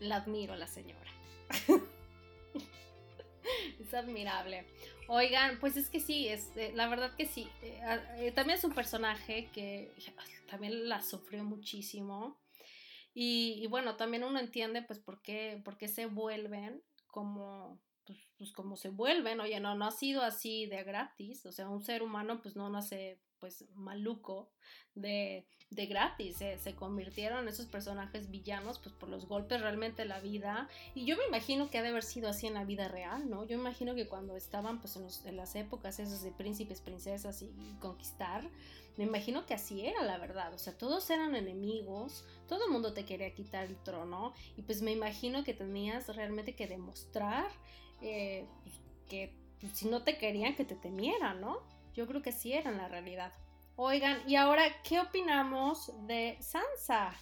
la 0.00 0.16
admiro 0.16 0.56
la 0.56 0.66
señora. 0.66 1.10
es 3.80 3.94
admirable. 3.94 4.66
Oigan, 5.08 5.58
pues 5.58 5.76
es 5.76 5.88
que 5.88 6.00
sí, 6.00 6.28
es, 6.28 6.54
eh, 6.56 6.72
la 6.74 6.88
verdad 6.88 7.14
que 7.16 7.26
sí. 7.26 7.48
Eh, 7.62 7.80
eh, 8.18 8.32
también 8.32 8.58
es 8.58 8.64
un 8.64 8.74
personaje 8.74 9.48
que 9.52 9.92
también 10.50 10.88
la 10.88 11.02
sufrió 11.02 11.44
muchísimo. 11.44 12.38
Y, 13.14 13.66
bueno, 13.66 13.96
también 13.96 14.22
uno 14.22 14.38
entiende 14.38 14.82
pues 14.82 15.00
por 15.00 15.20
qué, 15.22 15.60
por 15.64 15.76
qué 15.76 15.88
se 15.88 16.06
vuelven 16.06 16.84
como, 17.08 17.80
pues, 18.06 18.18
pues, 18.36 18.52
como 18.52 18.76
se 18.76 18.90
vuelven. 18.90 19.40
Oye, 19.40 19.58
no, 19.58 19.74
no 19.74 19.86
ha 19.86 19.90
sido 19.90 20.22
así 20.22 20.66
de 20.66 20.84
gratis. 20.84 21.44
O 21.44 21.50
sea, 21.50 21.68
un 21.68 21.82
ser 21.82 22.04
humano 22.04 22.40
pues 22.40 22.54
no 22.54 22.70
nace 22.70 23.18
pues 23.40 23.64
maluco 23.74 24.50
de, 24.94 25.46
de 25.70 25.86
gratis, 25.86 26.36
se 26.36 26.74
convirtieron 26.74 27.40
en 27.40 27.48
esos 27.48 27.66
personajes 27.66 28.30
villanos 28.30 28.78
pues 28.78 28.94
por 28.94 29.08
los 29.08 29.26
golpes 29.26 29.60
realmente 29.60 30.02
de 30.02 30.08
la 30.08 30.20
vida 30.20 30.68
y 30.94 31.04
yo 31.04 31.16
me 31.16 31.26
imagino 31.26 31.70
que 31.70 31.78
ha 31.78 31.82
de 31.82 31.88
haber 31.88 32.02
sido 32.02 32.28
así 32.28 32.46
en 32.46 32.54
la 32.54 32.64
vida 32.64 32.88
real, 32.88 33.28
¿no? 33.28 33.44
Yo 33.44 33.56
me 33.58 33.64
imagino 33.64 33.94
que 33.94 34.08
cuando 34.08 34.36
estaban 34.36 34.80
pues 34.80 34.96
en, 35.24 35.36
las 35.36 35.54
épocas 35.56 35.98
esas 35.98 36.22
de 36.22 36.32
príncipes, 36.32 36.80
princesas 36.80 37.42
y, 37.42 37.52
conquistar, 37.80 38.48
me 38.96 39.04
imagino 39.04 39.46
que 39.46 39.54
así 39.54 39.86
era 39.86 40.02
la 40.04 40.18
verdad, 40.18 40.52
o 40.54 40.58
sea, 40.58 40.76
todos 40.76 41.08
eran 41.10 41.36
enemigos, 41.36 42.24
todo 42.48 42.64
el 42.64 42.72
mundo 42.72 42.94
te 42.94 43.04
quería 43.04 43.32
quitar 43.34 43.64
el 43.66 43.76
trono 43.82 44.32
y 44.56 44.62
pues 44.62 44.82
me 44.82 44.92
imagino 44.92 45.44
que 45.44 45.54
tenías 45.54 46.08
realmente 46.16 46.54
que 46.56 46.66
demostrar 46.66 47.46
eh, 48.00 48.46
pues, 48.62 48.74
que 49.08 49.34
pues, 49.60 49.76
si 49.76 49.88
no 49.88 50.02
te 50.02 50.16
querían 50.18 50.56
que 50.56 50.64
te 50.64 50.74
temieran, 50.74 51.40
¿no? 51.40 51.77
Yo 51.94 52.06
creo 52.06 52.22
que 52.22 52.32
sí 52.32 52.52
era 52.52 52.70
en 52.70 52.78
la 52.78 52.88
realidad. 52.88 53.32
Oigan, 53.76 54.22
y 54.26 54.34
ahora, 54.36 54.82
¿qué 54.82 54.98
opinamos 54.98 55.92
de 56.06 56.36
Sansa? 56.40 57.14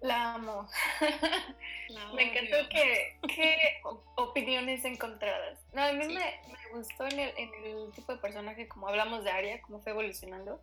La 0.00 0.34
amo. 0.34 0.66
me 2.14 2.22
encantó 2.22 2.68
que, 2.70 3.80
opiniones 4.16 4.84
encontradas. 4.84 5.58
No, 5.72 5.82
a 5.82 5.92
mí 5.92 6.06
me, 6.08 6.40
gustó 6.72 7.06
en 7.06 7.20
el, 7.20 7.92
tipo 7.92 8.12
de 8.12 8.18
personaje, 8.18 8.66
como 8.66 8.88
hablamos 8.88 9.24
de 9.24 9.30
Arya, 9.30 9.60
cómo 9.62 9.80
fue 9.80 9.92
evolucionando. 9.92 10.60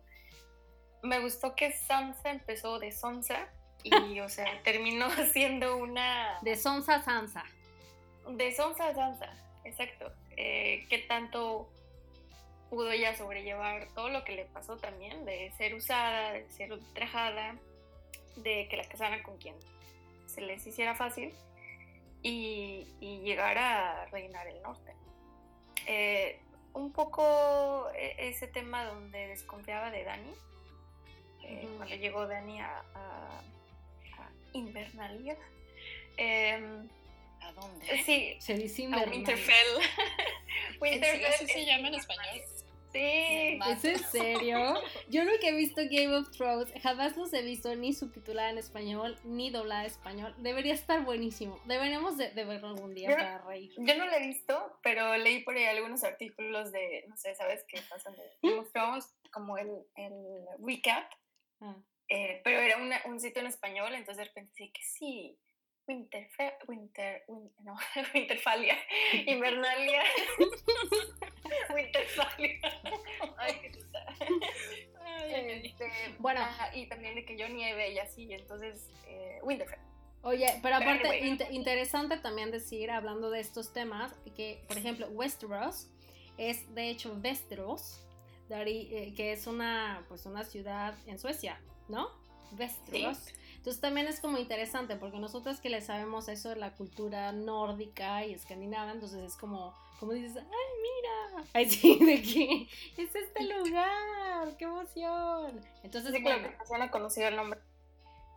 Me 1.02 1.20
gustó 1.20 1.54
que 1.54 1.72
Sansa 1.72 2.30
empezó 2.30 2.80
de 2.80 2.90
Sonsa 2.90 3.48
y, 3.84 3.90
o 4.20 4.28
sea, 4.28 4.62
terminó 4.62 5.08
siendo 5.32 5.76
una... 5.76 6.38
De 6.42 6.56
Sonsa 6.56 6.96
a 6.96 7.02
Sansa. 7.02 7.44
De 8.28 8.54
Sonsa 8.54 8.88
a 8.88 8.94
Sansa, 8.94 9.32
exacto. 9.64 10.12
Eh, 10.40 10.86
qué 10.88 10.98
tanto 10.98 11.68
pudo 12.70 12.92
ella 12.92 13.16
sobrellevar 13.16 13.88
todo 13.92 14.08
lo 14.08 14.22
que 14.22 14.36
le 14.36 14.44
pasó 14.44 14.76
también, 14.76 15.24
de 15.24 15.50
ser 15.58 15.74
usada, 15.74 16.32
de 16.32 16.48
ser 16.52 16.72
ultrajada, 16.72 17.56
de 18.36 18.68
que 18.68 18.76
la 18.76 18.84
casaran 18.84 19.20
con 19.24 19.36
quien 19.38 19.56
se 20.26 20.40
les 20.40 20.64
hiciera 20.64 20.94
fácil 20.94 21.34
y, 22.22 22.86
llegar 23.00 23.58
a 23.58 24.06
reinar 24.12 24.46
el 24.46 24.62
norte. 24.62 24.92
Eh, 25.86 26.38
un 26.72 26.92
poco 26.92 27.90
e, 27.96 28.28
ese 28.28 28.46
tema 28.46 28.84
donde 28.84 29.26
desconfiaba 29.26 29.90
de 29.90 30.04
Dani, 30.04 30.34
eh, 31.42 31.68
cuando 31.78 31.96
llegó 31.96 32.28
Dani 32.28 32.60
a, 32.60 32.84
Invernalia. 34.52 35.36
Em, 36.16 36.88
¿A 37.48 37.52
dónde? 37.52 38.02
Sí, 38.04 38.36
se 38.40 38.54
dice 38.54 38.86
A 38.92 39.04
Winterfell. 39.08 39.54
Winterfell. 40.80 41.24
así 41.26 41.46
se 41.46 41.64
llama 41.64 41.88
en 41.88 41.94
español. 41.94 42.42
Sí. 42.92 43.58
¿Es 43.68 43.84
en 43.84 43.98
serio? 43.98 44.74
Yo 45.08 45.24
nunca 45.24 45.48
he 45.48 45.54
visto 45.54 45.82
Game 45.90 46.14
of 46.14 46.30
Thrones, 46.30 46.72
jamás 46.82 47.16
los 47.16 47.32
he 47.32 47.42
visto 47.42 47.74
ni 47.74 47.92
subtitulada 47.92 48.50
en 48.50 48.58
español, 48.58 49.18
ni 49.24 49.50
doblada 49.50 49.82
en 49.82 49.86
español. 49.86 50.34
Debería 50.38 50.74
estar 50.74 51.04
buenísimo. 51.04 51.60
Deberíamos 51.66 52.16
de, 52.16 52.30
verlo 52.32 52.68
algún 52.68 52.94
día 52.94 53.10
para 53.10 53.38
reír. 53.38 53.72
Yo 53.76 53.94
no 53.94 54.06
lo 54.06 54.12
he 54.12 54.26
visto, 54.26 54.78
pero 54.82 55.16
leí 55.16 55.42
por 55.42 55.56
ahí 55.56 55.64
algunos 55.64 56.02
artículos 56.02 56.72
de, 56.72 57.04
no 57.08 57.16
sé, 57.16 57.34
¿sabes 57.34 57.64
qué 57.68 57.80
pasan? 57.88 58.14
De 58.14 58.22
Game 58.42 58.60
of 58.60 58.72
Thrones, 58.72 59.14
como 59.32 59.58
el, 59.58 59.70
el 59.96 60.46
recap. 60.58 61.10
Ah. 61.60 61.76
Eh, 62.08 62.40
pero 62.42 62.60
era 62.60 62.78
un 63.04 63.20
sitio 63.20 63.42
en 63.42 63.48
español, 63.48 63.94
entonces 63.94 64.16
de 64.16 64.24
repente 64.24 64.52
sí 64.54 64.70
que 64.70 64.82
sí, 64.82 65.38
Winterfe 65.88 66.54
Winter, 66.66 67.24
no, 67.64 67.74
Winterfalia, 68.14 68.76
Invernalia, 69.26 70.02
Winterfalia. 71.74 72.60
Ay, 73.38 73.54
qué. 73.62 73.78
Este, 75.30 75.90
bueno, 76.18 76.40
y 76.74 76.86
también 76.86 77.14
de 77.14 77.24
que 77.24 77.36
yo 77.36 77.48
nieve 77.48 77.92
y 77.92 77.98
así, 77.98 78.32
entonces 78.32 78.88
eh, 79.08 79.40
Winterfell. 79.42 79.80
Oye, 80.22 80.46
pero 80.62 80.76
aparte, 80.76 81.26
interesante 81.50 82.18
también 82.18 82.50
decir, 82.50 82.90
hablando 82.90 83.30
de 83.30 83.40
estos 83.40 83.72
temas, 83.72 84.12
que, 84.36 84.62
por 84.66 84.76
ejemplo, 84.76 85.08
Westeros 85.08 85.88
es 86.36 86.74
de 86.74 86.90
hecho 86.90 87.16
Westeros, 87.22 88.00
eh, 88.50 89.12
que 89.16 89.32
es 89.32 89.46
una, 89.46 90.04
pues, 90.08 90.26
una 90.26 90.44
ciudad 90.44 90.94
en 91.06 91.18
Suecia, 91.18 91.60
¿no? 91.88 92.10
Westeros. 92.58 93.18
Entonces 93.58 93.80
también 93.80 94.06
es 94.06 94.20
como 94.20 94.38
interesante 94.38 94.96
porque 94.96 95.18
nosotros 95.18 95.60
que 95.60 95.68
le 95.68 95.80
sabemos 95.80 96.28
eso 96.28 96.48
de 96.48 96.56
la 96.56 96.74
cultura 96.74 97.32
nórdica 97.32 98.24
y 98.24 98.32
escandinava, 98.32 98.92
entonces 98.92 99.20
es 99.22 99.36
como, 99.36 99.74
como 99.98 100.12
dices, 100.12 100.36
ay, 100.36 100.44
mira, 100.46 101.48
ay, 101.54 101.68
sí, 101.68 101.98
de 101.98 102.22
qué 102.22 103.02
es 103.02 103.14
este 103.14 103.44
lugar, 103.44 104.56
qué 104.56 104.64
emoción. 104.64 105.60
Entonces, 105.82 106.14
sí, 106.14 106.22
bueno, 106.22 106.48
que 106.48 106.78
la 106.78 106.90
conocido 106.90 107.28
el 107.28 107.36
nombre. 107.36 107.60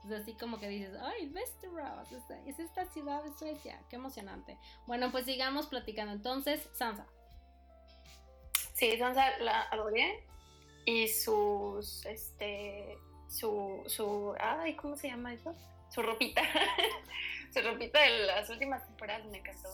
Entonces 0.03 0.23
así 0.23 0.33
como 0.33 0.59
que 0.59 0.67
dices, 0.67 0.97
ay, 0.99 1.31
Westeros, 1.31 2.11
es 2.47 2.59
esta 2.59 2.85
ciudad 2.87 3.23
de 3.23 3.31
Suecia, 3.37 3.79
qué 3.89 3.97
emocionante. 3.97 4.57
Bueno, 4.87 5.11
pues 5.11 5.25
sigamos 5.25 5.67
platicando. 5.67 6.13
Entonces, 6.13 6.67
Sansa. 6.73 7.05
Sí, 8.73 8.97
Sansa 8.97 9.37
la 9.37 9.61
adoré 9.69 10.25
y 10.85 11.07
sus, 11.07 12.03
este, 12.07 12.97
su, 13.31 13.81
su, 13.87 14.35
ay, 14.39 14.75
¿cómo 14.75 14.97
se 14.97 15.07
llama 15.07 15.33
eso? 15.33 15.55
Su 15.89 16.01
ropita, 16.01 16.41
su 17.53 17.61
ropita 17.61 18.01
de 18.01 18.25
las 18.25 18.49
últimas 18.49 18.85
temporadas 18.85 19.25
me 19.27 19.37
encantó. 19.37 19.69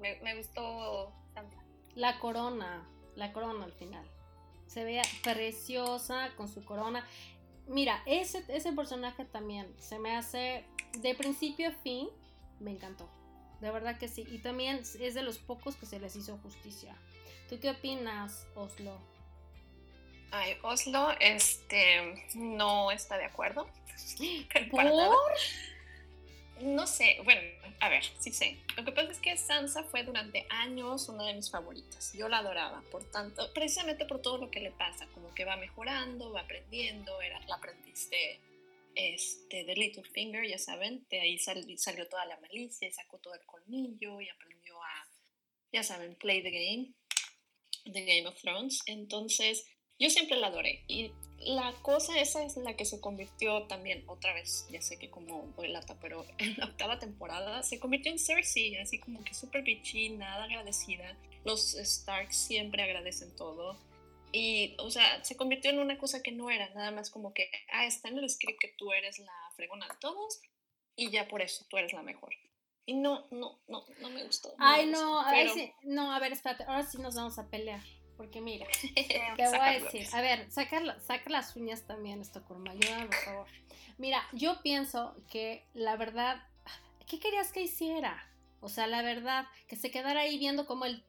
Me, 0.00 0.20
me 0.22 0.36
gustó 0.36 1.12
tanto. 1.34 1.56
La 1.96 2.18
corona, 2.20 2.88
la 3.16 3.32
corona 3.32 3.64
al 3.64 3.72
final. 3.72 4.08
Se 4.66 4.84
ve 4.84 5.02
preciosa 5.22 6.30
con 6.36 6.48
su 6.48 6.64
corona. 6.64 7.06
Mira, 7.66 8.02
ese, 8.06 8.44
ese 8.48 8.72
personaje 8.72 9.24
también 9.24 9.74
se 9.80 9.98
me 9.98 10.16
hace 10.16 10.64
de 10.98 11.14
principio 11.14 11.68
a 11.68 11.72
fin, 11.72 12.08
me 12.60 12.70
encantó. 12.70 13.08
De 13.60 13.70
verdad 13.70 13.98
que 13.98 14.08
sí. 14.08 14.24
Y 14.30 14.38
también 14.38 14.82
es 15.00 15.14
de 15.14 15.22
los 15.22 15.38
pocos 15.38 15.74
que 15.76 15.86
se 15.86 15.98
les 15.98 16.14
hizo 16.14 16.38
justicia. 16.38 16.94
¿Tú 17.48 17.58
qué 17.60 17.70
opinas, 17.70 18.46
Oslo? 18.54 19.00
Ay, 20.36 20.56
Oslo 20.62 21.12
este, 21.20 22.26
no 22.34 22.90
está 22.90 23.16
de 23.16 23.24
acuerdo. 23.24 23.68
¿Por? 24.70 24.84
No 26.60 26.88
sé, 26.88 27.18
bueno, 27.22 27.40
a 27.78 27.88
ver, 27.88 28.02
sí 28.18 28.32
sé. 28.32 28.58
Lo 28.76 28.84
que 28.84 28.90
pasa 28.90 29.12
es 29.12 29.20
que 29.20 29.36
Sansa 29.36 29.84
fue 29.84 30.02
durante 30.02 30.44
años 30.50 31.08
una 31.08 31.24
de 31.26 31.34
mis 31.34 31.52
favoritas. 31.52 32.12
Yo 32.14 32.28
la 32.28 32.38
adoraba, 32.38 32.82
por 32.90 33.08
tanto, 33.12 33.52
precisamente 33.54 34.06
por 34.06 34.22
todo 34.22 34.38
lo 34.38 34.50
que 34.50 34.58
le 34.58 34.72
pasa, 34.72 35.06
como 35.14 35.32
que 35.34 35.44
va 35.44 35.56
mejorando, 35.56 36.32
va 36.32 36.40
aprendiendo, 36.40 37.20
era 37.22 37.38
la 37.46 37.54
aprendiz 37.54 38.10
de, 38.10 38.40
este, 38.96 39.62
de 39.62 39.76
Littlefinger, 39.76 40.48
ya 40.48 40.58
saben, 40.58 41.06
de 41.10 41.20
ahí 41.20 41.38
salió 41.38 42.08
toda 42.08 42.26
la 42.26 42.40
malicia, 42.40 42.90
sacó 42.92 43.18
todo 43.18 43.34
el 43.34 43.46
colmillo 43.46 44.20
y 44.20 44.28
aprendió 44.28 44.82
a, 44.82 45.08
ya 45.72 45.84
saben, 45.84 46.16
play 46.16 46.42
the 46.42 46.50
game, 46.50 46.92
the 47.84 48.04
Game 48.04 48.26
of 48.26 48.40
Thrones. 48.40 48.80
Entonces, 48.86 49.64
yo 49.98 50.10
siempre 50.10 50.36
la 50.36 50.48
adoré. 50.48 50.84
Y 50.88 51.12
la 51.38 51.72
cosa 51.82 52.18
esa 52.18 52.44
es 52.44 52.56
la 52.56 52.74
que 52.74 52.84
se 52.84 53.00
convirtió 53.00 53.64
también, 53.64 54.04
otra 54.06 54.32
vez, 54.32 54.66
ya 54.70 54.80
sé 54.80 54.98
que 54.98 55.10
como 55.10 55.42
voy 55.56 55.68
lata, 55.68 55.98
pero 56.00 56.24
en 56.38 56.56
la 56.56 56.66
octava 56.66 56.98
temporada 56.98 57.62
se 57.62 57.78
convirtió 57.78 58.10
en 58.10 58.18
Cersei, 58.18 58.76
así 58.76 58.98
como 58.98 59.22
que 59.24 59.34
súper 59.34 59.62
bitchy, 59.62 60.10
nada 60.10 60.44
agradecida. 60.44 61.16
Los 61.44 61.74
Stark 61.74 62.32
siempre 62.32 62.82
agradecen 62.82 63.34
todo. 63.36 63.76
Y, 64.32 64.74
o 64.78 64.90
sea, 64.90 65.22
se 65.24 65.36
convirtió 65.36 65.70
en 65.70 65.78
una 65.78 65.96
cosa 65.96 66.22
que 66.22 66.32
no 66.32 66.50
era, 66.50 66.68
nada 66.70 66.90
más 66.90 67.08
como 67.08 67.32
que, 67.32 67.48
ah, 67.72 67.86
está 67.86 68.08
en 68.08 68.18
el 68.18 68.28
script 68.28 68.58
que 68.60 68.74
tú 68.76 68.92
eres 68.92 69.20
la 69.20 69.32
fregona 69.54 69.86
de 69.86 69.94
todos 70.00 70.40
y 70.96 71.10
ya 71.10 71.28
por 71.28 71.40
eso 71.40 71.64
tú 71.68 71.76
eres 71.76 71.92
la 71.92 72.02
mejor. 72.02 72.34
Y 72.86 72.94
no, 72.94 73.26
no, 73.30 73.60
no, 73.68 73.84
no 74.00 74.10
me 74.10 74.24
gustó. 74.24 74.52
Ay, 74.58 74.86
no, 74.86 75.20
a 75.20 75.30
ver, 75.30 75.50
sí, 75.50 75.72
no, 75.82 76.12
a 76.12 76.18
ver, 76.18 76.32
espérate, 76.32 76.64
ahora 76.64 76.82
sí 76.82 76.98
nos 76.98 77.14
vamos 77.14 77.38
a 77.38 77.48
pelear. 77.48 77.80
Porque 78.16 78.40
mira, 78.40 78.66
te 79.36 79.48
voy 79.48 79.58
a 79.58 79.80
decir, 79.80 80.06
a 80.12 80.20
ver, 80.20 80.50
saca, 80.50 81.00
saca 81.00 81.30
las 81.30 81.56
uñas 81.56 81.86
también, 81.86 82.20
Estocolmo, 82.20 82.70
ayúdame 82.70 83.06
por 83.06 83.16
favor. 83.16 83.46
Mira, 83.98 84.22
yo 84.32 84.60
pienso 84.62 85.16
que 85.30 85.66
la 85.74 85.96
verdad, 85.96 86.42
¿qué 87.06 87.18
querías 87.18 87.52
que 87.52 87.62
hiciera? 87.62 88.30
O 88.60 88.68
sea, 88.68 88.86
la 88.86 89.02
verdad, 89.02 89.46
que 89.68 89.76
se 89.76 89.90
quedara 89.90 90.20
ahí 90.20 90.38
viendo 90.38 90.66
como 90.66 90.84
el 90.84 91.04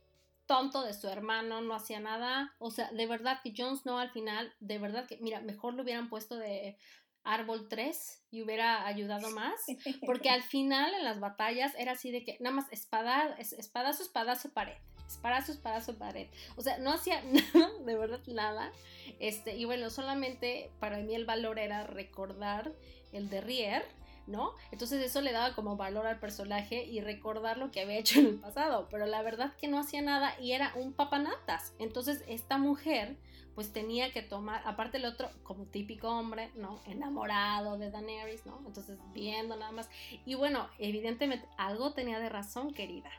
tonto 0.45 0.83
de 0.83 0.93
su 0.93 1.07
hermano 1.07 1.61
no 1.61 1.73
hacía 1.73 1.99
nada. 1.99 2.53
O 2.59 2.71
sea, 2.71 2.91
de 2.91 3.07
verdad 3.07 3.39
que 3.43 3.53
Jon 3.55 3.77
Snow 3.77 3.97
al 3.97 4.11
final, 4.11 4.53
de 4.59 4.77
verdad 4.77 5.07
que, 5.07 5.17
mira, 5.17 5.41
mejor 5.41 5.73
lo 5.73 5.83
hubieran 5.83 6.09
puesto 6.09 6.37
de 6.37 6.77
árbol 7.23 7.67
3 7.67 8.25
y 8.31 8.43
hubiera 8.43 8.85
ayudado 8.85 9.29
más. 9.31 9.59
Porque 10.05 10.29
al 10.29 10.43
final 10.43 10.93
en 10.93 11.03
las 11.03 11.19
batallas 11.19 11.73
era 11.77 11.93
así 11.93 12.11
de 12.11 12.23
que 12.23 12.37
nada 12.39 12.55
más 12.55 12.71
espada, 12.71 13.35
espadazo, 13.39 14.03
espadazo, 14.03 14.53
pared. 14.53 14.77
Espadazo, 15.07 15.51
espadazo, 15.51 15.97
pared. 15.97 16.27
O 16.55 16.61
sea, 16.61 16.77
no 16.77 16.91
hacía 16.91 17.21
nada, 17.53 17.69
de 17.85 17.95
verdad 17.95 18.19
nada. 18.27 18.71
Este, 19.19 19.55
y 19.55 19.65
bueno, 19.65 19.89
solamente 19.89 20.71
para 20.79 20.97
mí 20.97 21.15
el 21.15 21.25
valor 21.25 21.59
era 21.59 21.85
recordar 21.85 22.71
el 23.13 23.29
de 23.29 23.41
Rier 23.41 23.85
¿no? 24.27 24.53
Entonces 24.71 25.03
eso 25.03 25.21
le 25.21 25.31
daba 25.31 25.53
como 25.53 25.77
valor 25.77 26.07
al 26.07 26.19
personaje 26.19 26.83
y 26.85 27.01
recordar 27.01 27.57
lo 27.57 27.71
que 27.71 27.81
había 27.81 27.97
hecho 27.99 28.19
en 28.19 28.27
el 28.27 28.35
pasado, 28.39 28.87
pero 28.89 29.05
la 29.05 29.21
verdad 29.21 29.53
que 29.55 29.67
no 29.67 29.79
hacía 29.79 30.01
nada 30.01 30.33
y 30.39 30.53
era 30.53 30.73
un 30.75 30.93
papanatas. 30.93 31.73
Entonces 31.79 32.23
esta 32.27 32.57
mujer 32.57 33.17
pues 33.53 33.71
tenía 33.71 34.11
que 34.11 34.21
tomar, 34.21 34.61
aparte 34.65 34.97
el 34.97 35.05
otro 35.05 35.29
como 35.43 35.63
típico 35.65 36.09
hombre, 36.09 36.51
¿no? 36.55 36.81
Enamorado 36.85 37.77
de 37.77 37.89
Daenerys, 37.89 38.45
¿no? 38.45 38.61
Entonces 38.67 38.97
viendo 39.13 39.55
nada 39.55 39.71
más. 39.71 39.89
Y 40.25 40.35
bueno, 40.35 40.67
evidentemente 40.77 41.47
algo 41.57 41.93
tenía 41.93 42.19
de 42.19 42.27
razón, 42.27 42.73
querida. 42.73 43.09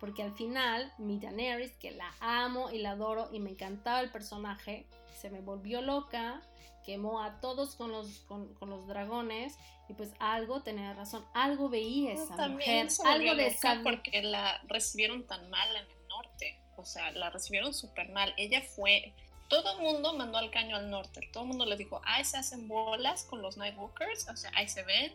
Porque 0.00 0.22
al 0.22 0.34
final, 0.34 0.92
mi 0.98 1.18
Daenerys, 1.18 1.72
que 1.72 1.90
la 1.90 2.10
amo 2.20 2.70
y 2.70 2.78
la 2.78 2.92
adoro 2.92 3.28
y 3.32 3.38
me 3.38 3.50
encantaba 3.50 4.00
el 4.00 4.10
personaje, 4.10 4.86
se 5.20 5.28
me 5.28 5.40
volvió 5.40 5.82
loca, 5.82 6.40
quemó 6.84 7.22
a 7.22 7.40
todos 7.40 7.76
con 7.76 7.92
los, 7.92 8.20
con, 8.20 8.54
con 8.54 8.70
los 8.70 8.86
dragones 8.86 9.58
y 9.88 9.92
pues 9.92 10.10
algo 10.18 10.62
tenía 10.62 10.94
razón, 10.94 11.24
algo 11.34 11.68
veía 11.68 12.14
esa 12.14 12.34
También 12.36 12.86
mujer, 12.86 13.06
algo 13.06 13.34
de 13.34 13.48
esa 13.48 13.80
porque 13.82 14.22
la 14.22 14.60
recibieron 14.68 15.26
tan 15.26 15.50
mal 15.50 15.68
en 15.76 15.82
el 15.82 16.08
norte, 16.08 16.58
o 16.76 16.84
sea, 16.84 17.10
la 17.12 17.28
recibieron 17.28 17.74
súper 17.74 18.08
mal. 18.10 18.32
Ella 18.38 18.62
fue, 18.62 19.12
todo 19.48 19.76
el 19.76 19.82
mundo 19.82 20.14
mandó 20.14 20.38
al 20.38 20.50
caño 20.50 20.76
al 20.76 20.90
norte, 20.90 21.28
todo 21.32 21.42
el 21.42 21.48
mundo 21.50 21.66
le 21.66 21.76
dijo, 21.76 22.00
ahí 22.04 22.24
se 22.24 22.38
hacen 22.38 22.68
bolas 22.68 23.24
con 23.24 23.42
los 23.42 23.58
Nightwalkers, 23.58 24.28
o 24.28 24.36
sea, 24.36 24.50
ahí 24.54 24.68
se 24.68 24.82
ven. 24.84 25.12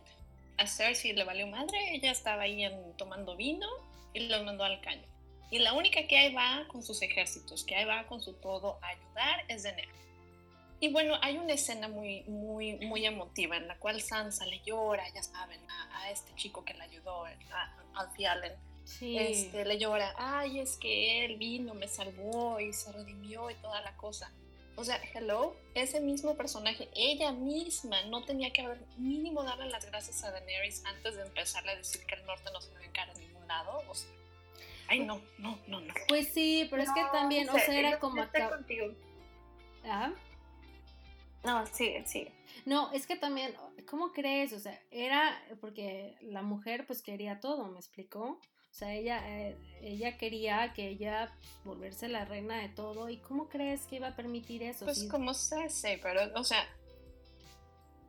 A 0.58 0.68
Cersei 0.68 1.14
le 1.14 1.26
valió 1.26 1.48
madre, 1.48 1.96
ella 1.96 2.12
estaba 2.12 2.44
ahí 2.44 2.66
tomando 2.98 3.36
vino 3.36 3.68
y 4.16 4.28
los 4.28 4.44
mandó 4.44 4.64
al 4.64 4.82
caño. 4.82 5.06
Y 5.52 5.60
la 5.60 5.74
única 5.74 6.08
que 6.08 6.18
ahí 6.18 6.34
va 6.34 6.68
con 6.68 6.82
sus 6.84 7.02
ejércitos, 7.02 7.64
que 7.64 7.76
ahí 7.76 7.86
va 7.86 8.08
con 8.08 8.22
su 8.22 8.34
todo 8.34 8.80
a 8.82 8.88
ayudar 8.88 9.46
es 9.48 9.64
Daenerys. 9.64 9.94
Y 10.80 10.92
bueno, 10.92 11.16
hay 11.22 11.38
una 11.38 11.54
escena 11.54 11.88
muy, 11.88 12.24
muy, 12.24 12.76
muy 12.78 13.06
emotiva 13.06 13.56
en 13.58 13.68
la 13.68 13.78
cual 13.78 14.02
Sansa 14.02 14.46
le 14.46 14.62
llora, 14.66 15.08
ya 15.14 15.24
saben, 15.24 15.60
a, 15.70 16.12
este 16.12 16.34
chico 16.36 16.66
que 16.66 16.74
le 16.74 16.84
ayudó, 16.84 17.26
a 17.26 17.32
Alfie 17.96 18.28
Allen. 18.28 18.54
Sí. 18.84 19.18
Este, 19.18 19.66
le 19.66 19.78
llora, 19.80 20.14
ay, 20.18 20.60
es 20.60 20.78
que 20.78 21.26
él 21.26 21.38
vino, 21.38 21.74
me 21.74 21.88
salvó 21.88 22.60
y 22.60 22.74
se 22.74 22.92
redimió 22.92 23.50
y 23.50 23.56
toda 23.56 23.82
la 23.82 23.96
cosa. 23.98 24.32
O 24.76 24.84
sea, 24.84 25.00
hello, 25.14 25.56
ese 25.74 26.02
mismo 26.02 26.36
personaje, 26.36 26.90
ella 26.96 27.32
misma 27.32 28.04
no 28.04 28.24
tenía 28.26 28.52
que 28.52 28.62
haber 28.62 28.86
mínimo 28.98 29.44
darle 29.44 29.70
las 29.70 29.86
gracias 29.86 30.24
a 30.24 30.32
Daenerys 30.32 30.84
antes 30.86 31.16
de 31.16 31.24
empezarle 31.24 31.72
a 31.72 31.76
decir 31.78 32.06
que 32.06 32.16
el 32.16 32.26
norte 32.26 32.50
no 32.52 32.60
se 32.60 32.70
debe 32.72 32.92
a 33.00 33.06
ningún 33.14 33.25
O 33.90 33.96
sea, 33.96 34.10
ay, 34.88 35.00
no, 35.00 35.22
no, 35.38 35.60
no, 35.68 35.80
no. 35.82 35.94
Pues 36.08 36.34
sí, 36.34 36.68
pero 36.70 36.84
es 36.84 36.90
que 36.92 37.02
también, 37.12 37.50
o 37.50 37.54
sea, 37.54 37.78
era 37.78 38.00
como 38.00 38.22
acá. 38.22 38.50
contigo. 38.50 38.94
¿Ah? 39.84 40.12
No, 41.44 41.66
sí, 41.68 41.96
sí. 42.06 42.28
No, 42.66 42.92
es 42.92 43.06
que 43.06 43.16
también, 43.16 43.54
¿cómo 43.88 44.12
crees? 44.12 44.52
O 44.54 44.60
sea, 44.60 44.80
era 44.90 45.40
porque 45.62 46.16
la 46.22 46.42
mujer 46.42 46.88
pues 46.88 47.02
quería 47.02 47.40
todo, 47.40 47.68
¿me 47.68 47.78
explicó? 47.78 48.40
O 48.76 48.78
sea, 48.78 48.94
ella, 48.94 49.22
eh, 49.26 49.56
ella 49.82 50.18
quería 50.18 50.74
que 50.74 50.90
ella 50.90 51.34
volverse 51.64 52.10
la 52.10 52.26
reina 52.26 52.58
de 52.58 52.68
todo. 52.68 53.08
¿Y 53.10 53.18
cómo 53.18 53.48
crees 53.48 53.86
que 53.86 53.98
iba 53.98 54.10
a 54.10 54.16
permitir 54.16 54.64
eso? 54.64 54.84
Pues 54.84 55.08
como 55.10 55.34
se 55.34 55.70
sé, 55.70 55.98
pero, 56.04 56.22
o 56.38 56.44
sea, 56.44 56.68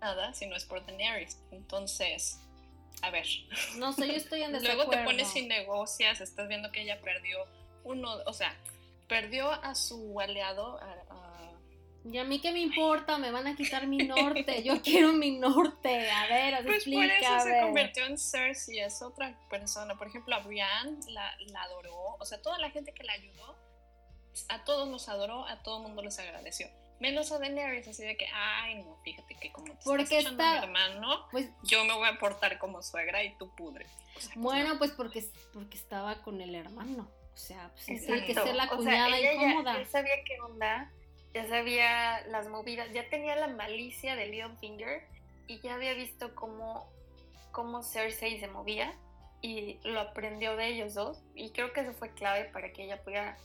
nada, 0.01 0.35
si 0.35 0.47
no 0.47 0.57
es 0.57 0.65
por 0.65 0.85
Daenerys. 0.85 1.41
Entonces, 1.53 2.41
a 3.03 3.11
ver. 3.11 3.27
No 3.77 3.93
sé, 3.93 4.07
yo 4.07 4.15
estoy 4.15 4.43
en 4.43 4.53
desacuerdo. 4.53 4.85
Luego 4.87 4.91
te 4.91 5.05
pones 5.05 5.35
y 5.37 5.47
negocias, 5.47 6.21
estás 6.21 6.49
viendo 6.49 6.73
que 6.73 6.83
ella 6.83 7.01
perdió 7.01 7.39
uno, 7.85 8.17
o 8.27 8.33
sea, 8.33 8.57
perdió 9.09 9.51
a 9.51 9.75
su 9.75 10.19
aliado, 10.21 10.79
a 10.81 11.07
y 12.13 12.19
a 12.19 12.25
mí 12.25 12.41
qué 12.41 12.53
me 12.53 12.61
importa, 12.61 13.19
me 13.19 13.33
van 13.33 13.49
a 13.49 13.57
quitar 13.57 13.87
mi 13.87 13.99
norte, 13.99 14.63
yo 14.63 14.81
quiero 14.83 15.13
mi 15.13 15.39
norte, 15.39 16.09
a 16.11 16.29
ver, 16.29 16.65
pues 16.65 16.85
por 16.85 17.05
eso 17.05 17.41
se 17.41 17.61
convirtió 17.63 18.07
en 18.07 18.17
Cersei, 18.17 18.79
es 18.79 19.03
otra 19.03 19.37
persona, 19.51 19.97
por 19.97 20.07
ejemplo 20.07 20.37
a 20.37 20.41
Brienne 20.41 20.99
la, 21.09 21.37
la, 21.49 21.63
adoró, 21.63 22.17
o 22.19 22.25
sea, 22.25 22.41
toda 22.41 22.59
la 22.59 22.71
gente 22.71 22.93
que 22.93 23.03
la 23.03 23.13
ayudó, 23.13 23.57
a 24.49 24.65
todos 24.65 24.89
los 24.89 25.09
adoró, 25.09 25.47
a 25.47 25.63
todo 25.63 25.79
el 25.79 25.83
mundo 25.83 26.03
les 26.03 26.19
agradeció, 26.19 26.69
menos 27.01 27.33
a 27.33 27.39
Daenerys, 27.39 27.89
así 27.89 28.05
de 28.05 28.17
que, 28.17 28.27
ay 28.33 28.83
no, 28.83 28.97
fíjate 29.05 29.35
que 29.35 29.53
como 29.53 29.73
te 29.73 29.85
porque 29.85 30.19
estás 30.19 30.33
está, 30.33 30.53
mi 30.53 30.59
hermano, 30.65 31.27
pues, 31.31 31.51
yo 31.63 31.85
me 31.85 31.95
voy 31.95 32.09
a 32.09 32.19
portar 32.19 32.59
como 32.59 32.83
suegra 32.83 33.23
y 33.23 33.37
tú 33.37 33.55
pudre. 33.55 33.87
Pues 34.15 34.31
bueno, 34.35 34.79
pues 34.79 34.93
porque, 34.93 35.25
porque 35.53 35.77
estaba 35.77 36.23
con 36.23 36.41
el 36.41 36.55
hermano, 36.55 37.11
o 37.35 37.37
sea, 37.37 37.71
pues 37.75 38.09
hay 38.09 38.25
que 38.25 38.35
ser 38.35 38.55
la 38.55 38.69
cuñada 38.69 39.21
incómoda. 39.21 39.79
Ya, 39.79 39.85
sabía 39.87 40.25
qué 40.25 40.41
onda 40.41 40.91
ya 41.37 41.47
sabía 41.49 42.27
las 42.29 42.49
movidas, 42.49 42.91
ya 42.95 43.11
tenía 43.11 43.37
la 43.37 43.49
malicia 43.49 44.17
de 44.17 44.27
Littlefinger 44.27 45.07
y 45.47 45.61
ya 45.61 45.75
había 45.75 45.93
visto 45.93 46.35
cómo, 46.35 46.91
cómo 47.53 47.83
Cersei 47.83 48.41
se 48.41 48.49
movía 48.49 48.95
y 49.43 49.79
lo 49.85 50.01
aprendió 50.01 50.57
de 50.57 50.69
ellos 50.69 50.95
dos. 50.95 51.23
Y 51.35 51.51
creo 51.51 51.75
que 51.75 51.81
eso 51.81 51.93
fue 51.93 52.15
clave 52.15 52.47
para 52.47 52.73
que 52.73 52.85
ella 52.85 53.03
pudiera 53.03 53.37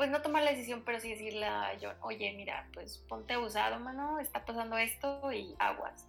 pues 0.00 0.10
no 0.10 0.22
tomar 0.22 0.42
la 0.42 0.52
decisión 0.52 0.82
pero 0.82 0.98
sí 0.98 1.10
decirle 1.10 1.44
a 1.44 1.72
John 1.78 1.94
oye 2.00 2.32
mira 2.32 2.66
pues 2.72 2.96
ponte 3.06 3.34
abusado 3.34 3.78
mano 3.78 4.18
está 4.18 4.42
pasando 4.46 4.78
esto 4.78 5.30
y 5.30 5.54
aguas 5.58 6.08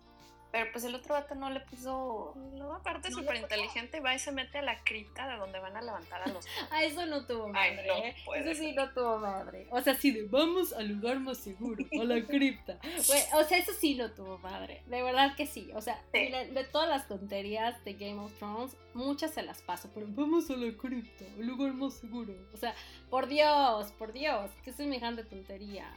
pero 0.51 0.69
pues 0.71 0.83
el 0.83 0.93
otro 0.93 1.13
vato 1.13 1.33
no 1.35 1.49
le 1.49 1.61
puso. 1.61 2.33
No, 2.53 2.75
aparte 2.75 3.09
no 3.09 3.19
súper 3.19 3.37
inteligente, 3.37 4.01
va 4.01 4.13
y 4.13 4.19
se 4.19 4.31
mete 4.31 4.57
a 4.57 4.61
la 4.61 4.83
cripta 4.83 5.27
de 5.27 5.37
donde 5.37 5.59
van 5.59 5.77
a 5.77 5.81
levantar 5.81 6.21
a 6.23 6.27
los. 6.27 6.45
ah, 6.71 6.83
eso 6.83 7.05
no 7.05 7.25
tuvo 7.25 7.47
madre. 7.47 7.87
¿eh? 8.09 8.15
eso 8.35 8.53
sí 8.55 8.73
no 8.73 8.89
tuvo 8.93 9.19
madre. 9.19 9.67
O 9.71 9.81
sea, 9.81 9.95
sí 9.95 10.11
de 10.11 10.23
vamos 10.27 10.73
al 10.73 10.89
lugar 10.89 11.19
más 11.19 11.37
seguro, 11.37 11.85
a 11.99 12.03
la 12.03 12.21
cripta. 12.25 12.79
o 13.33 13.43
sea, 13.43 13.57
eso 13.57 13.71
sí 13.73 13.95
no 13.95 14.11
tuvo 14.11 14.37
madre. 14.39 14.83
De 14.87 15.01
verdad 15.01 15.35
que 15.35 15.47
sí. 15.47 15.71
O 15.73 15.81
sea, 15.81 16.01
de, 16.11 16.67
todas 16.71 16.89
las 16.89 17.07
tonterías 17.07 17.83
de 17.85 17.93
Game 17.93 18.19
of 18.19 18.33
Thrones, 18.37 18.75
muchas 18.93 19.31
se 19.31 19.43
las 19.43 19.61
paso. 19.61 19.89
Pero 19.93 20.07
vamos 20.09 20.49
a 20.49 20.57
la 20.57 20.75
cripta, 20.77 21.25
el 21.37 21.47
lugar 21.47 21.73
más 21.73 21.93
seguro. 21.93 22.33
O 22.53 22.57
sea, 22.57 22.75
por 23.09 23.27
Dios, 23.27 23.91
por 23.93 24.11
Dios, 24.11 24.51
qué 24.63 24.73
semejante 24.73 25.23
tontería. 25.23 25.89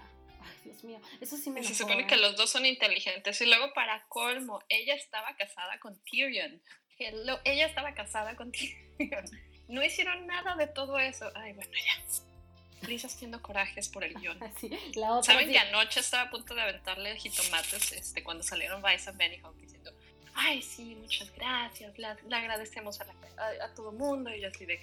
Ay, 0.45 0.57
Dios 0.65 0.85
mío, 0.85 1.01
eso 1.21 1.37
sí 1.37 1.51
me 1.51 1.63
Se 1.65 1.75
supone 1.75 2.07
que 2.07 2.17
los 2.17 2.37
dos 2.37 2.51
son 2.51 2.67
inteligentes. 2.67 3.41
Y 3.41 3.47
luego, 3.47 3.73
para 3.73 4.05
colmo, 4.09 4.63
ella 4.69 4.95
estaba 4.95 5.35
casada 5.37 5.79
con 5.81 5.99
Tyrion. 6.05 6.61
ella 6.99 7.67
estaba 7.67 7.95
casada 7.95 8.37
con 8.37 8.53
Tyrion. 8.99 9.25
No 9.69 9.83
hicieron 9.83 10.27
nada 10.27 10.57
de 10.57 10.67
todo 10.67 10.99
eso. 10.99 11.31
Ay, 11.35 11.53
bueno, 11.53 11.73
ya. 11.73 12.89
Lisa 12.89 13.07
haciendo 13.07 13.41
corajes 13.41 13.89
por 13.89 14.05
el 14.05 14.15
guion. 14.21 14.39
¿Saben 15.23 15.51
que 15.51 15.59
anoche 15.59 16.01
estaba 16.01 16.25
a 16.25 16.31
punto 16.31 16.55
de 16.55 16.63
aventarle 16.63 17.17
jitomates 17.17 17.93
este, 17.93 18.23
cuando 18.23 18.43
salieron 18.43 18.83
Vice 18.83 19.11
and 19.11 19.19
Benioff 19.19 19.57
diciendo, 19.57 19.93
ay, 20.35 20.63
sí, 20.63 20.95
muchas 20.97 21.33
gracias, 21.35 21.97
le, 21.99 22.07
agradecemos 22.07 23.01
a, 23.01 23.07
a, 23.65 23.75
todo 23.75 23.91
el 23.91 23.97
mundo. 23.97 24.35
Y 24.35 24.41
yo 24.41 24.49
así 24.49 24.67
de, 24.67 24.79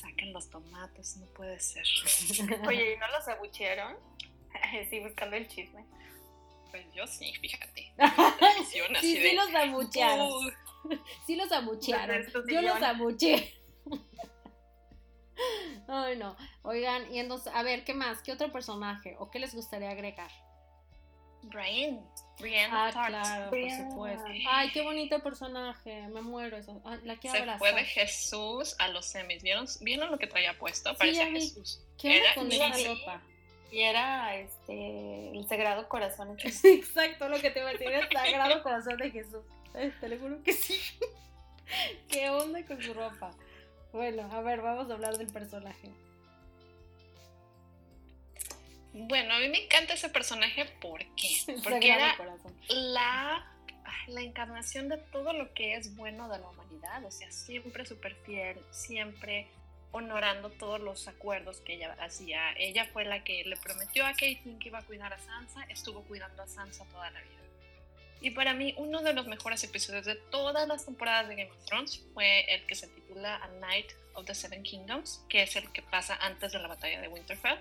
saquen 0.00 0.32
los 0.32 0.48
tomates, 0.50 1.16
no 1.18 1.26
puede 1.26 1.58
ser. 1.60 1.84
Oye, 2.66 2.94
¿y 2.94 2.96
no 2.96 3.08
los 3.08 3.28
abuchearon? 3.28 3.96
sí, 4.90 5.00
buscando 5.00 5.36
el 5.36 5.48
chisme. 5.48 5.84
Pues 6.70 6.84
yo 6.94 7.06
sí, 7.06 7.32
fíjate. 7.40 7.92
sí, 9.00 9.16
sí 9.16 9.34
los 9.34 9.54
amuchearon. 9.54 10.56
sí 11.26 11.36
los 11.36 11.50
amuchearon. 11.52 12.26
Yo 12.48 12.62
los 12.62 12.82
amuché. 12.82 13.54
Ay, 15.88 16.16
no. 16.16 16.36
Oigan, 16.62 17.12
y 17.14 17.18
entonces, 17.18 17.52
a 17.54 17.62
ver, 17.62 17.84
¿qué 17.84 17.94
más? 17.94 18.22
¿Qué 18.22 18.32
otro 18.32 18.52
personaje? 18.52 19.16
¿O 19.18 19.30
qué 19.30 19.38
les 19.38 19.54
gustaría 19.54 19.90
agregar? 19.90 20.30
Brian. 21.42 22.04
Brian 22.38 22.70
ah, 22.72 22.90
claro, 22.92 23.50
por 23.50 23.70
supuesto. 23.70 24.26
Ay, 24.50 24.70
qué 24.72 24.82
bonito 24.82 25.22
personaje. 25.22 26.08
Me 26.08 26.20
muero. 26.20 26.56
Eso. 26.56 26.82
la 27.04 27.16
quiero 27.16 27.38
Se 27.38 27.58
fue 27.58 27.72
de 27.72 27.84
Jesús 27.84 28.76
a 28.78 28.88
los 28.88 29.06
semis. 29.06 29.42
¿Vieron, 29.42 29.66
¿Vieron 29.80 30.10
lo 30.10 30.18
que 30.18 30.26
traía 30.26 30.58
puesto? 30.58 30.94
Parecía 30.96 31.26
Jesús. 31.28 31.80
¿Qué 31.96 32.18
era 32.18 32.34
con 32.34 32.50
esa 32.50 32.68
ropa? 32.68 33.22
Y 33.70 33.82
era 33.82 34.34
este 34.36 35.30
el 35.30 35.46
Sagrado 35.48 35.88
Corazón 35.88 36.28
de 36.36 36.42
Jesús. 36.42 36.64
Exacto, 36.64 37.28
lo 37.28 37.40
que 37.40 37.50
te 37.50 37.60
iba 37.60 37.68
a 37.68 37.72
decir, 37.72 37.90
el 37.90 38.08
Sagrado 38.08 38.62
Corazón 38.62 38.96
de 38.96 39.10
Jesús. 39.10 39.42
Te 40.00 40.08
lo 40.08 40.18
juro 40.18 40.42
que 40.42 40.52
sí. 40.52 40.80
¿Qué 42.08 42.30
onda 42.30 42.64
con 42.64 42.82
su 42.82 42.94
ropa? 42.94 43.30
Bueno, 43.92 44.30
a 44.32 44.40
ver, 44.40 44.60
vamos 44.60 44.90
a 44.90 44.94
hablar 44.94 45.16
del 45.18 45.32
personaje. 45.32 45.90
Bueno, 48.92 49.34
a 49.34 49.38
mí 49.38 49.48
me 49.48 49.64
encanta 49.64 49.94
ese 49.94 50.08
personaje 50.08 50.64
porque, 50.80 51.28
porque 51.64 51.92
era 51.92 52.16
la, 52.68 53.46
la 54.08 54.20
encarnación 54.22 54.88
de 54.88 54.98
todo 54.98 55.32
lo 55.32 55.52
que 55.54 55.76
es 55.76 55.94
bueno 55.94 56.28
de 56.28 56.38
la 56.38 56.48
humanidad, 56.48 57.04
o 57.04 57.10
sea, 57.10 57.30
siempre 57.30 57.84
súper 57.84 58.14
fiel, 58.24 58.58
siempre 58.70 59.48
honorando 59.92 60.50
todos 60.50 60.80
los 60.80 61.08
acuerdos 61.08 61.60
que 61.60 61.74
ella 61.74 61.96
hacía. 62.00 62.52
Ella 62.56 62.86
fue 62.92 63.04
la 63.04 63.24
que 63.24 63.44
le 63.44 63.56
prometió 63.56 64.06
a 64.06 64.14
Caitlyn 64.14 64.58
que 64.58 64.68
iba 64.68 64.78
a 64.78 64.84
cuidar 64.84 65.12
a 65.12 65.18
Sansa, 65.18 65.64
estuvo 65.68 66.02
cuidando 66.02 66.42
a 66.42 66.46
Sansa 66.46 66.84
toda 66.86 67.10
la 67.10 67.20
vida. 67.20 67.38
Y 68.20 68.30
para 68.30 68.52
mí, 68.52 68.74
uno 68.76 69.00
de 69.02 69.12
los 69.12 69.26
mejores 69.28 69.62
episodios 69.62 70.04
de 70.04 70.16
todas 70.16 70.66
las 70.66 70.84
temporadas 70.84 71.28
de 71.28 71.36
Game 71.36 71.50
of 71.50 71.64
Thrones 71.64 72.04
fue 72.14 72.52
el 72.52 72.66
que 72.66 72.74
se 72.74 72.88
titula 72.88 73.36
A 73.36 73.48
Night 73.60 73.92
of 74.14 74.26
the 74.26 74.34
Seven 74.34 74.62
Kingdoms, 74.64 75.24
que 75.28 75.42
es 75.42 75.54
el 75.54 75.70
que 75.72 75.82
pasa 75.82 76.16
antes 76.20 76.52
de 76.52 76.58
la 76.58 76.66
batalla 76.66 77.00
de 77.00 77.08
Winterfell. 77.08 77.58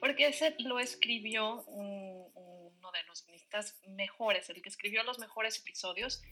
Porque 0.00 0.28
ese 0.28 0.54
lo 0.60 0.78
escribió 0.78 1.64
uno 1.66 2.92
de 2.92 3.02
los 3.08 3.24
guionistas 3.26 3.76
mejores, 3.88 4.48
el 4.48 4.62
que 4.62 4.70
escribió 4.70 5.02
los 5.02 5.18
mejores 5.18 5.58
episodios. 5.58 6.22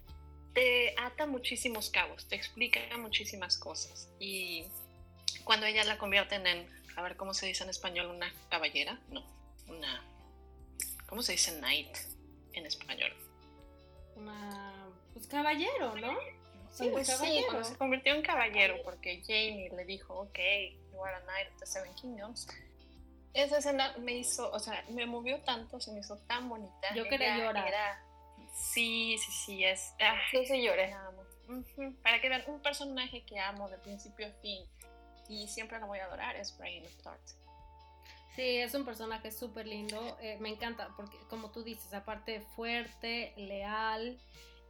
Te 0.55 0.95
ata 0.97 1.27
muchísimos 1.27 1.91
cabos, 1.91 2.27
te 2.29 2.37
explica 2.37 2.81
muchísimas 2.97 3.59
cosas. 3.59 4.09
Y 4.19 4.65
cuando 5.45 5.67
ella 5.67 5.85
la 5.85 5.99
convierten 5.99 6.47
en, 6.47 6.69
a 6.97 7.03
ver 7.03 7.17
cómo 7.17 7.35
se 7.35 7.47
dice 7.47 7.65
en 7.65 7.71
español, 7.71 8.07
una 8.07 8.33
caballera, 8.49 8.99
no, 9.11 9.25
una, 9.69 10.03
¿cómo 11.07 11.23
se 11.23 11.33
dice 11.33 11.53
knight 11.59 11.97
en 12.53 12.67
español? 12.67 13.13
pues 15.13 15.27
caballero, 15.29 15.95
¿no? 15.97 16.15
Sí, 16.73 16.91
pues 16.91 17.07
sí, 17.07 17.43
cuando 17.47 17.65
se 17.65 17.77
convirtió 17.77 18.15
en 18.15 18.23
caballero, 18.23 18.77
porque 18.85 19.23
Jamie 19.23 19.71
le 19.75 19.85
dijo, 19.85 20.15
ok, 20.15 20.39
you 20.93 21.05
are 21.05 21.17
a 21.17 21.21
knight 21.21 21.49
of 21.53 21.59
the 21.59 21.67
seven 21.67 21.93
kingdoms. 21.95 22.47
Esa 23.33 23.59
escena 23.59 23.95
me 23.99 24.13
hizo, 24.13 24.51
o 24.51 24.59
sea, 24.59 24.85
me 24.91 25.07
movió 25.07 25.41
tanto, 25.41 25.81
se 25.81 25.93
me 25.93 26.01
hizo 26.01 26.19
tan 26.27 26.49
bonita. 26.49 26.95
Yo 26.95 27.05
quería 27.09 27.39
llorar. 27.39 27.99
sí, 28.55 29.17
sí, 29.19 29.33
sí, 29.33 29.65
es. 29.65 29.93
Ah, 30.01 30.19
sí, 30.31 30.45
sí 30.47 30.63
lloré. 30.63 30.95
Para 32.03 32.21
que 32.21 32.29
vean, 32.29 32.45
un 32.47 32.61
personaje 32.61 33.25
que 33.25 33.39
amo 33.39 33.69
de 33.69 33.79
principio 33.79 34.27
a 34.27 34.33
fin 34.43 34.67
y 35.29 35.49
siempre 35.49 35.79
lo 35.79 35.87
voy 35.87 35.99
a 35.99 36.05
adorar 36.05 36.37
es 36.37 36.57
Brian 36.59 36.85
Tart. 37.03 37.21
Sí, 38.37 38.59
es 38.59 38.75
un 38.75 38.85
personaje 38.85 39.33
súper 39.33 39.67
lindo. 39.67 40.19
Eh, 40.21 40.37
me 40.41 40.51
encanta 40.51 40.91
porque, 40.95 41.17
como 41.31 41.51
tú 41.51 41.63
dices, 41.63 41.95
aparte 41.95 42.41
fuerte, 42.55 43.33
leal. 43.37 44.21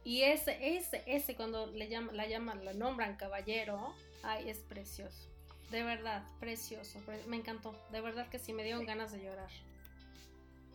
Y 0.05 0.21
ese, 0.23 0.77
ese, 0.77 1.03
ese 1.05 1.35
cuando 1.35 1.67
le 1.67 1.89
llaman, 1.89 2.15
la 2.15 2.27
llaman, 2.27 2.63
la 2.63 2.73
nombran 2.73 3.17
caballero, 3.17 3.93
ay, 4.23 4.49
es 4.49 4.59
precioso. 4.59 5.27
De 5.69 5.83
verdad, 5.83 6.23
precioso. 6.39 6.99
Me 7.27 7.35
encantó. 7.35 7.75
De 7.91 7.99
verdad 7.99 8.29
que 8.29 8.39
sí 8.39 8.53
me 8.53 8.63
dieron 8.63 8.85
ganas 8.85 9.11
de 9.11 9.21
llorar. 9.21 9.49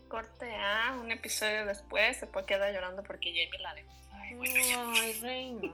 Corte 0.08 0.54
A, 0.54 0.98
un 1.00 1.10
episodio 1.10 1.64
después 1.64 2.18
se 2.18 2.26
puede 2.26 2.44
quedar 2.44 2.74
llorando 2.74 3.02
porque 3.02 3.30
Jamie 3.30 3.58
la 3.60 3.72
dejó. 3.72 3.90
Ay, 4.40 5.12
reina. 5.20 5.72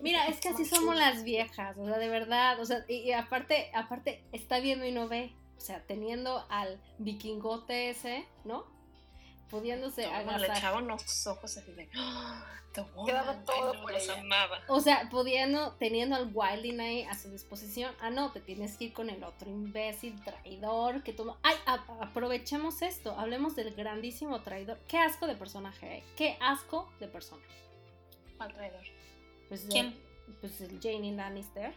Mira, 0.00 0.26
es 0.26 0.40
que 0.40 0.48
así 0.48 0.64
somos 0.64 0.96
las 0.96 1.24
viejas, 1.24 1.76
o 1.78 1.86
sea, 1.86 1.98
de 1.98 2.08
verdad, 2.08 2.60
o 2.60 2.64
sea, 2.64 2.84
y 2.88 3.12
aparte, 3.12 3.70
aparte 3.74 4.24
está 4.32 4.60
viendo 4.60 4.86
y 4.86 4.92
no 4.92 5.08
ve 5.08 5.34
o 5.62 5.64
sea, 5.64 5.80
teniendo 5.86 6.44
al 6.48 6.80
vikingote 6.98 7.90
ese, 7.90 8.26
¿no? 8.44 8.66
Pudiéndose 9.48 10.06
agarrar. 10.06 10.40
Le 10.40 10.48
echaban 10.48 10.88
los 10.88 11.24
ojos 11.28 11.56
así 11.56 11.70
de. 11.70 11.88
¡Ah! 11.94 12.44
Quedaba 13.06 13.44
todo 13.44 13.80
por 13.80 13.92
los 13.92 14.08
amaba. 14.08 14.58
O 14.66 14.80
sea, 14.80 15.08
pudiendo, 15.08 15.74
teniendo 15.74 16.16
al 16.16 16.32
Wilding 16.34 16.80
ahí 16.80 17.02
a 17.04 17.14
su 17.16 17.30
disposición. 17.30 17.94
Ah, 18.00 18.10
no, 18.10 18.32
te 18.32 18.40
tienes 18.40 18.76
que 18.76 18.86
ir 18.86 18.92
con 18.92 19.08
el 19.08 19.22
otro 19.22 19.50
imbécil, 19.50 20.20
traidor, 20.24 21.04
que 21.04 21.12
tú. 21.12 21.32
¡Ay! 21.44 21.54
aprovechemos 22.00 22.82
esto. 22.82 23.16
Hablemos 23.16 23.54
del 23.54 23.72
grandísimo 23.72 24.40
traidor. 24.40 24.80
Qué 24.88 24.98
asco 24.98 25.28
de 25.28 25.36
personaje, 25.36 25.98
¿eh? 25.98 26.04
Qué 26.16 26.36
asco 26.40 26.90
de 26.98 27.06
persona. 27.06 27.44
¿Cuál 28.42 28.54
traidor? 28.54 28.82
Pues 29.48 29.66
¿Quién? 29.70 29.96
pues 30.40 30.60
el 30.60 30.80
Jane 30.80 31.12
Lannister. 31.12 31.72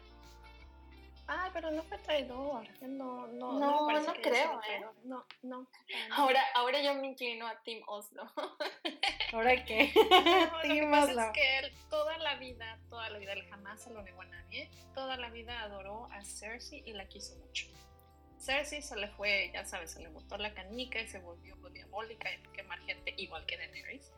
Ah, 1.28 1.52
pero 1.54 1.70
no 1.70 1.84
fue 1.84 2.00
traidor. 2.00 2.68
No, 2.82 3.28
no, 3.28 3.60
no, 3.60 3.92
no, 3.92 4.14
creo, 4.14 4.60
¿eh? 4.68 4.84
No, 5.04 5.28
no. 5.44 5.68
Ahora, 6.10 6.42
ahora 6.56 6.82
yo 6.82 6.96
me 6.96 7.06
inclino 7.06 7.46
a 7.46 7.62
Team 7.62 7.84
Oslo. 7.86 8.24
¿Ahora 9.34 9.64
qué? 9.64 9.94
Team 10.64 10.92
Oslo. 10.92 11.22
es 11.22 11.32
que 11.34 11.60
él 11.60 11.72
toda 11.92 12.18
la 12.18 12.36
vida, 12.38 12.80
toda 12.90 13.12
la 13.12 13.20
vida, 13.20 13.34
él 13.34 13.48
jamás 13.48 13.84
se 13.84 13.92
lo 13.92 14.02
negó 14.02 14.24
a 14.24 14.26
nadie. 14.26 14.72
Toda 14.96 15.18
la 15.18 15.30
vida 15.30 15.62
adoró 15.62 16.08
a 16.12 16.24
Cersei 16.24 16.82
y 16.84 16.94
la 16.94 17.08
quiso 17.08 17.36
mucho. 17.46 17.68
Cersei 18.40 18.82
se 18.82 18.96
le 18.96 19.08
fue, 19.10 19.52
ya 19.54 19.66
sabes, 19.66 19.92
se 19.92 20.02
le 20.02 20.10
botó 20.10 20.36
la 20.38 20.52
canica 20.56 21.00
y 21.00 21.08
se 21.08 21.20
volvió 21.20 21.56
diabólica 21.70 22.34
y 22.34 22.38
quemar 22.54 22.80
gente 22.80 23.14
igual 23.18 23.46
que 23.46 23.58
Daenerys. 23.58 24.12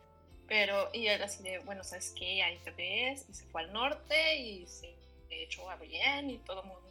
Pero, 0.48 0.88
y 0.92 1.06
él 1.06 1.22
así 1.22 1.42
de, 1.42 1.58
bueno, 1.60 1.84
¿sabes 1.84 2.12
qué? 2.18 2.42
Ahí 2.42 2.58
te 2.64 2.70
ves, 2.72 3.26
y 3.28 3.34
se 3.34 3.44
fue 3.46 3.62
al 3.62 3.72
norte 3.72 4.36
y 4.36 4.66
se 4.66 4.96
echó 5.30 5.70
a 5.70 5.76
bien 5.76 6.30
y 6.30 6.38
todo 6.38 6.62
el 6.62 6.68
mundo 6.68 6.88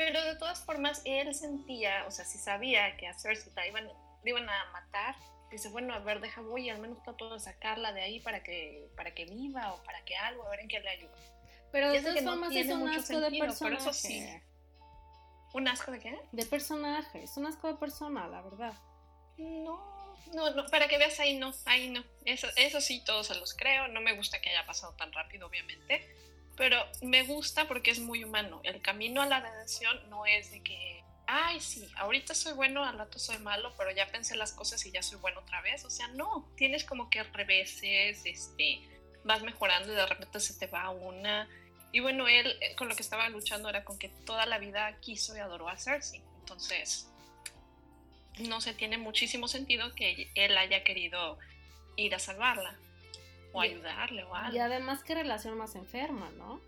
pero 0.00 0.24
de 0.24 0.34
todas 0.36 0.64
formas, 0.64 1.02
él 1.04 1.34
sentía, 1.34 2.06
o 2.06 2.10
sea, 2.10 2.24
si 2.24 2.38
sabía 2.38 2.96
que 2.96 3.06
a 3.06 3.12
Cersei 3.12 3.52
la 3.54 3.66
iban, 3.66 3.86
iban 4.24 4.48
a 4.48 4.72
matar, 4.72 5.14
dice, 5.50 5.68
bueno, 5.68 5.92
a 5.92 5.98
ver, 5.98 6.22
deja 6.22 6.40
voy 6.40 6.68
y 6.68 6.70
al 6.70 6.80
menos 6.80 7.02
trato 7.02 7.34
de 7.34 7.38
sacarla 7.38 7.92
de 7.92 8.00
ahí 8.00 8.18
para 8.18 8.42
que, 8.42 8.88
para 8.96 9.12
que 9.12 9.26
viva 9.26 9.74
o 9.74 9.82
para 9.82 10.02
que 10.06 10.16
algo, 10.16 10.46
a 10.46 10.48
ver 10.48 10.60
en 10.60 10.68
qué 10.68 10.80
le 10.80 10.88
ayuda. 10.88 11.12
Pero 11.70 11.92
de 11.92 12.00
todas 12.00 12.24
formas 12.24 12.56
es 12.56 12.68
un 12.68 12.88
asco 12.88 13.20
de 13.20 13.38
personaje. 13.38 13.76
Eso 13.76 13.92
sí. 13.92 14.26
¿Un 15.52 15.68
asco 15.68 15.92
de 15.92 15.98
qué? 15.98 16.18
De 16.32 16.46
personaje, 16.46 17.22
es 17.22 17.36
un 17.36 17.44
asco 17.44 17.68
de 17.68 17.74
persona, 17.74 18.26
la 18.26 18.40
verdad. 18.40 18.72
No, 19.36 19.99
no, 20.34 20.50
no, 20.50 20.66
para 20.66 20.88
que 20.88 20.98
veas 20.98 21.18
ahí 21.20 21.36
no, 21.36 21.52
ahí 21.64 21.88
no. 21.88 22.04
Eso, 22.24 22.48
eso 22.56 22.80
sí, 22.80 23.02
todos 23.04 23.26
se 23.28 23.34
los 23.34 23.54
creo. 23.54 23.88
No 23.88 24.00
me 24.00 24.14
gusta 24.14 24.40
que 24.40 24.50
haya 24.50 24.66
pasado 24.66 24.94
tan 24.94 25.12
rápido, 25.12 25.46
obviamente 25.46 26.06
pero 26.60 26.76
me 27.00 27.22
gusta 27.22 27.66
porque 27.66 27.90
es 27.90 28.00
muy 28.00 28.22
humano. 28.22 28.60
El 28.64 28.82
camino 28.82 29.22
a 29.22 29.26
la 29.26 29.40
redención 29.40 29.98
no 30.10 30.26
es 30.26 30.50
de 30.50 30.62
que, 30.62 31.02
ay, 31.26 31.58
sí, 31.58 31.88
ahorita 31.96 32.34
soy 32.34 32.52
bueno, 32.52 32.84
al 32.84 32.98
rato 32.98 33.18
soy 33.18 33.38
malo, 33.38 33.72
pero 33.78 33.90
ya 33.92 34.06
pensé 34.12 34.36
las 34.36 34.52
cosas 34.52 34.84
y 34.84 34.90
ya 34.90 35.02
soy 35.02 35.18
bueno 35.20 35.40
otra 35.40 35.62
vez. 35.62 35.86
O 35.86 35.90
sea, 35.90 36.08
no, 36.08 36.52
tienes 36.58 36.84
como 36.84 37.08
que 37.08 37.22
reveses, 37.22 38.20
este, 38.26 38.82
vas 39.24 39.42
mejorando 39.42 39.90
y 39.90 39.96
de 39.96 40.04
repente 40.04 40.38
se 40.38 40.52
te 40.52 40.66
va 40.66 40.90
una. 40.90 41.48
Y 41.92 42.00
bueno, 42.00 42.28
él 42.28 42.54
eh, 42.60 42.76
con 42.76 42.90
lo 42.90 42.94
que 42.94 43.00
estaba 43.02 43.26
luchando 43.30 43.70
era 43.70 43.82
con 43.82 43.98
que 43.98 44.10
toda 44.26 44.44
la 44.44 44.58
vida 44.58 45.00
quiso 45.00 45.34
y 45.34 45.40
adoró 45.40 45.66
a 45.66 45.78
Cersei. 45.78 46.22
Entonces, 46.40 47.09
no 48.40 48.60
se 48.60 48.74
tiene 48.74 48.98
muchísimo 48.98 49.48
sentido 49.48 49.94
que 49.94 50.30
él 50.34 50.56
haya 50.56 50.84
querido 50.84 51.38
ir 51.96 52.14
a 52.14 52.18
salvarla 52.18 52.76
o 53.52 53.60
ayudarle 53.60 54.24
o 54.24 54.34
algo. 54.34 54.56
Y 54.56 54.58
además, 54.58 55.02
qué 55.02 55.14
relación 55.14 55.56
más 55.58 55.74
enferma, 55.74 56.30
¿no? 56.38 56.60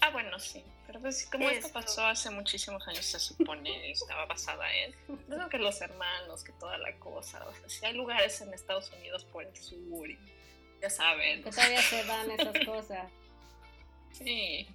Ah, 0.00 0.10
bueno, 0.10 0.38
sí. 0.38 0.62
Pero 0.86 1.00
pues 1.00 1.26
como 1.26 1.48
esto 1.48 1.72
pasó 1.72 2.04
hace 2.04 2.30
muchísimos 2.30 2.86
años, 2.86 3.04
se 3.06 3.18
supone, 3.18 3.90
estaba 3.92 4.26
basada 4.26 4.66
en. 4.74 4.94
No 5.28 5.48
que 5.48 5.58
los 5.58 5.80
hermanos, 5.80 6.44
que 6.44 6.52
toda 6.52 6.76
la 6.78 6.94
cosa. 6.98 7.44
O 7.46 7.54
sea, 7.54 7.68
si 7.68 7.86
hay 7.86 7.94
lugares 7.94 8.40
en 8.40 8.52
Estados 8.52 8.90
Unidos 8.92 9.24
por 9.24 9.44
el 9.44 9.56
sur, 9.56 10.08
y 10.08 10.18
ya 10.80 10.90
saben. 10.90 11.42
Que 11.42 11.50
todavía 11.50 11.82
se 11.82 12.04
dan 12.04 12.30
esas 12.30 12.58
cosas. 12.66 13.10
Sí. 14.12 14.68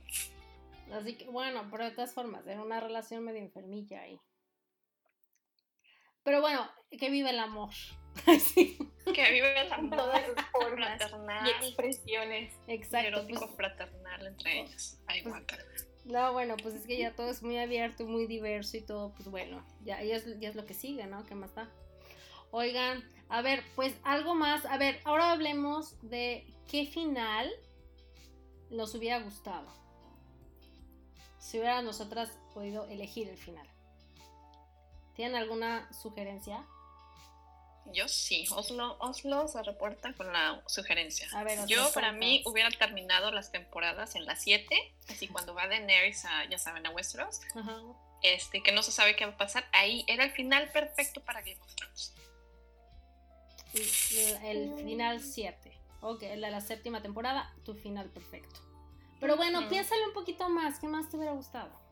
Así 0.92 1.14
que, 1.16 1.26
bueno, 1.26 1.68
pero 1.70 1.86
de 1.86 1.92
todas 1.92 2.14
formas, 2.14 2.46
era 2.48 2.62
una 2.62 2.80
relación 2.80 3.24
medio 3.24 3.40
enfermilla 3.40 4.02
ahí. 4.02 4.20
Pero 6.30 6.42
bueno, 6.42 6.70
que 6.92 7.10
vive 7.10 7.32
el 7.32 7.40
amor. 7.40 7.72
sí. 8.40 8.78
Que 9.04 9.32
vive 9.32 9.62
el 9.62 9.74
amor. 9.74 9.98
Todas 9.98 10.28
sus 10.28 10.36
formas 10.52 10.98
fraternal, 11.00 11.48
y 11.48 11.50
expresiones. 11.50 12.54
Exacto. 12.68 13.08
Erótico 13.08 13.40
pues, 13.48 13.56
fraternal 13.56 14.28
entre 14.28 14.60
ellos. 14.60 15.00
Ay, 15.08 15.24
pues, 15.24 15.34
No, 16.06 16.32
bueno, 16.34 16.56
pues 16.62 16.76
es 16.76 16.86
que 16.86 17.00
ya 17.00 17.16
todo 17.16 17.32
es 17.32 17.42
muy 17.42 17.58
abierto, 17.58 18.06
muy 18.06 18.28
diverso 18.28 18.78
y 18.78 18.82
todo, 18.82 19.12
pues 19.16 19.28
bueno, 19.28 19.66
ya, 19.84 20.04
ya, 20.04 20.18
es, 20.18 20.40
ya 20.40 20.50
es 20.50 20.56
lo 20.56 20.68
que 20.68 20.76
sigue, 20.76 21.08
¿no? 21.08 21.26
¿Qué 21.26 21.34
más 21.34 21.56
da? 21.56 21.68
Oigan, 22.52 23.04
a 23.30 23.42
ver, 23.42 23.64
pues 23.76 23.96
algo 24.04 24.36
más. 24.36 24.68
A 24.68 24.78
ver, 24.78 25.00
ahora 25.06 25.32
hablemos 25.32 25.98
de 26.08 26.46
qué 26.68 26.86
final 26.86 27.50
nos 28.70 28.94
hubiera 28.94 29.18
gustado. 29.18 29.66
Si 31.40 31.58
hubiera 31.58 31.82
nosotras 31.82 32.30
podido 32.54 32.86
elegir 32.86 33.30
el 33.30 33.38
final. 33.40 33.68
¿Tienen 35.20 35.36
alguna 35.36 35.86
sugerencia? 35.92 36.66
Yo 37.88 38.08
sí, 38.08 38.48
Oslo, 38.52 38.96
Oslo 39.02 39.50
se 39.50 39.62
reporta 39.64 40.14
con 40.14 40.32
la 40.32 40.64
sugerencia. 40.66 41.28
Yo 41.68 41.92
para 41.92 42.14
mí 42.14 42.42
hubiera 42.46 42.72
terminado 42.72 43.30
las 43.30 43.52
temporadas 43.52 44.16
en 44.16 44.26
las 44.26 44.42
7, 44.42 44.74
así 45.10 45.28
cuando 45.28 45.54
va 45.54 45.68
Daenerys 45.68 46.24
a, 46.24 46.46
ya 46.46 46.58
saben, 46.58 46.86
a 46.86 46.92
Westeros, 46.92 47.42
este, 48.22 48.64
que 48.64 48.72
no 48.72 48.82
se 48.82 48.94
sabe 48.94 49.18
qué 49.18 49.26
va 49.26 49.34
a 49.34 49.38
pasar, 49.38 49.68
ahí 49.74 50.06
era 50.08 50.24
el 50.24 50.32
final 50.32 50.72
perfecto 50.72 51.20
para 51.20 51.42
Game 51.42 51.60
of 51.64 51.76
Thrones. 51.76 52.14
El, 54.42 54.74
final 54.86 55.22
7, 55.22 55.78
ok, 56.00 56.24
la, 56.38 56.50
la 56.50 56.62
séptima 56.62 57.02
temporada, 57.02 57.54
tu 57.66 57.74
final 57.74 58.10
perfecto. 58.10 58.62
Pero 59.20 59.36
bueno, 59.36 59.68
piénsalo 59.68 60.06
un 60.06 60.14
poquito 60.14 60.48
más, 60.48 60.80
¿qué 60.80 60.88
más 60.88 61.10
te 61.10 61.18
hubiera 61.18 61.34
gustado? 61.34 61.89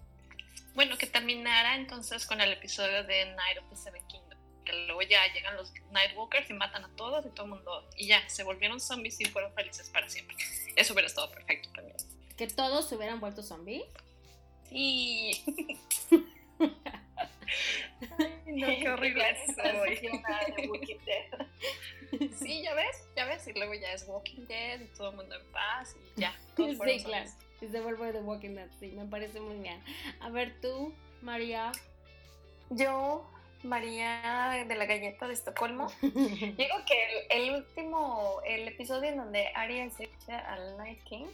Bueno, 0.77 0.95
que 0.95 1.07
terminara 1.07 1.75
entonces 1.75 2.27
con 2.27 2.39
el 2.39 2.53
episodio 2.53 3.03
de 3.03 3.25
Night 3.33 3.57
of 3.57 3.67
the 3.71 3.75
Seven 3.75 4.05
Kingdoms 4.05 4.37
que 4.63 4.73
luego 4.85 5.01
ya 5.01 5.25
llegan 5.33 5.55
los 5.55 5.73
Nightwalkers 5.91 6.51
y 6.51 6.53
matan 6.53 6.85
a 6.85 6.95
todos 6.95 7.25
y 7.25 7.29
todo 7.29 7.45
el 7.45 7.51
mundo, 7.53 7.89
y 7.95 8.05
ya, 8.07 8.29
se 8.29 8.43
volvieron 8.43 8.79
zombies 8.79 9.19
y 9.19 9.25
fueron 9.25 9.51
felices 9.53 9.89
para 9.89 10.07
siempre. 10.07 10.35
Eso 10.75 10.93
hubiera 10.93 11.07
estado 11.07 11.31
perfecto 11.31 11.69
también. 11.73 11.97
¿Que 12.37 12.45
todos 12.47 12.87
se 12.87 12.95
hubieran 12.95 13.19
vuelto 13.19 13.41
zombies? 13.41 13.85
Sí. 14.69 15.43
no, 18.45 18.67
qué 18.67 18.89
horrible 18.89 19.23
sí, 22.37 22.61
ya 22.61 22.75
ves, 22.75 23.07
ya 23.15 23.25
ves, 23.25 23.47
y 23.47 23.53
luego 23.53 23.73
ya 23.73 23.93
es 23.93 24.05
Walking 24.07 24.45
Dead 24.47 24.81
y 24.81 24.87
todo 24.97 25.09
el 25.09 25.15
mundo 25.15 25.33
en 25.33 25.51
paz 25.51 25.95
y 25.95 26.21
ya. 26.21 26.37
Todos 26.55 26.77
sí, 26.77 27.03
claro. 27.03 27.31
Y 27.61 27.67
se 27.67 27.81
vuelve 27.81 28.11
The 28.11 28.19
Walking 28.19 28.55
Dead, 28.55 28.69
sí, 28.79 28.91
me 28.91 29.05
parece 29.05 29.39
muy 29.39 29.57
bien. 29.57 29.81
A 30.19 30.29
ver 30.29 30.53
tú, 30.61 30.93
María. 31.21 31.71
Yo 32.69 33.25
María 33.63 34.65
de 34.67 34.75
la 34.75 34.85
galleta 34.85 35.27
de 35.27 35.33
Estocolmo. 35.33 35.91
Digo 36.01 36.75
que 36.85 37.27
el, 37.29 37.55
último, 37.55 38.41
el 38.45 38.67
episodio 38.67 39.09
en 39.09 39.17
donde 39.17 39.47
Arya 39.55 39.89
se 39.89 40.05
echa 40.05 40.39
al 40.39 40.77
Night 40.77 41.03
King, 41.03 41.27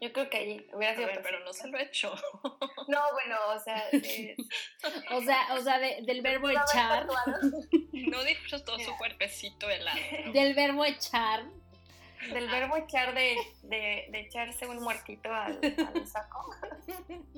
yo 0.00 0.12
creo 0.12 0.28
que 0.28 0.36
ahí 0.36 0.66
hubiera 0.72 0.96
sido. 0.96 1.08
pero 1.22 1.38
no 1.44 1.52
se 1.52 1.68
lo 1.68 1.78
he 1.78 1.84
hecho. 1.84 2.14
No, 2.88 3.00
bueno, 3.12 3.36
o 3.54 3.58
sea. 3.60 3.84
o 5.12 5.22
sea, 5.22 5.54
o 5.54 5.62
sea 5.62 5.78
del 5.78 6.20
verbo 6.20 6.50
echar. 6.50 7.06
No 7.92 8.24
disfrutó 8.24 8.76
su 8.80 8.96
cuerpecito 8.96 9.70
helado. 9.70 9.98
Del 10.32 10.54
verbo 10.54 10.84
echar. 10.84 11.44
Del 12.32 12.48
verbo 12.48 12.76
echar 12.76 13.14
de, 13.14 13.36
de, 13.62 14.06
de 14.10 14.20
echarse 14.20 14.66
un 14.66 14.82
muertito 14.82 15.32
al, 15.32 15.58
al 15.62 16.06
saco. 16.06 16.50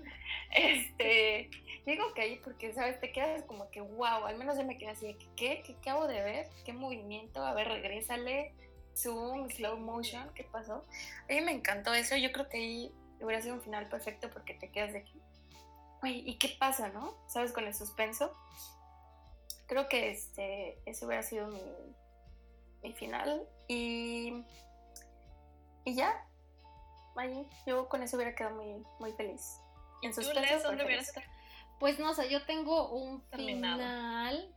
Este 0.57 1.51
digo 1.87 2.15
que 2.15 2.23
ahí 2.23 2.41
porque, 2.43 2.73
¿sabes? 2.73 2.99
Te 3.01 3.13
quedas 3.13 3.43
como 3.45 3.71
que, 3.71 3.81
wow, 3.81 4.25
al 4.27 4.37
menos 4.37 4.57
yo 4.57 4.65
me 4.65 4.79
quedé 4.79 4.91
así 4.91 5.17
¿qué? 5.37 5.63
¿Qué 5.65 5.75
acabo 5.75 6.07
de 6.07 6.23
ver? 6.23 6.49
¿Qué 6.65 6.73
movimiento? 6.73 7.45
A 7.45 7.53
ver, 7.55 7.69
regrésale, 7.69 8.53
zoom, 8.97 9.51
slow 9.51 9.77
motion, 9.77 10.31
¿qué 10.35 10.45
pasó? 10.45 10.85
A 11.29 11.33
mí 11.33 11.41
me 11.41 11.53
encantó 11.53 11.93
eso, 11.93 12.17
yo 12.17 12.33
creo 12.33 12.49
que 12.49 12.59
ahí 12.59 12.95
hubiera 13.21 13.43
sido 13.43 13.55
un 13.55 13.63
final 13.63 13.89
perfecto 13.89 14.31
porque 14.31 14.55
te 14.55 14.71
quedas 14.71 14.93
de 14.93 15.01
aquí, 15.01 15.21
güey, 16.01 16.29
¿y 16.29 16.37
qué 16.39 16.57
pasa, 16.59 16.89
no? 16.89 17.15
¿Sabes? 17.29 17.53
Con 17.53 17.65
el 17.65 17.75
suspenso. 17.75 18.33
Creo 19.67 19.89
que 19.89 20.11
este, 20.11 20.79
ese 20.85 21.07
hubiera 21.07 21.23
sido 21.23 21.49
mi, 21.49 21.63
mi 22.83 22.93
final 22.93 23.49
y, 23.67 24.45
y 25.85 25.95
ya, 25.95 26.27
ahí 27.17 27.47
yo 27.67 27.89
con 27.89 28.03
eso 28.03 28.17
hubiera 28.17 28.35
quedado 28.35 28.57
muy, 28.57 28.85
muy 29.01 29.13
feliz. 29.13 29.61
En 30.03 30.13
suspenso, 30.13 30.69
¿dónde 30.69 30.85
hubieras 30.85 31.13
pues 31.79 31.99
no 31.99 32.15
sé, 32.15 32.31
yo 32.31 32.43
tengo 32.45 32.89
un 32.91 33.23
final 33.31 34.55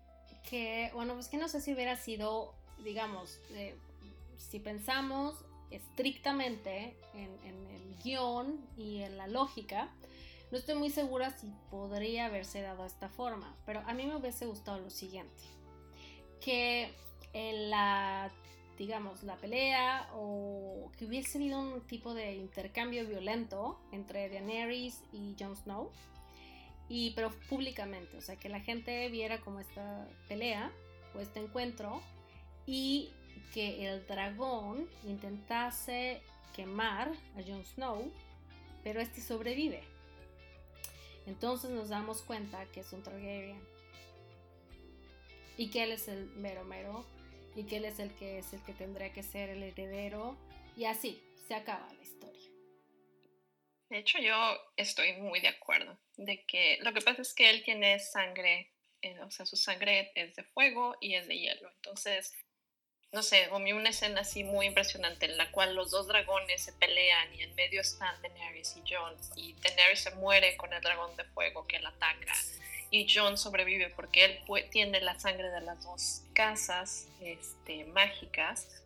que, 0.50 0.92
bueno, 0.94 1.16
pues 1.16 1.28
que 1.28 1.38
no 1.38 1.50
sé 1.50 1.62
si 1.62 1.74
hubiera 1.74 1.96
sido, 1.96 2.54
digamos, 2.84 3.40
eh, 3.52 3.76
si 4.38 4.60
pensamos 4.60 5.36
estrictamente 5.72 6.96
en, 7.14 7.38
el 7.44 7.98
guion 8.04 8.66
y 8.78 9.02
en 9.02 9.18
la 9.18 9.28
lógica, 9.28 9.90
no 10.52 10.58
estoy 10.58 10.76
muy 10.76 10.90
segura 10.90 11.32
si 11.32 11.52
podría 11.70 12.28
haberse 12.28 12.62
dado 12.62 12.84
de 12.84 12.88
esta 12.88 13.10
forma, 13.10 13.54
pero 13.66 13.82
a 13.86 13.94
mí 13.94 14.06
me 14.06 14.16
hubiese 14.16 14.46
gustado 14.46 14.80
lo 14.80 14.90
siguiente, 14.90 15.44
que 16.40 16.94
en 17.34 17.70
la, 17.70 18.32
digamos, 18.78 19.24
la 19.24 19.36
pelea 19.38 20.10
o 20.14 20.92
que 20.98 21.06
hubiese 21.06 21.38
habido 21.38 21.60
un 21.60 21.82
tipo 21.88 22.14
de 22.14 22.36
intercambio 22.36 23.06
violento 23.08 23.80
entre 23.92 24.30
Daenerys 24.30 25.02
y 25.12 25.36
Jon 25.40 25.56
Snow, 25.56 25.92
y 26.90 27.12
pero 27.12 27.32
públicamente, 27.50 28.18
o 28.18 28.22
sea, 28.22 28.36
que 28.38 28.50
la 28.50 28.62
gente 28.62 29.10
viera 29.10 29.42
como 29.42 29.60
esta 29.60 30.08
pelea 30.28 30.72
o 31.16 31.20
este 31.20 31.40
encuentro 31.40 32.02
y 32.66 33.12
que 33.54 33.88
el 33.88 34.06
dragón 34.08 34.88
intentase 35.06 36.22
quemar 36.56 37.12
a 37.36 37.42
Jon 37.46 37.66
Snow, 37.66 38.12
pero 38.84 39.02
este 39.02 39.22
sobrevive. 39.22 39.84
Entonces 41.26 41.72
nos 41.72 41.90
damos 41.90 42.22
cuenta 42.22 42.66
que 42.68 42.80
es 42.80 42.94
un 42.94 43.04
Targaryen 43.04 43.60
y 45.58 45.70
que 45.70 45.84
él 45.84 45.92
es 45.92 46.08
el 46.08 46.28
mero 46.38 46.64
mero 46.64 47.04
y 47.58 47.64
que 47.64 47.78
él 47.78 47.86
es 47.86 47.98
el 47.98 48.14
que 48.14 48.38
es 48.38 48.54
el 48.54 48.64
que 48.64 48.74
tendrá 48.74 49.12
que 49.12 49.24
ser 49.24 49.50
el 49.50 49.64
heredero 49.64 50.38
y 50.78 50.86
así 50.86 51.22
se 51.48 51.56
acaba 51.56 51.92
la 51.92 52.02
historia. 52.04 52.48
De 53.90 53.98
hecho, 53.98 54.20
yo 54.20 54.36
estoy 54.76 55.14
muy 55.14 55.40
de 55.40 55.48
acuerdo 55.48 55.98
de 56.18 56.46
que 56.46 56.78
lo 56.82 56.94
que 56.94 57.02
pasa 57.02 57.24
es 57.24 57.34
que 57.34 57.50
él 57.50 57.64
tiene 57.64 57.98
sangre, 58.00 58.72
eh, 59.02 59.20
o 59.22 59.32
sea, 59.32 59.48
su 59.48 59.56
sangre 59.56 60.12
es 60.14 60.36
de 60.36 60.44
fuego 60.44 60.98
y 61.02 61.16
es 61.16 61.28
de 61.28 61.40
hielo. 61.40 61.72
Entonces, 61.78 62.36
no 63.12 63.24
sé, 63.24 63.50
vi 63.64 63.72
una 63.72 63.90
escena 63.90 64.22
así 64.22 64.44
muy 64.44 64.68
impresionante 64.68 65.26
en 65.26 65.38
la 65.38 65.50
cual 65.52 65.74
los 65.74 65.90
dos 65.90 66.08
dragones 66.08 66.62
se 66.62 66.74
pelean 66.74 67.34
y 67.34 67.42
en 67.42 67.56
medio 67.56 67.82
están 67.82 68.22
Daenerys 68.22 68.76
y 68.78 68.94
Jon 68.94 69.16
y 69.36 69.54
Daenerys 69.54 70.02
se 70.02 70.12
muere 70.12 70.56
con 70.58 70.74
el 70.74 70.82
dragón 70.82 71.16
de 71.16 71.24
fuego 71.24 71.66
que 71.66 71.80
la 71.80 71.90
ataca 71.90 72.36
y 72.92 73.08
Jon 73.14 73.38
sobrevive 73.38 73.90
porque 73.96 74.26
él 74.26 74.70
tiene 74.72 75.02
la 75.02 75.20
sangre 75.20 75.50
de 75.50 75.62
las 75.62 75.84
dos 75.84 76.24
casas 76.34 77.08
este, 77.22 77.86
mágicas 77.86 78.84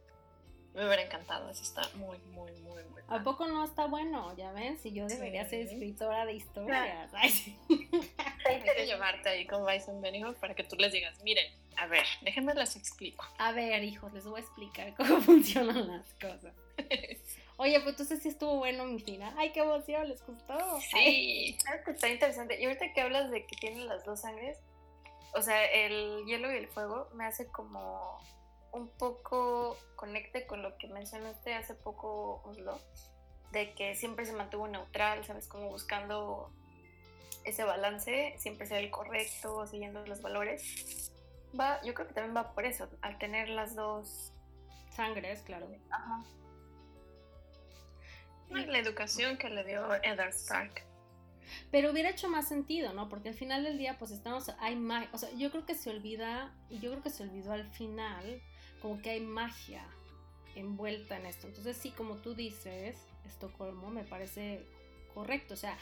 me 0.73 0.85
hubiera 0.85 1.03
encantado, 1.03 1.49
eso 1.49 1.63
está 1.63 1.81
muy, 1.95 2.17
muy, 2.33 2.51
muy, 2.61 2.83
muy. 2.85 3.01
¿A 3.09 3.21
poco 3.23 3.45
no 3.45 3.65
está 3.65 3.87
bueno? 3.87 4.35
Ya 4.37 4.53
ven, 4.53 4.79
si 4.79 4.93
yo 4.93 5.05
debería 5.05 5.47
ser 5.47 5.61
escritora 5.61 6.25
de 6.25 6.33
historias. 6.33 7.11
Hay 7.13 8.61
que 8.61 8.85
llevarte 8.85 9.27
ahí 9.27 9.45
con 9.45 9.65
Bison 9.65 10.01
Benioff 10.01 10.37
para 10.37 10.55
que 10.55 10.63
tú 10.63 10.77
les 10.77 10.93
digas, 10.93 11.21
miren, 11.23 11.45
a 11.75 11.87
ver, 11.87 12.05
déjenme 12.21 12.53
les 12.53 12.77
explico. 12.77 13.25
A 13.37 13.51
ver, 13.51 13.83
hijos, 13.83 14.13
les 14.13 14.23
voy 14.23 14.39
a 14.39 14.43
explicar 14.43 14.93
cómo 14.97 15.19
funcionan 15.19 15.87
las 15.87 16.13
cosas. 16.13 16.53
Oye, 17.61 17.79
pues 17.81 17.91
entonces 17.91 18.23
sí 18.23 18.29
estuvo 18.29 18.57
bueno 18.57 18.85
mi 18.85 18.99
final. 18.99 19.31
Ay, 19.37 19.51
qué 19.51 19.59
emoción, 19.59 20.09
¿les 20.09 20.25
gustó? 20.25 20.57
Sí. 20.81 21.55
Claro 21.61 21.83
que 21.85 21.91
está 21.91 22.09
interesante. 22.09 22.59
Y 22.59 22.65
ahorita 22.65 22.91
que 22.91 23.01
hablas 23.01 23.29
de 23.29 23.45
que 23.45 23.55
tienen 23.55 23.87
las 23.87 24.03
dos 24.03 24.21
sangres, 24.21 24.57
o 25.35 25.43
sea, 25.43 25.63
el 25.65 26.25
hielo 26.25 26.51
y 26.51 26.57
el 26.57 26.67
fuego 26.69 27.09
me 27.13 27.23
hace 27.23 27.47
como 27.49 28.17
un 28.71 28.89
poco 28.89 29.77
conecte 29.95 30.47
con 30.47 30.63
lo 30.63 30.75
que 30.79 30.87
mencionaste 30.87 31.53
hace 31.53 31.75
poco, 31.75 32.41
Oslo, 32.45 32.79
de 33.51 33.75
que 33.75 33.93
siempre 33.93 34.25
se 34.25 34.33
mantuvo 34.33 34.67
neutral, 34.67 35.23
¿sabes? 35.23 35.47
Como 35.47 35.69
buscando 35.69 36.51
ese 37.43 37.63
balance, 37.63 38.33
siempre 38.39 38.65
ser 38.65 38.79
el 38.79 38.89
correcto, 38.89 39.67
siguiendo 39.67 40.03
los 40.07 40.23
valores. 40.23 41.11
Va, 41.59 41.79
yo 41.83 41.93
creo 41.93 42.07
que 42.07 42.15
también 42.15 42.35
va 42.35 42.55
por 42.55 42.65
eso, 42.65 42.89
al 43.01 43.19
tener 43.19 43.49
las 43.49 43.75
dos 43.75 44.33
sangres, 44.95 45.43
claro. 45.43 45.67
Ajá. 45.91 46.23
La 48.51 48.79
educación 48.79 49.37
que 49.37 49.49
le 49.49 49.63
dio 49.63 49.93
Eddard 50.03 50.29
Stark. 50.29 50.83
Pero 51.71 51.91
hubiera 51.91 52.09
hecho 52.09 52.29
más 52.29 52.47
sentido, 52.47 52.93
¿no? 52.93 53.09
Porque 53.09 53.29
al 53.29 53.35
final 53.35 53.63
del 53.63 53.77
día, 53.77 53.97
pues 53.97 54.11
estamos, 54.11 54.49
hay 54.59 54.75
más, 54.75 55.07
o 55.11 55.17
sea, 55.17 55.29
yo 55.31 55.51
creo 55.51 55.65
que 55.65 55.75
se 55.75 55.89
olvida, 55.89 56.53
yo 56.69 56.91
creo 56.91 57.03
que 57.03 57.09
se 57.09 57.23
olvidó 57.23 57.51
al 57.53 57.69
final, 57.71 58.41
como 58.81 59.01
que 59.01 59.11
hay 59.11 59.21
magia 59.21 59.85
envuelta 60.55 61.17
en 61.17 61.25
esto. 61.25 61.47
Entonces 61.47 61.77
sí, 61.77 61.91
como 61.91 62.15
tú 62.17 62.35
dices, 62.35 62.97
Estocolmo 63.25 63.89
me 63.89 64.03
parece 64.03 64.65
correcto. 65.13 65.53
O 65.53 65.57
sea, 65.57 65.77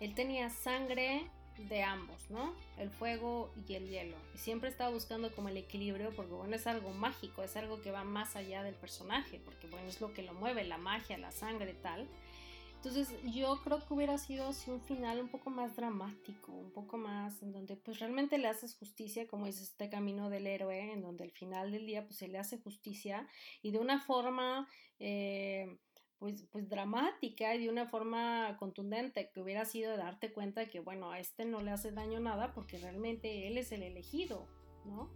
él 0.00 0.14
tenía 0.14 0.50
sangre 0.50 1.30
de 1.58 1.82
ambos, 1.82 2.30
¿no? 2.30 2.54
El 2.78 2.90
fuego 2.90 3.50
y 3.66 3.74
el 3.74 3.88
hielo. 3.88 4.16
Y 4.34 4.38
siempre 4.38 4.68
estaba 4.68 4.90
buscando 4.90 5.34
como 5.34 5.48
el 5.48 5.56
equilibrio 5.56 6.12
porque, 6.14 6.32
bueno, 6.32 6.54
es 6.54 6.66
algo 6.66 6.90
mágico, 6.90 7.42
es 7.42 7.56
algo 7.56 7.80
que 7.80 7.90
va 7.90 8.04
más 8.04 8.36
allá 8.36 8.62
del 8.62 8.74
personaje, 8.74 9.40
porque, 9.44 9.66
bueno, 9.66 9.88
es 9.88 10.00
lo 10.00 10.12
que 10.12 10.22
lo 10.22 10.34
mueve, 10.34 10.64
la 10.64 10.78
magia, 10.78 11.18
la 11.18 11.32
sangre, 11.32 11.74
tal. 11.74 12.08
Entonces 12.76 13.08
yo 13.24 13.60
creo 13.64 13.84
que 13.84 13.94
hubiera 13.94 14.16
sido 14.16 14.46
así 14.46 14.70
un 14.70 14.80
final 14.80 15.18
un 15.18 15.28
poco 15.28 15.50
más 15.50 15.74
dramático, 15.74 16.52
un 16.52 16.70
poco 16.70 16.98
más 16.98 17.42
en 17.42 17.50
donde 17.50 17.74
pues 17.74 17.98
realmente 17.98 18.38
le 18.38 18.46
haces 18.46 18.76
justicia, 18.76 19.26
como 19.26 19.46
es 19.46 19.60
este 19.60 19.88
camino 19.88 20.30
del 20.30 20.46
héroe, 20.46 20.92
en 20.92 21.02
donde 21.02 21.24
al 21.24 21.32
final 21.32 21.72
del 21.72 21.84
día 21.84 22.04
pues 22.04 22.18
se 22.18 22.28
le 22.28 22.38
hace 22.38 22.58
justicia 22.58 23.26
y 23.60 23.72
de 23.72 23.78
una 23.78 24.00
forma 24.00 24.68
eh, 25.00 25.78
pues, 26.18 26.44
pues 26.50 26.68
dramática 26.68 27.54
y 27.54 27.64
de 27.64 27.70
una 27.70 27.86
forma 27.86 28.56
contundente, 28.58 29.30
que 29.32 29.40
hubiera 29.40 29.64
sido 29.64 29.90
de 29.92 29.98
darte 29.98 30.32
cuenta 30.32 30.66
que 30.66 30.80
bueno, 30.80 31.10
a 31.10 31.18
este 31.18 31.44
no 31.44 31.60
le 31.60 31.70
hace 31.70 31.92
daño 31.92 32.20
nada 32.20 32.52
porque 32.54 32.78
realmente 32.78 33.46
él 33.46 33.58
es 33.58 33.72
el 33.72 33.82
elegido, 33.82 34.46
¿no? 34.84 35.10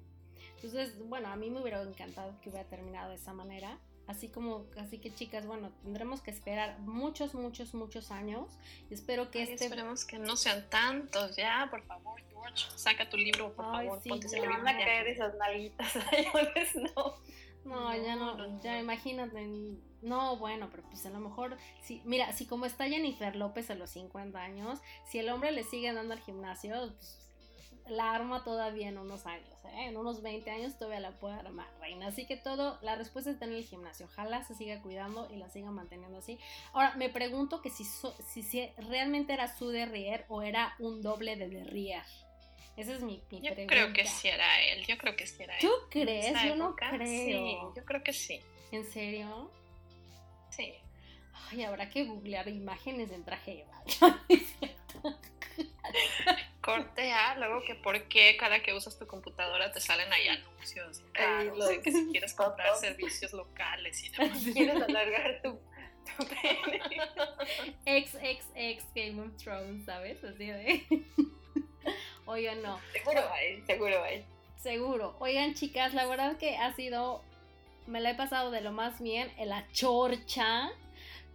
Entonces, 0.56 0.98
bueno, 1.08 1.28
a 1.28 1.36
mí 1.36 1.50
me 1.50 1.60
hubiera 1.60 1.82
encantado 1.82 2.38
que 2.40 2.50
hubiera 2.50 2.68
terminado 2.68 3.10
de 3.10 3.16
esa 3.16 3.32
manera. 3.32 3.78
Así 4.06 4.28
como, 4.28 4.66
así 4.76 4.98
que 4.98 5.14
chicas, 5.14 5.46
bueno, 5.46 5.70
tendremos 5.82 6.20
que 6.20 6.32
esperar 6.32 6.80
muchos, 6.80 7.34
muchos, 7.34 7.74
muchos 7.74 8.10
años. 8.10 8.58
Espero 8.90 9.30
que 9.30 9.44
este... 9.44 9.66
Esperemos 9.66 10.04
que 10.04 10.18
no 10.18 10.36
sean 10.36 10.68
tantos, 10.68 11.36
ya, 11.36 11.68
por 11.70 11.82
favor, 11.84 12.20
George, 12.28 12.66
saca 12.76 13.08
tu 13.08 13.16
libro, 13.16 13.54
por 13.54 13.66
favor, 13.66 14.02
ponte 14.02 14.26
ese 14.26 14.40
van 14.40 14.66
a 14.66 14.76
caer 14.76 15.06
esas 15.06 15.34
nalguitas, 15.36 15.94
no. 16.96 17.14
No, 17.64 17.94
ya 17.94 18.16
no, 18.16 18.60
ya 18.60 18.78
imagínate. 18.78 19.46
No, 20.02 20.36
bueno, 20.38 20.68
pero 20.70 20.82
pues 20.84 21.04
a 21.04 21.10
lo 21.10 21.20
mejor, 21.20 21.58
si, 21.82 22.00
mira, 22.04 22.32
si 22.32 22.46
como 22.46 22.64
está 22.64 22.88
Jennifer 22.88 23.36
López 23.36 23.70
a 23.70 23.74
los 23.74 23.90
50 23.90 24.38
años, 24.38 24.80
si 25.06 25.18
el 25.18 25.28
hombre 25.28 25.52
le 25.52 25.62
sigue 25.64 25.92
dando 25.92 26.14
al 26.14 26.20
gimnasio, 26.20 26.94
pues 26.96 27.20
la 27.90 28.12
arma 28.12 28.44
todavía 28.44 28.88
en 28.88 28.98
unos 28.98 29.26
años, 29.26 29.48
¿eh? 29.64 29.88
en 29.88 29.96
unos 29.96 30.22
20 30.22 30.48
años 30.50 30.78
todavía 30.78 31.00
la 31.00 31.18
puede 31.18 31.34
armar, 31.34 31.66
reina. 31.80 32.06
Así 32.06 32.26
que 32.26 32.36
todo, 32.36 32.78
la 32.82 32.94
respuesta 32.94 33.30
está 33.30 33.44
en 33.44 33.52
el 33.52 33.64
gimnasio. 33.64 34.06
Ojalá 34.06 34.44
se 34.44 34.54
siga 34.54 34.80
cuidando 34.80 35.28
y 35.30 35.36
la 35.36 35.48
siga 35.50 35.70
manteniendo 35.70 36.18
así. 36.18 36.38
Ahora, 36.72 36.94
me 36.96 37.08
pregunto 37.08 37.60
que 37.60 37.70
si, 37.70 37.84
si, 37.84 38.70
realmente 38.78 39.32
era 39.32 39.54
su 39.54 39.68
derrier 39.68 40.24
o 40.28 40.42
era 40.42 40.74
un 40.78 41.02
doble 41.02 41.36
de 41.36 41.48
derrier. 41.48 42.04
Esa 42.76 42.94
es 42.94 43.02
mi, 43.02 43.22
mi 43.30 43.40
yo 43.42 43.54
creo 43.66 43.92
que 43.92 44.06
sí 44.06 44.28
era 44.28 44.62
él, 44.62 44.86
yo 44.86 44.96
creo 44.96 45.14
que 45.16 45.26
sí 45.26 45.42
era 45.42 45.54
él. 45.54 45.60
¿Tú 45.60 45.70
crees? 45.90 46.32
Yo 46.44 46.56
no 46.56 46.74
creo. 46.76 47.06
Sí, 47.06 47.56
yo 47.76 47.84
creo 47.84 48.02
que 48.02 48.12
sí. 48.12 48.40
¿En 48.72 48.84
serio? 48.84 49.50
Sí. 50.50 50.74
Ay, 51.50 51.64
habrá 51.64 51.88
que 51.90 52.04
googlear 52.04 52.48
imágenes 52.48 53.10
en 53.10 53.24
traje 53.24 53.66
de 53.66 53.66
Corte 56.60 57.10
A, 57.12 57.36
luego 57.36 57.62
que 57.64 57.74
por 57.74 58.02
qué 58.08 58.36
cada 58.38 58.62
que 58.62 58.74
usas 58.74 58.98
tu 58.98 59.06
computadora 59.06 59.72
te 59.72 59.80
salen 59.80 60.12
ahí 60.12 60.28
anuncios. 60.28 61.02
lo 61.56 61.66
de 61.66 61.80
que 61.80 61.90
si 61.90 62.06
quieres 62.10 62.34
comprar 62.34 62.76
servicios 62.76 63.32
locales 63.32 64.02
y 64.04 64.10
demás. 64.16 64.38
Quieres 64.52 64.82
alargar 64.82 65.40
tu, 65.42 65.58
tu 66.16 66.24
XXX 67.86 68.84
Game 68.94 69.22
of 69.22 69.36
Thrones, 69.36 69.84
¿sabes? 69.84 70.22
Así 70.22 70.46
de. 70.46 70.86
Oigan, 72.26 72.62
no. 72.62 72.78
Seguro 72.92 73.20
hay, 73.32 73.62
seguro 73.62 74.02
hay. 74.02 74.24
Seguro. 74.56 75.16
Oigan, 75.20 75.54
chicas, 75.54 75.94
la 75.94 76.06
verdad 76.06 76.36
que 76.36 76.56
ha 76.56 76.74
sido. 76.74 77.22
Me 77.86 78.00
la 78.00 78.10
he 78.10 78.14
pasado 78.14 78.50
de 78.50 78.60
lo 78.60 78.72
más 78.72 79.00
bien 79.00 79.32
en 79.38 79.48
la 79.48 79.66
chorcha 79.72 80.70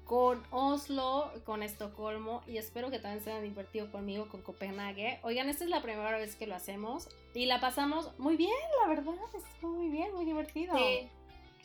con 0.06 0.44
Oslo, 0.52 1.32
con 1.46 1.64
Estocolmo 1.64 2.44
y 2.48 2.58
espero 2.58 2.92
que 2.92 3.00
también 3.00 3.24
se 3.24 3.32
hayan 3.32 3.44
divertido 3.44 3.92
conmigo 3.92 4.30
con 4.30 4.42
Copenhague. 4.42 5.20
Oigan, 5.24 5.50
esta 5.50 5.64
es 5.64 5.70
la 5.70 5.82
primera 5.82 6.18
vez 6.18 6.36
que 6.36 6.48
lo 6.48 6.56
hacemos 6.56 7.10
y 7.34 7.48
la 7.48 7.60
pasamos 7.60 8.18
muy 8.20 8.38
bien, 8.38 8.54
la 8.82 8.88
verdad, 8.88 9.16
estuvo 9.36 9.72
muy 9.72 9.90
bien, 9.90 10.14
muy 10.14 10.26
divertido. 10.26 10.78
Sí. 10.78 11.10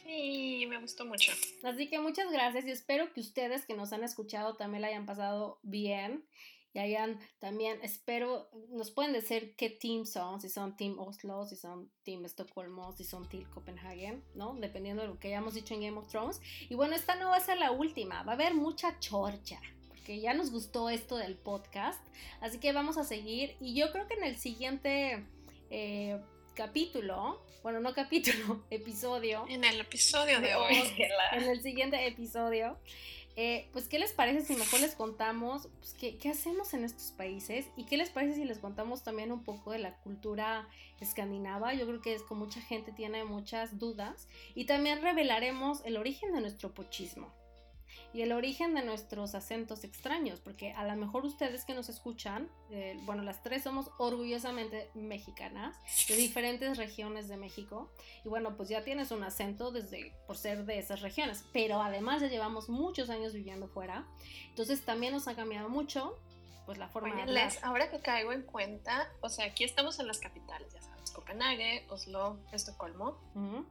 Sí, 0.02 0.66
me 0.68 0.80
gustó 0.80 1.04
mucho. 1.04 1.30
Así 1.62 1.88
que 1.88 2.00
muchas 2.00 2.32
gracias 2.32 2.64
y 2.66 2.72
espero 2.72 3.12
que 3.12 3.20
ustedes 3.20 3.64
que 3.64 3.74
nos 3.74 3.92
han 3.92 4.02
escuchado 4.02 4.56
también 4.56 4.82
la 4.82 4.88
hayan 4.88 5.06
pasado 5.06 5.60
bien 5.62 6.24
y 6.72 6.78
hayan 6.78 7.18
también, 7.38 7.78
espero, 7.82 8.48
nos 8.68 8.90
pueden 8.90 9.12
decir 9.12 9.54
qué 9.56 9.70
team 9.70 10.06
son, 10.06 10.40
si 10.40 10.48
son 10.48 10.76
Team 10.76 10.98
Oslo, 10.98 11.46
si 11.46 11.56
son 11.56 11.90
Team 12.04 12.24
Estocolmo, 12.24 12.92
si 12.92 13.04
son 13.04 13.28
Team 13.28 13.44
Copenhagen, 13.50 14.22
¿no? 14.34 14.54
Dependiendo 14.54 15.02
de 15.02 15.08
lo 15.08 15.18
que 15.18 15.28
hayamos 15.28 15.54
dicho 15.54 15.74
en 15.74 15.82
Game 15.82 15.98
of 15.98 16.08
Thrones. 16.08 16.40
Y 16.68 16.74
bueno, 16.74 16.94
esta 16.94 17.16
no 17.16 17.30
va 17.30 17.36
a 17.36 17.40
ser 17.40 17.58
la 17.58 17.72
última, 17.72 18.22
va 18.22 18.32
a 18.32 18.34
haber 18.34 18.54
mucha 18.54 18.98
chorcha, 19.00 19.60
porque 19.88 20.20
ya 20.20 20.32
nos 20.34 20.50
gustó 20.50 20.90
esto 20.90 21.16
del 21.16 21.36
podcast, 21.36 22.00
así 22.40 22.58
que 22.58 22.72
vamos 22.72 22.98
a 22.98 23.04
seguir 23.04 23.56
y 23.60 23.74
yo 23.74 23.90
creo 23.92 24.06
que 24.06 24.14
en 24.14 24.24
el 24.24 24.36
siguiente... 24.36 25.26
Eh, 25.70 26.20
capítulo, 26.60 27.42
bueno, 27.62 27.80
no 27.80 27.94
capítulo, 27.94 28.66
episodio. 28.70 29.46
En 29.48 29.64
el 29.64 29.80
episodio 29.80 30.40
de 30.40 30.54
hoy. 30.56 30.74
En 31.32 31.44
el 31.44 31.62
siguiente 31.62 32.06
episodio 32.06 32.78
eh, 33.42 33.70
pues, 33.72 33.88
¿qué 33.88 33.98
les 33.98 34.12
parece 34.12 34.44
si 34.44 34.54
mejor 34.54 34.80
les 34.80 34.94
contamos 34.94 35.70
pues, 35.78 35.94
qué, 35.94 36.18
qué, 36.18 36.28
hacemos 36.28 36.74
en 36.74 36.84
estos 36.84 37.12
países? 37.12 37.66
¿Y 37.74 37.86
qué 37.86 37.96
les 37.96 38.10
parece 38.10 38.34
si 38.34 38.44
les 38.44 38.58
contamos 38.58 39.02
también 39.02 39.32
un 39.32 39.42
poco 39.42 39.72
de 39.72 39.78
la 39.78 39.96
cultura 39.96 40.68
escandinava? 41.00 41.72
Yo 41.72 41.86
creo 41.86 42.02
que 42.02 42.12
es 42.12 42.22
que 42.22 42.34
mucha 42.34 42.60
gente 42.60 42.92
tiene 42.92 43.24
muchas 43.24 43.78
dudas. 43.78 44.28
Y 44.54 44.66
también 44.66 45.00
revelaremos 45.00 45.80
el 45.86 45.96
origen 45.96 46.34
de 46.34 46.42
nuestro 46.42 46.74
pochismo 46.74 47.39
y 48.12 48.22
el 48.22 48.32
origen 48.32 48.74
de 48.74 48.82
nuestros 48.82 49.34
acentos 49.34 49.84
extraños, 49.84 50.40
porque 50.40 50.72
a 50.72 50.84
lo 50.84 50.96
mejor 50.96 51.24
ustedes 51.24 51.64
que 51.64 51.74
nos 51.74 51.88
escuchan, 51.88 52.50
eh, 52.70 52.98
bueno, 53.04 53.22
las 53.22 53.42
tres 53.42 53.62
somos 53.62 53.90
orgullosamente 53.98 54.90
mexicanas, 54.94 55.76
de 56.08 56.16
diferentes 56.16 56.76
regiones 56.76 57.28
de 57.28 57.36
México, 57.36 57.92
y 58.24 58.28
bueno, 58.28 58.56
pues 58.56 58.68
ya 58.68 58.82
tienes 58.84 59.10
un 59.10 59.22
acento 59.22 59.70
desde 59.70 60.12
por 60.26 60.36
ser 60.36 60.64
de 60.64 60.78
esas 60.78 61.00
regiones, 61.00 61.44
pero 61.52 61.82
además 61.82 62.20
ya 62.20 62.28
llevamos 62.28 62.68
muchos 62.68 63.10
años 63.10 63.32
viviendo 63.32 63.68
fuera, 63.68 64.06
entonces 64.48 64.84
también 64.84 65.12
nos 65.12 65.28
ha 65.28 65.34
cambiado 65.34 65.68
mucho, 65.68 66.18
pues 66.66 66.78
la 66.78 66.88
forma 66.88 67.14
de 67.14 67.22
hablar. 67.22 67.52
ahora 67.62 67.90
que 67.90 68.00
caigo 68.00 68.32
en 68.32 68.42
cuenta, 68.42 69.08
o 69.20 69.28
sea, 69.28 69.46
aquí 69.46 69.64
estamos 69.64 69.98
en 70.00 70.06
las 70.06 70.18
capitales, 70.18 70.72
ya 70.72 70.80
Copenhague, 71.12 71.84
Oslo, 71.88 72.38
Estocolmo. 72.52 73.18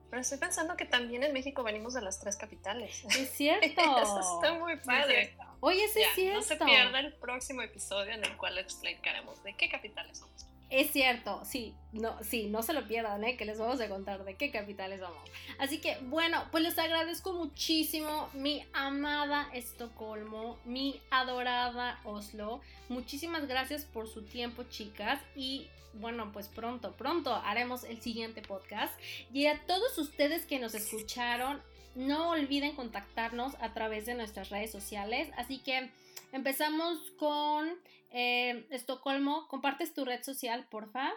Pero 0.10 0.22
estoy 0.22 0.38
pensando 0.38 0.76
que 0.76 0.86
también 0.86 1.24
en 1.24 1.34
México 1.34 1.64
venimos 1.64 1.94
de 1.94 2.02
las 2.02 2.20
tres 2.20 2.38
capitales. 2.38 3.04
Es 3.18 3.30
cierto. 3.36 3.68
Eso 3.68 4.36
está 4.36 4.54
muy 4.54 4.78
padre. 4.78 5.36
Oye, 5.62 5.88
sí 5.90 6.02
es 6.02 6.16
cierto. 6.16 6.40
No 6.40 6.46
se 6.46 6.56
pierda 6.58 7.00
el 7.00 7.14
próximo 7.14 7.62
episodio 7.62 8.14
en 8.14 8.24
el 8.24 8.38
cual 8.38 8.58
explicaremos 8.58 9.44
de 9.44 9.56
qué 9.56 9.70
capitales 9.70 10.20
somos. 10.20 10.46
Es 10.70 10.92
cierto, 10.92 11.42
sí, 11.46 11.74
no, 11.94 12.16
sí, 12.24 12.48
no 12.48 12.62
se 12.62 12.74
lo 12.74 12.88
pierdan, 12.88 13.24
¿eh? 13.24 13.36
que 13.36 13.46
les 13.46 13.58
vamos 13.58 13.82
a 13.82 13.90
contar 13.90 14.24
de 14.24 14.36
qué 14.36 14.52
capitales 14.52 15.02
vamos. 15.02 15.18
Así 15.58 15.80
que, 15.80 15.98
bueno, 16.04 16.44
pues 16.52 16.64
les 16.64 16.78
agradezco 16.78 17.34
muchísimo, 17.34 18.30
mi 18.34 18.64
amada 18.74 19.50
Estocolmo, 19.54 20.60
mi 20.66 21.02
adorada 21.10 22.00
Oslo. 22.04 22.62
Muchísimas 22.88 23.48
gracias 23.48 23.84
por 23.84 24.08
su 24.08 24.22
tiempo, 24.22 24.64
chicas. 24.70 25.20
Y 25.36 25.68
bueno, 25.94 26.32
pues 26.32 26.48
pronto, 26.48 26.96
pronto 26.96 27.34
haremos 27.34 27.84
el 27.84 28.00
siguiente 28.00 28.44
podcast. 28.44 28.94
Y 29.34 29.48
a 29.48 29.60
todos 29.66 29.98
ustedes 29.98 30.46
que 30.46 30.60
nos 30.60 30.76
escucharon, 30.76 31.60
no 31.96 32.30
olviden 32.30 32.76
contactarnos 32.76 33.56
a 33.60 33.74
través 33.74 34.06
de 34.06 34.14
nuestras 34.14 34.50
redes 34.50 34.72
sociales. 34.72 35.30
Así 35.36 35.58
que 35.58 35.90
empezamos 36.32 37.00
con 37.18 37.70
eh, 38.12 38.68
Estocolmo, 38.72 39.48
¿compartes 39.48 39.94
tu 39.94 40.06
red 40.06 40.24
social, 40.24 40.68
porfa? 40.70 41.12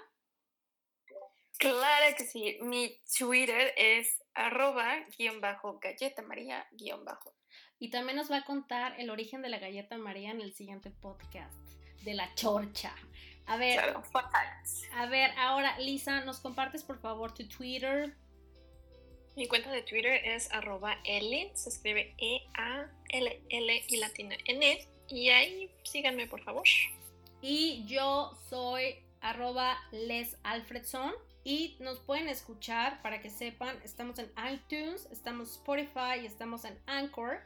Claro 1.58 2.16
que 2.16 2.24
sí. 2.24 2.58
Mi 2.62 3.00
Twitter 3.18 3.72
es 3.76 4.22
arroba 4.34 4.96
guion 5.16 5.40
bajo 5.40 5.78
galleta 5.78 6.22
maría 6.22 6.66
guion 6.72 7.04
bajo. 7.04 7.34
Y 7.78 7.90
también 7.90 8.16
nos 8.16 8.30
va 8.30 8.38
a 8.38 8.44
contar 8.44 8.98
el 8.98 9.10
origen 9.10 9.42
de 9.42 9.48
la 9.48 9.58
galleta 9.58 9.96
maría 9.98 10.30
en 10.30 10.40
el 10.40 10.52
siguiente 10.54 10.90
podcast 10.90 11.54
de 12.02 12.14
la 12.14 12.34
chorcha. 12.34 12.94
A 13.46 13.56
ver, 13.56 13.80
a 14.94 15.06
ver, 15.06 15.30
ahora 15.36 15.78
Lisa, 15.78 16.24
¿nos 16.24 16.40
compartes 16.40 16.84
por 16.84 17.00
favor 17.00 17.34
tu 17.34 17.46
Twitter? 17.48 18.16
Mi 19.36 19.48
cuenta 19.48 19.70
de 19.70 19.82
Twitter 19.82 20.20
es 20.24 20.52
arroba 20.52 20.98
se 21.04 21.68
escribe 21.68 22.14
E-A-L-L 22.18 23.84
y 23.88 23.96
latina 23.96 24.36
N. 24.46 24.88
Y 25.12 25.28
ahí 25.28 25.70
síganme, 25.82 26.26
por 26.26 26.40
favor. 26.42 26.64
Y 27.42 27.84
yo 27.86 28.32
soy 28.48 28.96
arroba 29.20 29.78
Les 29.90 30.38
Alfredson. 30.42 31.12
Y 31.44 31.76
nos 31.80 31.98
pueden 31.98 32.28
escuchar 32.28 33.02
para 33.02 33.20
que 33.20 33.28
sepan, 33.28 33.76
estamos 33.82 34.18
en 34.20 34.30
iTunes, 34.50 35.08
estamos 35.10 35.50
Spotify, 35.56 36.24
estamos 36.24 36.64
en 36.64 36.78
Anchor. 36.86 37.40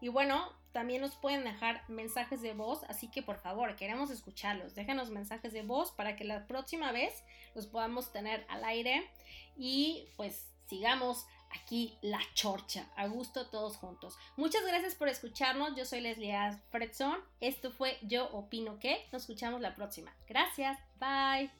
Y 0.00 0.08
bueno, 0.08 0.50
también 0.72 1.02
nos 1.02 1.16
pueden 1.16 1.44
dejar 1.44 1.82
mensajes 1.88 2.40
de 2.42 2.54
voz, 2.54 2.84
así 2.84 3.10
que 3.10 3.22
por 3.22 3.38
favor, 3.40 3.74
queremos 3.76 4.10
escucharlos. 4.10 4.74
Déjenos 4.74 5.10
mensajes 5.10 5.52
de 5.52 5.62
voz 5.62 5.90
para 5.90 6.16
que 6.16 6.24
la 6.24 6.46
próxima 6.46 6.92
vez 6.92 7.24
los 7.54 7.66
podamos 7.66 8.12
tener 8.12 8.46
al 8.48 8.64
aire 8.64 9.10
y 9.58 10.06
pues 10.16 10.48
sigamos 10.68 11.26
aquí 11.50 11.96
la 12.02 12.20
chorcha, 12.34 12.86
a 12.96 13.06
gusto 13.06 13.46
todos 13.46 13.76
juntos. 13.76 14.16
Muchas 14.36 14.64
gracias 14.66 14.94
por 14.94 15.08
escucharnos, 15.08 15.76
yo 15.76 15.84
soy 15.84 16.00
Leslie 16.00 16.34
Fredson, 16.70 17.18
esto 17.40 17.70
fue 17.70 17.98
Yo 18.02 18.28
Opino 18.32 18.78
Que, 18.78 19.06
nos 19.12 19.22
escuchamos 19.22 19.60
la 19.60 19.74
próxima. 19.74 20.14
Gracias, 20.28 20.78
bye. 20.98 21.59